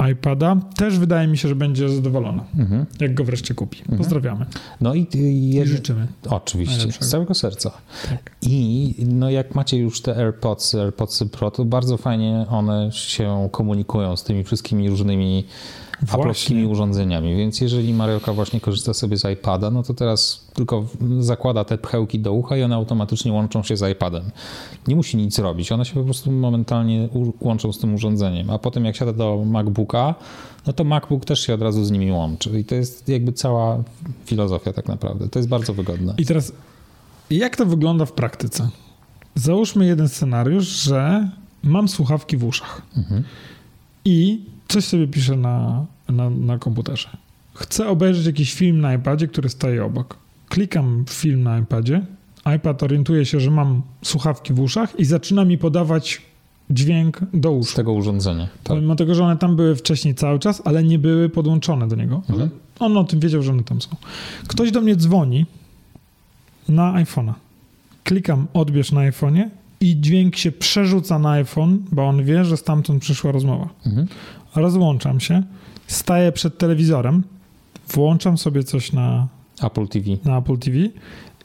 e, 0.00 0.10
iPada, 0.12 0.56
też 0.76 0.98
wydaje 0.98 1.28
mi 1.28 1.38
się, 1.38 1.48
że 1.48 1.54
będzie 1.54 1.88
zadowolona, 1.88 2.44
Mhm. 2.58 2.86
jak 3.00 3.14
go 3.14 3.24
wreszcie 3.24 3.54
kupi. 3.54 3.82
Pozdrawiamy 3.98 4.46
No 4.80 4.94
i, 4.94 5.06
i 5.14 5.18
i 5.18 5.50
jed... 5.54 5.68
życzymy. 5.68 6.06
oczywiście, 6.30 6.92
z 6.92 7.08
całego 7.08 7.34
serca. 7.34 7.70
Tak. 8.08 8.30
I 8.42 8.94
no 9.08 9.30
jak 9.30 9.54
macie 9.54 9.76
już 9.78 10.00
te 10.00 10.16
AirPods, 10.16 10.74
AirPods 10.74 11.24
Pro, 11.32 11.50
to 11.50 11.64
bardzo 11.64 11.96
fajnie 11.96 12.46
one 12.50 12.92
się 12.92 13.48
komunikują 13.52 14.16
z 14.16 14.24
tymi 14.24 14.44
wszystkimi 14.44 14.88
różnymi 14.90 15.44
aplowskimi 16.12 16.66
urządzeniami. 16.66 17.36
Więc 17.36 17.60
jeżeli 17.60 17.94
Marioka 17.94 18.32
właśnie 18.32 18.60
korzysta 18.60 18.94
sobie 18.94 19.16
z 19.16 19.24
iPada, 19.24 19.70
no 19.70 19.82
to 19.82 19.94
teraz 19.94 20.46
tylko 20.54 20.86
zakłada 21.20 21.64
te 21.64 21.78
pchełki 21.78 22.20
do 22.20 22.32
ucha 22.32 22.56
i 22.56 22.62
one 22.62 22.74
automatycznie 22.74 23.32
łączą 23.32 23.62
się 23.62 23.76
z 23.76 23.92
iPadem. 23.92 24.30
Nie 24.88 24.96
musi 24.96 25.16
nic 25.16 25.38
robić, 25.38 25.72
one 25.72 25.84
się 25.84 25.94
po 25.94 26.04
prostu 26.04 26.32
momentalnie 26.32 27.08
łączą 27.40 27.72
z 27.72 27.78
tym 27.78 27.94
urządzeniem. 27.94 28.50
A 28.50 28.58
potem 28.58 28.84
jak 28.84 28.96
siada 28.96 29.12
do 29.12 29.44
MacBooka, 29.46 30.14
no 30.66 30.72
to 30.72 30.84
MacBook 30.84 31.24
też 31.24 31.40
się 31.40 31.54
od 31.54 31.62
razu 31.62 31.84
z 31.84 31.90
nimi 31.90 32.12
łączy. 32.12 32.60
I 32.60 32.64
to 32.64 32.74
jest 32.74 33.08
jakby 33.08 33.32
cała 33.32 33.82
filozofia 34.24 34.72
tak 34.72 34.88
naprawdę. 34.88 35.28
To 35.28 35.38
jest 35.38 35.48
bardzo 35.48 35.74
wygodne. 35.74 36.14
I 36.18 36.26
teraz, 36.26 36.52
jak 37.30 37.56
to 37.56 37.66
wygląda 37.66 38.04
w 38.04 38.12
praktyce? 38.12 38.68
Załóżmy 39.34 39.86
jeden 39.86 40.08
scenariusz, 40.08 40.66
że 40.66 41.28
mam 41.62 41.88
słuchawki 41.88 42.36
w 42.36 42.44
uszach 42.44 42.82
Mhm. 42.96 43.24
i 44.04 44.44
coś 44.70 44.84
sobie 44.84 45.06
piszę 45.08 45.36
na, 45.36 45.86
na, 46.08 46.30
na 46.30 46.58
komputerze. 46.58 47.08
Chcę 47.54 47.88
obejrzeć 47.88 48.26
jakiś 48.26 48.54
film 48.54 48.80
na 48.80 48.94
iPadzie, 48.94 49.28
który 49.28 49.48
stoi 49.48 49.78
obok. 49.78 50.16
Klikam 50.48 51.04
film 51.08 51.42
na 51.42 51.58
iPadzie. 51.58 52.02
iPad 52.56 52.82
orientuje 52.82 53.26
się, 53.26 53.40
że 53.40 53.50
mam 53.50 53.82
słuchawki 54.04 54.52
w 54.52 54.60
uszach 54.60 54.98
i 55.00 55.04
zaczyna 55.04 55.44
mi 55.44 55.58
podawać 55.58 56.22
dźwięk 56.70 57.20
do 57.34 57.50
Z 57.50 57.66
uszu. 57.66 57.76
tego 57.76 57.92
urządzenia. 57.92 58.44
Tak. 58.46 58.62
Pomimo 58.64 58.96
tego, 58.96 59.14
że 59.14 59.24
one 59.24 59.36
tam 59.36 59.56
były 59.56 59.76
wcześniej 59.76 60.14
cały 60.14 60.38
czas, 60.38 60.62
ale 60.64 60.82
nie 60.84 60.98
były 60.98 61.28
podłączone 61.28 61.88
do 61.88 61.96
niego. 61.96 62.22
Mhm. 62.28 62.50
On 62.78 62.96
o 62.96 63.04
tym 63.04 63.20
wiedział, 63.20 63.42
że 63.42 63.52
one 63.52 63.62
tam 63.62 63.80
są. 63.82 63.88
Ktoś 64.48 64.70
do 64.70 64.80
mnie 64.80 64.96
dzwoni 64.96 65.46
na 66.68 66.92
iPhone'a. 67.04 67.32
Klikam 68.04 68.46
odbierz 68.54 68.92
na 68.92 69.00
iPhone'ie 69.10 69.48
i 69.80 70.00
dźwięk 70.00 70.36
się 70.36 70.52
przerzuca 70.52 71.18
na 71.18 71.30
iPhone, 71.30 71.78
bo 71.92 72.08
on 72.08 72.24
wie, 72.24 72.44
że 72.44 72.56
stamtąd 72.56 73.02
przyszła 73.02 73.32
rozmowa. 73.32 73.68
Mhm. 73.86 74.06
Rozłączam 74.54 75.20
się, 75.20 75.42
staję 75.86 76.32
przed 76.32 76.58
telewizorem, 76.58 77.22
włączam 77.88 78.38
sobie 78.38 78.62
coś 78.64 78.92
na, 78.92 79.28
Apple 79.62 79.88
TV. 79.88 80.06
na 80.24 80.38
Apple 80.38 80.58
TV 80.58 80.76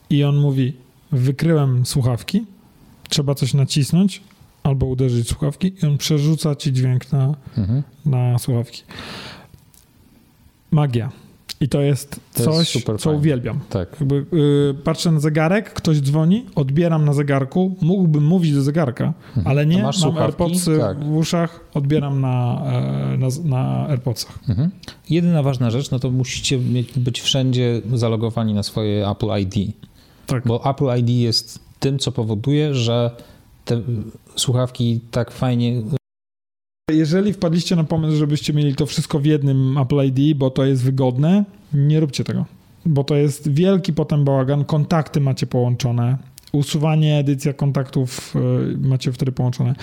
i 0.09 0.23
on 0.23 0.37
mówi: 0.37 0.73
Wykryłem 1.11 1.85
słuchawki, 1.85 2.45
trzeba 3.09 3.35
coś 3.35 3.53
nacisnąć 3.53 4.21
albo 4.63 4.85
uderzyć 4.85 5.27
słuchawki, 5.29 5.73
i 5.83 5.85
on 5.85 5.97
przerzuca 5.97 6.55
ci 6.55 6.73
dźwięk 6.73 7.11
na, 7.11 7.35
Mhm. 7.57 7.83
na 8.05 8.39
słuchawki. 8.39 8.83
Magia. 10.71 11.11
I 11.61 11.69
to 11.69 11.81
jest 11.81 12.19
To 12.33 12.43
jest 12.43 12.57
coś, 12.57 12.69
super 12.69 12.97
co 12.97 13.03
fajne. 13.03 13.19
uwielbiam. 13.19 13.59
Tak. 13.69 13.89
Jakby, 13.99 14.25
y, 14.33 14.73
patrzę 14.83 15.11
na 15.11 15.19
zegarek, 15.19 15.73
ktoś 15.73 16.01
dzwoni, 16.01 16.45
odbieram 16.55 17.05
na 17.05 17.13
zegarku, 17.13 17.75
mógłbym 17.81 18.23
mówić 18.25 18.53
do 18.53 18.61
zegarka, 18.61 19.13
ale 19.45 19.65
nie, 19.65 19.83
masz 19.83 20.01
mam 20.01 20.11
słuchawki? 20.11 20.23
AirPodsy 20.43 20.77
Tak. 20.79 21.03
w 21.03 21.15
uszach, 21.15 21.59
odbieram 21.73 22.21
na, 22.21 22.61
e, 23.13 23.17
na, 23.17 23.27
na 23.43 23.87
AirPodsach. 23.89 24.39
Mhm. 24.49 24.69
Jedyna 25.09 25.43
ważna 25.43 25.71
rzecz, 25.71 25.91
no 25.91 25.99
to 25.99 26.11
musicie 26.11 26.57
mieć, 26.59 26.99
być 26.99 27.21
wszędzie 27.21 27.81
zalogowani 27.93 28.53
na 28.53 28.63
swoje 28.63 29.09
Apple 29.09 29.27
ID, 29.41 29.73
Tak. 30.25 30.47
bo 30.47 30.69
Apple 30.69 30.97
ID 30.99 31.09
jest 31.09 31.59
tym, 31.79 31.99
co 31.99 32.11
powoduje, 32.11 32.73
że 32.73 33.11
te 33.65 33.81
słuchawki 34.35 34.99
tak 35.11 35.31
fajnie 35.31 35.81
Jeżeli 36.91 37.33
wpadliście 37.33 37.75
na 37.75 37.83
pomysł, 37.83 38.17
żebyście 38.17 38.53
mieli 38.53 38.75
to 38.75 38.86
wszystko 38.86 39.19
w 39.19 39.25
jednym 39.25 39.77
Apple 39.77 40.05
ID, 40.05 40.38
bo 40.38 40.49
to 40.49 40.65
jest 40.65 40.83
wygodne, 40.83 41.43
nie 41.73 41.99
róbcie 41.99 42.23
tego. 42.23 42.45
Bo 42.86 43.03
to 43.03 43.15
jest 43.15 43.51
wielki 43.51 43.93
potem 43.93 44.25
bałagan. 44.25 44.65
Kontakty 44.65 45.21
macie 45.21 45.47
połączone. 45.47 46.17
Usuwanie, 46.51 47.17
edycja 47.17 47.53
kontaktów 47.53 48.36
y, 48.36 48.77
macie 48.77 49.11
wtedy 49.11 49.31
połączone. 49.31 49.75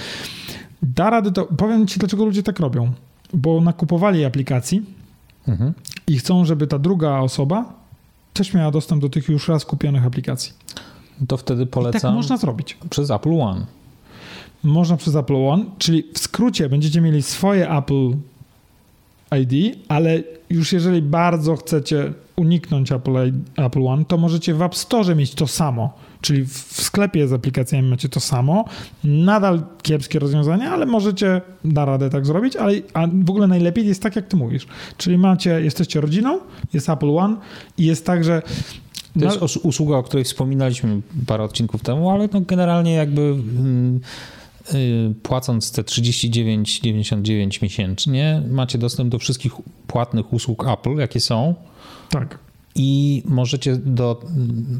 Da 0.82 1.10
rady 1.10 1.32
to. 1.32 1.44
Powiem 1.44 1.86
ci, 1.86 1.98
dlaczego 2.00 2.24
ludzie 2.24 2.42
tak 2.42 2.60
robią. 2.60 2.92
Bo 3.34 3.60
nakupowali 3.60 4.24
aplikacji 4.24 4.82
Mhm. 5.48 5.72
i 6.08 6.18
chcą, 6.18 6.44
żeby 6.44 6.66
ta 6.66 6.78
druga 6.78 7.18
osoba 7.18 7.72
też 8.32 8.54
miała 8.54 8.70
dostęp 8.70 9.02
do 9.02 9.08
tych 9.08 9.28
już 9.28 9.48
raz 9.48 9.64
kupionych 9.64 10.06
aplikacji. 10.06 10.52
to 11.28 11.36
wtedy 11.36 11.62
I 11.62 11.66
tak 11.66 11.72
polecam 11.72 12.14
można 12.14 12.36
zrobić. 12.36 12.78
przez 12.90 13.10
Apple 13.10 13.40
One. 13.40 13.66
Można 14.64 14.96
przez 14.96 15.16
Apple 15.16 15.36
One, 15.36 15.64
czyli 15.78 16.04
w 16.14 16.18
skrócie 16.18 16.68
będziecie 16.68 17.00
mieli 17.00 17.22
swoje 17.22 17.70
Apple 17.70 18.10
ID, 19.40 19.76
ale 19.88 20.22
już 20.50 20.72
jeżeli 20.72 21.02
bardzo 21.02 21.56
chcecie 21.56 22.12
uniknąć 22.36 22.92
Apple, 22.92 23.32
Apple 23.56 23.86
One, 23.86 24.04
to 24.04 24.18
możecie 24.18 24.54
w 24.54 24.62
App 24.62 24.74
Store 24.74 25.14
mieć 25.14 25.34
to 25.34 25.46
samo. 25.46 25.92
Czyli 26.20 26.44
w 26.44 26.82
sklepie 26.82 27.28
z 27.28 27.32
aplikacjami 27.32 27.88
macie 27.88 28.08
to 28.08 28.20
samo. 28.20 28.64
Nadal 29.04 29.62
kiepskie 29.82 30.18
rozwiązanie, 30.18 30.70
ale 30.70 30.86
możecie 30.86 31.40
da 31.64 31.84
radę 31.84 32.10
tak 32.10 32.26
zrobić, 32.26 32.56
ale 32.56 32.72
a 32.94 33.06
w 33.06 33.30
ogóle 33.30 33.46
najlepiej 33.46 33.86
jest 33.86 34.02
tak, 34.02 34.16
jak 34.16 34.28
ty 34.28 34.36
mówisz. 34.36 34.66
Czyli 34.96 35.18
macie, 35.18 35.60
jesteście 35.60 36.00
rodziną, 36.00 36.40
jest 36.72 36.88
Apple 36.88 37.10
One 37.10 37.36
i 37.78 37.86
jest 37.86 38.06
tak, 38.06 38.24
że 38.24 38.42
to 39.20 39.24
jest 39.24 39.56
usługa, 39.56 39.96
o 39.96 40.02
której 40.02 40.24
wspominaliśmy 40.24 41.00
parę 41.26 41.44
odcinków 41.44 41.82
temu, 41.82 42.10
ale 42.10 42.28
no 42.32 42.40
generalnie 42.40 42.92
jakby 42.92 43.22
yy, 43.22 44.00
płacąc 45.22 45.72
te 45.72 45.82
39,99 45.82 47.62
miesięcznie 47.62 48.42
macie 48.50 48.78
dostęp 48.78 49.10
do 49.10 49.18
wszystkich 49.18 49.52
płatnych 49.86 50.32
usług 50.32 50.68
Apple, 50.68 50.96
jakie 50.96 51.20
są. 51.20 51.54
Tak. 52.10 52.38
I 52.74 53.22
możecie 53.26 53.76
do 53.76 54.20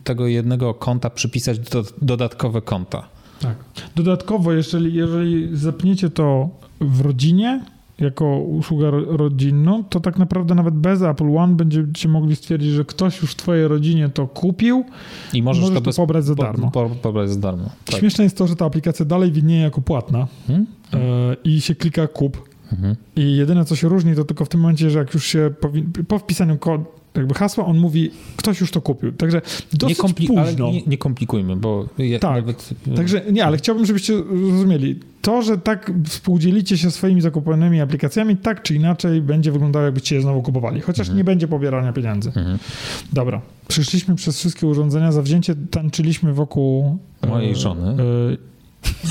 tego 0.05 0.27
jednego 0.27 0.75
konta 0.75 1.11
przypisać 1.11 1.59
do, 1.59 1.85
dodatkowe 2.03 2.63
konta. 2.63 3.09
Tak. 3.41 3.57
Dodatkowo, 3.95 4.53
jeżeli, 4.53 4.95
jeżeli 4.95 5.57
zapniecie 5.57 6.11
to 6.11 6.49
w 6.81 7.01
rodzinie, 7.01 7.65
jako 8.03 8.39
usługę 8.39 8.91
rodzinną, 8.91 9.85
to 9.85 10.01
tak 10.01 10.19
naprawdę 10.19 10.55
nawet 10.55 10.75
bez 10.75 11.03
Apple 11.03 11.37
One 11.37 11.57
będziecie 11.57 12.09
mogli 12.09 12.37
stwierdzić, 12.37 12.71
że 12.71 12.85
ktoś 12.85 13.23
już 13.23 13.31
w 13.33 13.35
twojej 13.35 13.69
rodzinie 13.69 14.09
to 14.09 14.27
kupił 14.27 14.85
i 15.33 15.43
możesz, 15.43 15.63
możesz 15.63 15.75
to, 15.75 15.81
bez, 15.81 15.97
pobrać 15.97 16.25
za 16.25 16.35
darmo. 16.35 16.71
Po, 16.71 16.89
po, 16.89 16.95
pobrać 16.95 17.31
za 17.31 17.41
darmo. 17.41 17.71
Tak. 17.85 18.01
Śmieszne 18.01 18.25
jest 18.25 18.37
to, 18.37 18.47
że 18.47 18.57
ta 18.57 18.65
aplikacja 18.65 19.05
dalej 19.05 19.33
widnieje 19.33 19.63
jako 19.63 19.81
płatna 19.81 20.27
hmm? 20.47 20.67
e, 20.95 20.99
i 21.45 21.61
się 21.61 21.75
klika 21.75 22.07
kup. 22.07 22.49
Mhm. 22.73 22.97
I 23.17 23.37
jedyne, 23.37 23.65
co 23.65 23.77
się 23.77 23.89
różni, 23.89 24.15
to 24.15 24.25
tylko 24.25 24.45
w 24.45 24.49
tym 24.49 24.61
momencie, 24.61 24.91
że 24.91 24.99
jak 24.99 25.15
już 25.15 25.27
się 25.27 25.51
po 26.09 26.19
wpisaniu 26.19 26.59
kodu 26.59 26.85
jakby 27.15 27.35
hasła, 27.35 27.67
on 27.67 27.79
mówi, 27.79 28.11
ktoś 28.37 28.61
już 28.61 28.71
to 28.71 28.81
kupił. 28.81 29.13
Także 29.13 29.43
dosyć 29.73 29.99
nie 29.99 30.05
kompli- 30.05 30.27
późno. 30.27 30.73
Nie, 30.73 30.83
nie, 30.83 30.99
komplikujmy, 30.99 31.57
bo 31.57 31.89
ja 31.99 32.19
tak. 32.19 32.37
nawet... 32.37 32.71
Także 32.97 33.23
nie, 33.33 33.45
ale 33.45 33.57
chciałbym, 33.57 33.87
żebyście 33.87 34.17
zrozumieli. 34.17 35.01
To, 35.23 35.43
że 35.43 35.59
tak 35.59 35.93
współdzielicie 36.05 36.79
się 36.79 36.91
swoimi 36.91 37.21
zakupionymi 37.21 37.81
aplikacjami, 37.81 38.37
tak 38.37 38.63
czy 38.63 38.75
inaczej 38.75 39.21
będzie 39.21 39.53
wyglądało, 39.53 39.85
jakbyście 39.85 40.17
je 40.17 40.23
znowu 40.23 40.43
kupowali. 40.43 40.81
Chociaż 40.81 41.07
mhm. 41.07 41.19
nie 41.19 41.25
będzie 41.25 41.49
pobierania 41.49 41.93
pieniędzy. 41.93 42.29
Mhm. 42.29 42.59
Dobra. 43.13 43.41
Przyszliśmy 43.69 44.15
przez 44.15 44.39
wszystkie 44.39 44.67
urządzenia, 44.67 45.13
zawzięcie 45.13 45.55
tańczyliśmy 45.71 46.33
wokół... 46.33 46.99
Mojej 47.29 47.57
żony. 47.57 48.03
E, 48.03 48.52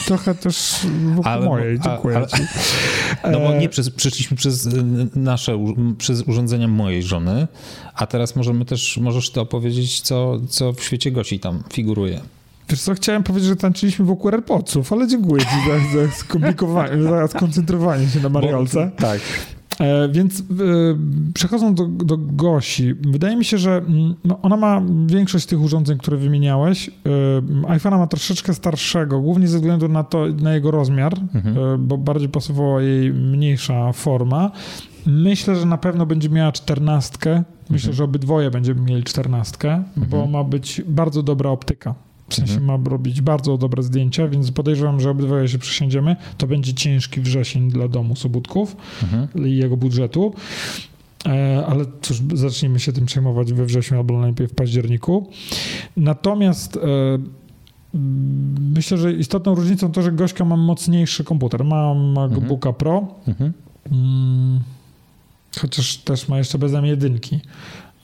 Trochę 0.05 0.35
też 0.35 0.75
wokół 1.15 1.31
ale, 1.31 1.45
mojej, 1.45 1.79
dziękuję 1.79 2.17
ale, 2.17 2.27
ci. 2.27 2.43
No 3.31 3.39
bo 3.39 3.53
nie 3.53 3.69
przez, 3.69 3.89
przeszliśmy 3.89 4.37
przez 4.37 4.65
y, 4.65 4.83
nasze, 5.15 5.65
przez 5.97 6.21
urządzenia 6.21 6.67
mojej 6.67 7.03
żony, 7.03 7.47
a 7.95 8.07
teraz 8.07 8.35
możemy 8.35 8.65
też, 8.65 8.97
możesz 8.97 9.29
to 9.29 9.41
opowiedzieć, 9.41 10.01
co, 10.01 10.39
co 10.49 10.73
w 10.73 10.83
świecie 10.83 11.11
Gosi 11.11 11.39
tam 11.39 11.63
figuruje. 11.73 12.21
Wiesz 12.69 12.81
co, 12.81 12.93
chciałem 12.93 13.23
powiedzieć, 13.23 13.49
że 13.49 13.55
tańczyliśmy 13.55 14.05
wokół 14.05 14.31
AirPodsów, 14.31 14.93
ale 14.93 15.07
dziękuję 15.07 15.41
ci 15.41 15.55
za, 15.67 15.99
za 16.05 16.11
skomplikowanie, 16.11 17.03
za 17.03 17.27
skoncentrowanie 17.27 18.07
się 18.07 18.19
na 18.19 18.29
Mariolce. 18.29 18.91
Bo, 18.95 19.01
tak. 19.01 19.19
E, 19.81 20.09
więc 20.09 20.39
e, 20.39 20.43
przechodząc 21.33 21.77
do, 21.77 21.85
do 21.85 22.17
Gosi, 22.17 22.93
wydaje 22.93 23.35
mi 23.35 23.45
się, 23.45 23.57
że 23.57 23.77
mm, 23.77 24.15
no, 24.25 24.39
ona 24.41 24.57
ma 24.57 24.81
większość 25.05 25.45
tych 25.45 25.61
urządzeń, 25.61 25.97
które 25.97 26.17
wymieniałeś. 26.17 26.89
E, 26.89 26.91
iPhone'a 27.67 27.97
ma 27.97 28.07
troszeczkę 28.07 28.53
starszego, 28.53 29.21
głównie 29.21 29.47
ze 29.47 29.57
względu 29.57 29.87
na 29.87 30.03
to, 30.03 30.25
na 30.41 30.53
jego 30.53 30.71
rozmiar, 30.71 31.13
mhm. 31.33 31.87
bo 31.87 31.97
bardziej 31.97 32.29
pasowała 32.29 32.81
jej 32.81 33.13
mniejsza 33.13 33.93
forma. 33.93 34.51
Myślę, 35.05 35.55
że 35.55 35.65
na 35.65 35.77
pewno 35.77 36.05
będzie 36.05 36.29
miała 36.29 36.51
czternastkę. 36.51 37.43
Myślę, 37.69 37.89
mhm. 37.89 37.93
że 37.93 38.03
obydwoje 38.03 38.51
będziemy 38.51 38.81
mieli 38.81 39.03
czternastkę, 39.03 39.73
mhm. 39.73 40.07
bo 40.09 40.27
ma 40.27 40.43
być 40.43 40.81
bardzo 40.87 41.23
dobra 41.23 41.49
optyka. 41.49 41.95
W 42.31 42.35
sensie 42.35 42.53
mhm. 42.53 42.81
ma 42.83 42.89
robić 42.89 43.21
bardzo 43.21 43.57
dobre 43.57 43.83
zdjęcia, 43.83 44.27
więc 44.27 44.51
podejrzewam, 44.51 44.99
że 44.99 45.09
obydwoje 45.09 45.47
się 45.47 45.59
przesiądziemy. 45.59 46.15
To 46.37 46.47
będzie 46.47 46.73
ciężki 46.73 47.21
wrzesień 47.21 47.71
dla 47.71 47.87
domu 47.87 48.15
Sobótków 48.15 48.75
mhm. 49.03 49.47
i 49.47 49.57
jego 49.57 49.77
budżetu. 49.77 50.33
E, 51.25 51.65
ale 51.65 51.85
cóż, 52.01 52.21
zacznijmy 52.33 52.79
się 52.79 52.93
tym 52.93 53.05
przejmować 53.05 53.53
we 53.53 53.65
wrześniu 53.65 53.97
albo 53.97 54.19
najpierw 54.19 54.51
w 54.51 54.55
październiku. 54.55 55.29
Natomiast 55.97 56.77
e, 56.77 56.79
myślę, 58.73 58.97
że 58.97 59.13
istotną 59.13 59.55
różnicą 59.55 59.91
to, 59.91 60.01
że 60.01 60.11
Gośka 60.11 60.45
ma 60.45 60.57
mocniejszy 60.57 61.23
komputer. 61.23 61.63
Ma 61.63 61.93
MacBooka 61.93 62.69
mhm. 62.69 62.75
Pro, 62.75 63.07
mhm. 63.27 63.53
Mm, 63.91 64.59
chociaż 65.59 65.97
też 65.97 66.27
ma 66.27 66.37
jeszcze 66.37 66.57
bez 66.57 66.71
jedynki. 66.83 67.39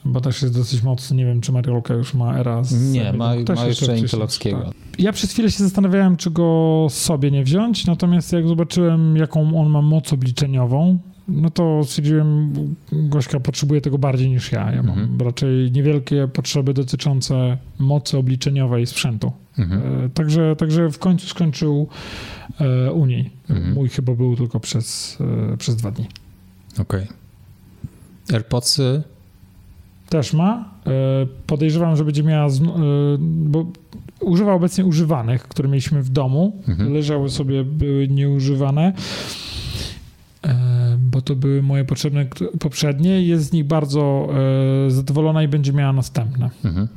Bo 0.04 0.20
też 0.20 0.42
jest 0.42 0.54
dosyć 0.54 0.82
mocny. 0.82 1.16
Nie 1.16 1.24
wiem, 1.24 1.40
czy 1.40 1.52
Mariolka 1.52 1.94
już 1.94 2.14
ma 2.14 2.38
era 2.38 2.64
z 2.64 2.92
Nie, 2.92 3.12
ma, 3.12 3.34
ma 3.56 3.66
jeszcze 3.66 3.98
Intelowskiego. 3.98 4.62
Tak. 4.62 4.74
Ja 4.98 5.12
przez 5.12 5.32
chwilę 5.32 5.50
się 5.50 5.64
zastanawiałem, 5.64 6.16
czy 6.16 6.30
go 6.30 6.86
sobie 6.90 7.30
nie 7.30 7.44
wziąć, 7.44 7.86
natomiast 7.86 8.32
jak 8.32 8.48
zobaczyłem, 8.48 9.16
jaką 9.16 9.60
on 9.60 9.70
ma 9.70 9.82
moc 9.82 10.12
obliczeniową, 10.12 10.98
no 11.28 11.50
to 11.50 11.84
stwierdziłem, 11.84 12.52
Gośka 12.92 13.40
potrzebuje 13.40 13.80
tego 13.80 13.98
bardziej 13.98 14.30
niż 14.30 14.52
ja. 14.52 14.72
Ja 14.72 14.82
mam 14.82 14.98
mhm. 14.98 15.20
raczej 15.20 15.72
niewielkie 15.72 16.28
potrzeby 16.28 16.74
dotyczące 16.74 17.58
mocy 17.78 18.18
obliczeniowej 18.18 18.86
sprzętu. 18.86 19.32
Mhm. 19.58 20.04
E, 20.04 20.08
także, 20.08 20.56
także 20.56 20.90
w 20.90 20.98
końcu 20.98 21.26
skończył 21.26 21.88
e, 22.60 22.92
u 22.92 23.06
niej. 23.06 23.30
Mhm. 23.50 23.74
Mój 23.74 23.88
chyba 23.88 24.14
był 24.14 24.36
tylko 24.36 24.60
przez, 24.60 25.18
e, 25.52 25.56
przez 25.56 25.76
dwa 25.76 25.90
dni. 25.90 26.06
Okej. 26.78 27.02
Okay. 27.04 27.06
AirPodsy 28.32 29.02
też 30.08 30.32
ma. 30.32 30.64
E, 30.86 30.90
podejrzewam, 31.46 31.96
że 31.96 32.04
będzie 32.04 32.22
miała, 32.22 32.46
e, 32.46 32.50
bo 33.20 33.66
używa 34.20 34.54
obecnie 34.54 34.84
używanych, 34.84 35.42
które 35.42 35.68
mieliśmy 35.68 36.02
w 36.02 36.10
domu. 36.10 36.62
Mhm. 36.68 36.92
Leżały 36.92 37.30
sobie, 37.30 37.64
były 37.64 38.08
nieużywane, 38.08 38.92
e, 40.44 40.98
bo 40.98 41.22
to 41.22 41.36
były 41.36 41.62
moje 41.62 41.84
potrzebne 41.84 42.26
poprzednie. 42.60 43.22
Jest 43.22 43.44
z 43.44 43.52
nich 43.52 43.64
bardzo 43.64 44.28
zadowolona 44.88 45.42
i 45.42 45.48
będzie 45.48 45.72
miała 45.72 45.92
następne. 45.92 46.50
Mhm. 46.64 46.88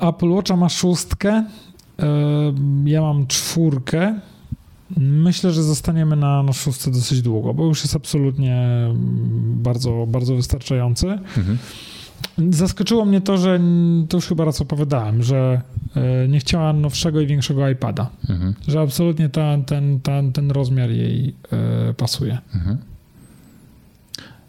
Apple 0.00 0.30
Watcha 0.30 0.56
ma 0.56 0.68
szóstkę. 0.68 1.44
Ja 2.84 3.00
mam 3.00 3.26
czwórkę. 3.26 4.20
Myślę, 4.96 5.52
że 5.52 5.62
zostaniemy 5.62 6.16
na, 6.16 6.42
na 6.42 6.52
szóstce 6.52 6.90
dosyć 6.90 7.22
długo, 7.22 7.54
bo 7.54 7.64
już 7.64 7.82
jest 7.82 7.96
absolutnie 7.96 8.88
bardzo, 9.44 10.06
bardzo 10.08 10.34
wystarczający. 10.34 11.06
Mhm. 11.06 11.58
Zaskoczyło 12.50 13.04
mnie 13.04 13.20
to, 13.20 13.38
że 13.38 13.60
to 14.08 14.16
już 14.16 14.26
chyba 14.26 14.44
raz 14.44 14.60
opowiadałem, 14.60 15.22
że 15.22 15.62
e, 15.96 16.28
nie 16.28 16.40
chciała 16.40 16.72
nowszego 16.72 17.20
i 17.20 17.26
większego 17.26 17.68
iPada. 17.68 18.10
Mhm. 18.28 18.54
Że 18.68 18.80
absolutnie 18.80 19.28
ta, 19.28 19.58
ten, 19.66 20.00
ten, 20.00 20.32
ten 20.32 20.50
rozmiar 20.50 20.90
jej 20.90 21.34
e, 21.52 21.94
pasuje. 21.94 22.38
Mhm. 22.54 22.78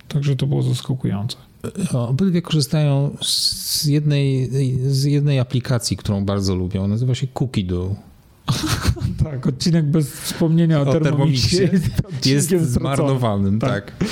Także 0.08 0.36
to 0.36 0.48
było 0.48 0.64
zaskakujące. 0.64 1.38
E, 1.94 1.98
obydwie 2.00 2.42
korzystają 2.42 3.18
z 3.22 3.86
jednej, 3.86 4.50
z 4.92 5.04
jednej 5.04 5.40
aplikacji, 5.40 5.98
którą 5.98 6.26
bardzo 6.26 6.56
lubią. 6.56 6.88
Nazywa 6.88 7.16
się 7.16 7.28
Cookie 7.28 7.64
Do. 7.64 7.96
tak, 9.24 9.48
odcinek 9.48 9.86
bez 9.86 10.12
wspomnienia 10.12 10.82
o, 10.82 10.90
o 10.90 11.00
Thermomixie 11.00 11.70
jest, 12.26 12.52
jest 12.52 12.72
zmarnowanym, 12.72 13.60
tak. 13.60 13.92
tak. 13.92 14.10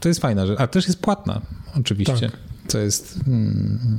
To 0.00 0.08
jest 0.08 0.20
fajna 0.20 0.46
rzecz. 0.46 0.60
A 0.60 0.66
też 0.66 0.86
jest 0.86 1.00
płatna, 1.00 1.40
oczywiście. 1.78 2.30
Tak. 2.30 2.40
Co 2.66 2.78
jest. 2.78 3.20
Hmm, 3.24 3.98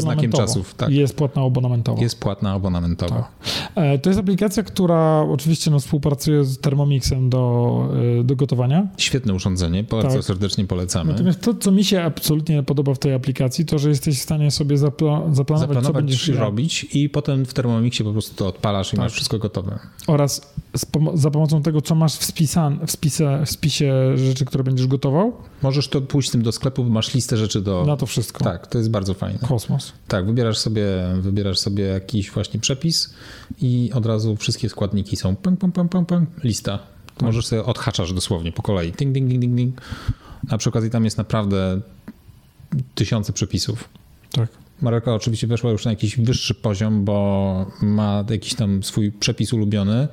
znakiem 0.00 0.32
czasów. 0.32 0.74
Tak. 0.74 0.90
Jest 0.90 1.16
płatna 1.16 1.42
abonamentowa. 1.42 2.02
Jest 2.02 2.20
płatna 2.20 2.52
abonamentowa. 2.52 3.14
Tak. 3.14 3.84
E, 3.84 3.98
to 3.98 4.10
jest 4.10 4.20
aplikacja, 4.20 4.62
która 4.62 5.20
oczywiście 5.30 5.70
no, 5.70 5.80
współpracuje 5.80 6.44
z 6.44 6.58
Thermomixem 6.58 7.30
do, 7.30 7.88
e, 8.20 8.24
do 8.24 8.36
gotowania. 8.36 8.86
Świetne 8.96 9.34
urządzenie, 9.34 9.82
bardzo 9.82 10.16
tak. 10.16 10.24
serdecznie 10.24 10.64
polecamy. 10.64 11.12
Natomiast 11.12 11.40
to, 11.40 11.54
co 11.54 11.70
mi 11.70 11.84
się 11.84 12.02
absolutnie 12.02 12.62
podoba 12.62 12.94
w 12.94 12.98
tej 12.98 13.14
aplikacji, 13.14 13.64
to, 13.64 13.78
że 13.78 13.88
jesteś 13.88 14.18
w 14.18 14.22
stanie 14.22 14.50
sobie 14.50 14.78
zapla 14.78 15.22
zaplanować, 15.32 15.60
zaplanować, 15.60 15.86
co 15.86 15.92
będziesz 15.92 16.28
robić 16.28 16.86
i 16.92 17.08
potem 17.08 17.46
w 17.46 17.54
Thermomixie 17.54 18.04
po 18.04 18.12
prostu 18.12 18.34
to 18.34 18.48
odpalasz 18.48 18.88
i 18.88 18.96
tak. 18.96 19.00
masz 19.00 19.12
wszystko 19.12 19.38
gotowe. 19.38 19.78
Oraz 20.06 20.54
za 21.14 21.30
pomocą 21.30 21.62
tego, 21.62 21.80
co 21.80 21.94
masz 21.94 22.16
w, 22.16 22.24
spisan, 22.24 22.86
w, 22.86 22.90
spise, 22.90 23.42
w 23.46 23.50
spisie 23.50 23.92
rzeczy, 24.16 24.44
które 24.44 24.64
będziesz 24.64 24.86
gotował. 24.86 25.32
Możesz 25.62 25.88
to 25.88 26.00
pójść 26.00 26.28
z 26.28 26.32
tym 26.32 26.42
do 26.42 26.52
sklepu, 26.52 26.84
masz 26.84 27.14
listę 27.14 27.36
rzeczy 27.36 27.60
do... 27.60 27.84
Na 27.86 27.96
to 27.96 28.06
wszystko. 28.06 28.44
Tak, 28.44 28.66
to 28.66 28.78
jest 28.78 28.90
bardzo 28.90 29.14
fajne. 29.14 29.38
Kosmos. 29.38 29.73
Tak, 30.08 30.26
wybierasz 30.26 30.58
sobie, 30.58 30.86
wybierasz 31.20 31.58
sobie 31.58 31.84
jakiś 31.84 32.30
właśnie 32.30 32.60
przepis 32.60 33.14
i 33.60 33.90
od 33.94 34.06
razu 34.06 34.36
wszystkie 34.36 34.68
składniki 34.68 35.16
są 35.16 35.36
pum, 35.36 35.56
pum, 35.56 35.72
pum, 35.72 35.88
pum, 35.88 36.06
pum, 36.06 36.26
lista. 36.44 36.78
Tak. 37.14 37.22
Możesz 37.22 37.46
sobie 37.46 37.64
odhaczasz 37.64 38.12
dosłownie 38.12 38.52
po 38.52 38.62
kolei. 38.62 38.92
Ding, 38.92 39.12
ding, 39.12 39.28
ding, 39.28 39.40
ding, 39.40 39.54
ding. 39.54 39.80
A 40.50 40.58
przy 40.58 40.68
okazji 40.68 40.90
tam 40.90 41.04
jest 41.04 41.18
naprawdę 41.18 41.80
tysiące 42.94 43.32
przepisów. 43.32 43.88
Tak. 44.30 44.63
Marka 44.82 45.14
oczywiście 45.14 45.46
weszła 45.46 45.70
już 45.70 45.84
na 45.84 45.90
jakiś 45.90 46.16
wyższy 46.16 46.54
poziom, 46.54 47.04
bo 47.04 47.66
ma 47.82 48.24
jakiś 48.30 48.54
tam 48.54 48.82
swój 48.82 49.12
przepis 49.12 49.52
ulubiony 49.52 50.08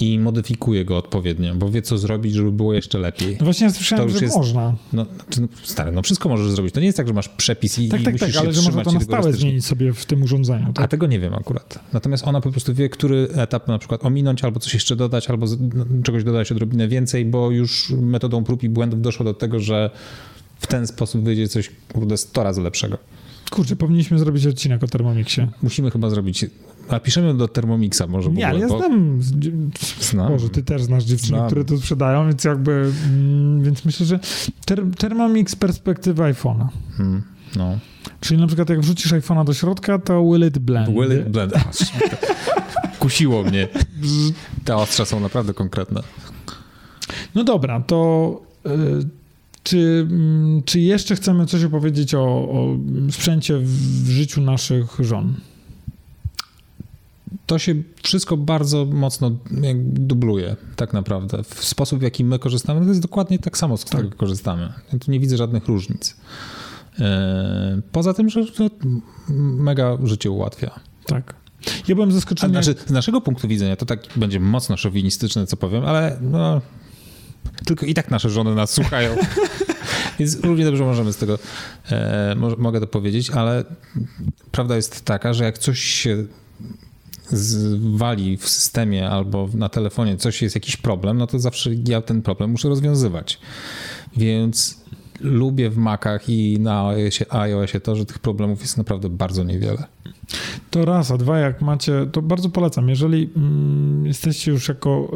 i 0.00 0.18
modyfikuje 0.18 0.84
go 0.84 0.96
odpowiednio, 0.96 1.54
bo 1.54 1.70
wie 1.70 1.82
co 1.82 1.98
zrobić, 1.98 2.34
żeby 2.34 2.52
było 2.52 2.74
jeszcze 2.74 2.98
lepiej. 2.98 3.36
No 3.40 3.44
właśnie 3.44 3.66
ja 3.66 3.72
słyszałem, 3.72 4.10
że 4.10 4.18
jest, 4.24 4.36
można. 4.36 4.76
No, 4.92 5.06
no, 5.40 5.48
stary, 5.62 5.92
no 5.92 6.02
wszystko 6.02 6.28
możesz 6.28 6.50
zrobić. 6.50 6.74
To 6.74 6.80
nie 6.80 6.86
jest 6.86 6.96
tak, 6.96 7.08
że 7.08 7.14
masz 7.14 7.28
przepis 7.28 7.78
i, 7.78 7.88
tak, 7.88 8.00
i 8.00 8.04
tak, 8.04 8.12
musisz 8.12 8.34
tak, 8.34 8.44
ale 8.44 8.52
że 8.52 8.62
można 8.62 8.84
to 8.84 8.92
na 8.92 9.00
stałe 9.00 9.32
zmienić 9.32 9.66
sobie 9.66 9.92
w 9.92 10.06
tym 10.06 10.22
urządzeniu. 10.22 10.72
Tak? 10.72 10.84
A 10.84 10.88
tego 10.88 11.06
nie 11.06 11.20
wiem 11.20 11.34
akurat. 11.34 11.78
Natomiast 11.92 12.26
ona 12.26 12.40
po 12.40 12.50
prostu 12.50 12.74
wie, 12.74 12.88
który 12.88 13.28
etap 13.34 13.68
na 13.68 13.78
przykład 13.78 14.04
ominąć, 14.04 14.44
albo 14.44 14.60
coś 14.60 14.74
jeszcze 14.74 14.96
dodać, 14.96 15.30
albo 15.30 15.46
no, 15.74 15.84
czegoś 16.02 16.24
dodać 16.24 16.52
odrobinę 16.52 16.88
więcej, 16.88 17.24
bo 17.24 17.50
już 17.50 17.90
metodą 17.90 18.44
prób 18.44 18.62
i 18.62 18.68
błędów 18.68 19.02
doszło 19.02 19.24
do 19.24 19.34
tego, 19.34 19.60
że 19.60 19.90
w 20.58 20.66
ten 20.66 20.86
sposób 20.86 21.24
wyjdzie 21.24 21.48
coś, 21.48 21.70
kurde, 21.92 22.16
100 22.16 22.42
razy 22.42 22.60
lepszego. 22.60 22.98
Kurczę, 23.50 23.76
powinniśmy 23.76 24.18
zrobić 24.18 24.46
odcinek 24.46 24.84
o 24.84 24.86
Thermomixie. 24.86 25.48
Musimy 25.62 25.90
chyba 25.90 26.10
zrobić. 26.10 26.46
A 26.88 27.00
piszemy 27.00 27.34
do 27.34 27.48
Thermomixa 27.48 28.02
może. 28.08 28.30
Nie, 28.30 28.48
ale 28.48 28.60
ja 28.60 28.68
bo... 28.68 28.78
znam. 28.78 29.20
znam. 30.00 30.32
Może 30.32 30.48
ty 30.48 30.62
też 30.62 30.82
znasz 30.82 31.04
dziewczyny, 31.04 31.38
znam. 31.38 31.46
które 31.46 31.64
to 31.64 31.78
sprzedają, 31.78 32.26
więc 32.26 32.44
jakby. 32.44 32.92
Mm, 33.06 33.62
więc 33.62 33.84
myślę, 33.84 34.06
że 34.06 34.20
ter 34.64 34.82
Thermomix 34.98 35.56
perspektywa 35.56 36.32
iPhone'a. 36.32 36.66
Hmm, 36.96 37.22
no. 37.56 37.78
Czyli 38.20 38.40
na 38.40 38.46
przykład 38.46 38.70
jak 38.70 38.80
wrzucisz 38.80 39.12
iPhone'a 39.12 39.44
do 39.44 39.54
środka, 39.54 39.98
to 39.98 40.22
will 40.32 40.46
it 40.46 40.58
blend. 40.58 40.88
Will 40.88 41.20
it 41.20 41.28
blend. 41.28 41.52
Kusiło 43.00 43.42
mnie. 43.42 43.68
Te 44.64 44.76
ostrza 44.76 45.04
są 45.04 45.20
naprawdę 45.20 45.54
konkretne. 45.54 46.02
No 47.34 47.44
dobra, 47.44 47.80
to. 47.80 48.40
Y 48.66 49.17
czy, 49.68 50.06
mm, 50.10 50.62
czy 50.62 50.80
jeszcze 50.80 51.16
chcemy 51.16 51.46
coś 51.46 51.64
opowiedzieć 51.64 52.14
o, 52.14 52.20
o 52.24 52.76
sprzęcie 53.10 53.58
w 53.58 54.08
życiu 54.08 54.40
naszych 54.40 54.96
żon? 55.00 55.34
to 57.46 57.58
się 57.58 57.74
wszystko 58.02 58.36
bardzo 58.36 58.84
mocno 58.84 59.30
dubluje, 59.82 60.56
tak 60.76 60.92
naprawdę. 60.92 61.42
W 61.44 61.64
sposób, 61.64 61.98
w 61.98 62.02
jaki 62.02 62.24
my 62.24 62.38
korzystamy, 62.38 62.80
to 62.80 62.88
jest 62.88 63.00
dokładnie 63.00 63.38
tak 63.38 63.58
samo, 63.58 63.76
z 63.76 63.84
którego 63.84 64.08
tak. 64.08 64.18
korzystamy. 64.18 64.72
Ja 64.92 64.98
tu 64.98 65.10
nie 65.10 65.20
widzę 65.20 65.36
żadnych 65.36 65.66
różnic. 65.66 66.16
E, 67.00 67.80
poza 67.92 68.14
tym, 68.14 68.28
że 68.28 68.46
to 68.46 68.70
mega 69.38 69.98
życie 70.04 70.30
ułatwia. 70.30 70.80
Tak. 71.06 71.34
Ja 71.88 71.94
byłem 71.94 72.12
zaskoczony. 72.12 72.62
Znaczy, 72.62 72.74
z 72.86 72.90
naszego 72.90 73.20
punktu 73.20 73.48
widzenia 73.48 73.76
to 73.76 73.86
tak 73.86 74.00
będzie 74.16 74.40
mocno 74.40 74.76
szowinistyczne, 74.76 75.46
co 75.46 75.56
powiem, 75.56 75.84
ale 75.84 76.18
no, 76.20 76.60
tylko 77.64 77.86
i 77.86 77.94
tak 77.94 78.10
nasze 78.10 78.30
żony 78.30 78.54
nas 78.54 78.72
słuchają. 78.72 79.16
Więc 80.18 80.40
równie 80.40 80.64
dobrze 80.64 80.84
możemy 80.84 81.12
z 81.12 81.16
tego, 81.16 81.38
e, 81.90 82.36
mogę 82.58 82.80
to 82.80 82.86
powiedzieć, 82.86 83.30
ale 83.30 83.64
prawda 84.50 84.76
jest 84.76 85.04
taka, 85.04 85.32
że 85.32 85.44
jak 85.44 85.58
coś 85.58 85.80
się 85.80 86.24
zwali 87.30 88.36
w 88.36 88.48
systemie 88.48 89.10
albo 89.10 89.48
na 89.54 89.68
telefonie, 89.68 90.16
coś 90.16 90.42
jest 90.42 90.54
jakiś 90.54 90.76
problem, 90.76 91.18
no 91.18 91.26
to 91.26 91.38
zawsze 91.38 91.70
ja 91.86 92.02
ten 92.02 92.22
problem 92.22 92.50
muszę 92.50 92.68
rozwiązywać. 92.68 93.40
Więc 94.16 94.80
lubię 95.20 95.70
w 95.70 95.76
Macach 95.76 96.28
i 96.28 96.60
na 96.60 96.88
iOSie, 96.88 97.32
iOSie 97.32 97.80
to, 97.80 97.96
że 97.96 98.06
tych 98.06 98.18
problemów 98.18 98.60
jest 98.60 98.76
naprawdę 98.76 99.08
bardzo 99.08 99.44
niewiele. 99.44 99.84
To 100.70 100.84
raz, 100.84 101.10
a 101.10 101.18
dwa, 101.18 101.38
jak 101.38 101.62
macie, 101.62 102.06
to 102.12 102.22
bardzo 102.22 102.48
polecam. 102.48 102.88
Jeżeli 102.88 103.30
mm, 103.36 104.06
jesteście 104.06 104.50
już 104.50 104.68
jako, 104.68 105.10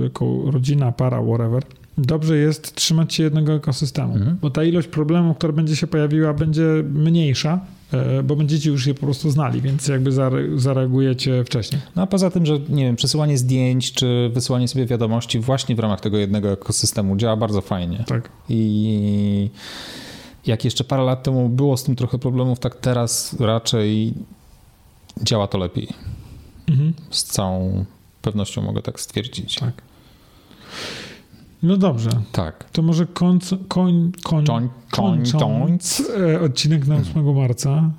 y, 0.00 0.02
jako 0.04 0.42
rodzina, 0.50 0.92
para, 0.92 1.22
whatever, 1.22 1.62
dobrze 1.98 2.36
jest 2.36 2.74
trzymać 2.74 3.14
się 3.14 3.22
jednego 3.22 3.52
ekosystemu, 3.52 4.14
mhm. 4.14 4.38
bo 4.42 4.50
ta 4.50 4.64
ilość 4.64 4.88
problemów, 4.88 5.36
która 5.36 5.52
będzie 5.52 5.76
się 5.76 5.86
pojawiła, 5.86 6.34
będzie 6.34 6.66
mniejsza, 6.94 7.60
e, 7.92 8.22
bo 8.22 8.36
będziecie 8.36 8.70
już 8.70 8.86
je 8.86 8.94
po 8.94 9.00
prostu 9.00 9.30
znali, 9.30 9.60
więc 9.60 9.88
jakby 9.88 10.12
zareagujecie 10.56 11.44
wcześniej. 11.44 11.82
No 11.96 12.02
a 12.02 12.06
poza 12.06 12.30
tym, 12.30 12.46
że 12.46 12.58
nie 12.68 12.84
wiem, 12.84 12.96
przesyłanie 12.96 13.38
zdjęć 13.38 13.92
czy 13.92 14.30
wysyłanie 14.34 14.68
sobie 14.68 14.86
wiadomości 14.86 15.38
właśnie 15.38 15.76
w 15.76 15.78
ramach 15.78 16.00
tego 16.00 16.18
jednego 16.18 16.52
ekosystemu 16.52 17.16
działa 17.16 17.36
bardzo 17.36 17.60
fajnie. 17.60 18.04
Tak. 18.06 18.28
I 18.48 19.50
jak 20.46 20.64
jeszcze 20.64 20.84
parę 20.84 21.02
lat 21.02 21.22
temu 21.22 21.48
było 21.48 21.76
z 21.76 21.84
tym 21.84 21.96
trochę 21.96 22.18
problemów, 22.18 22.58
tak 22.58 22.74
teraz 22.74 23.40
raczej 23.40 24.14
działa 25.22 25.46
to 25.46 25.58
lepiej. 25.58 25.88
Mhm. 26.68 26.94
Z 27.10 27.24
całą 27.24 27.84
pewnością 28.22 28.62
mogę 28.62 28.82
tak 28.82 29.00
stwierdzić. 29.00 29.54
Tak. 29.54 29.82
No 31.62 31.76
dobrze. 31.76 32.10
Tak. 32.32 32.70
To 32.70 32.82
może 32.82 33.06
końc, 33.06 33.54
koń, 33.68 34.12
koń, 34.22 34.44
koń, 34.46 34.68
kończąc 34.90 36.02
e, 36.34 36.40
odcinek 36.40 36.86
na 36.86 36.96
8 36.96 37.34
marca. 37.34 37.90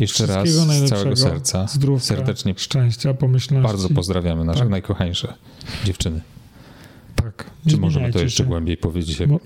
Jeszcze 0.00 0.26
raz 0.26 0.48
z 0.48 0.88
całego 0.88 1.16
serca. 1.16 1.66
Zdrówka, 1.66 2.06
serdecznie. 2.06 2.54
Szczęścia, 2.56 3.14
pomyślności. 3.14 3.66
Bardzo 3.66 3.88
pozdrawiamy 3.88 4.44
nasze 4.44 4.60
tak. 4.60 4.68
najkochańsze 4.68 5.34
dziewczyny. 5.84 6.20
Tak. 7.24 7.50
Czy 7.68 7.76
możemy 7.76 8.12
to 8.12 8.18
jeszcze 8.18 8.42
się. 8.42 8.48
głębiej 8.48 8.76
powiedzieć? 8.76 9.20
Jak... 9.20 9.30
Mo 9.30 9.40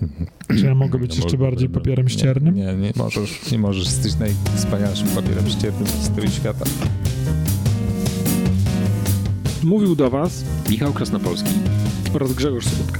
czy 0.47 0.65
ja 0.65 0.75
mogę 0.75 0.99
być 0.99 1.17
no, 1.17 1.23
jeszcze 1.23 1.37
bardziej 1.37 1.69
papierem 1.69 2.09
ściernym? 2.09 2.55
Nie, 2.55 2.75
nie, 2.75 2.91
możesz. 2.95 3.51
Nie 3.51 3.59
możesz. 3.59 3.85
Jesteś 3.85 4.15
najwspanialszym 4.15 5.07
papierem 5.07 5.49
ściernym 5.49 5.85
w 5.85 5.91
historii 5.91 6.31
świata. 6.31 6.65
Mówił 9.63 9.95
do 9.95 10.09
Was 10.09 10.45
Michał 10.69 10.93
Krasnopolski 10.93 11.51
oraz 12.13 12.33
Grzegorz 12.33 12.65
Sobotka. 12.65 12.99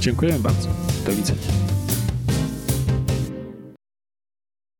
Dziękuję 0.00 0.38
bardzo. 0.38 0.68
Do 1.06 1.12
widzenia. 1.12 1.40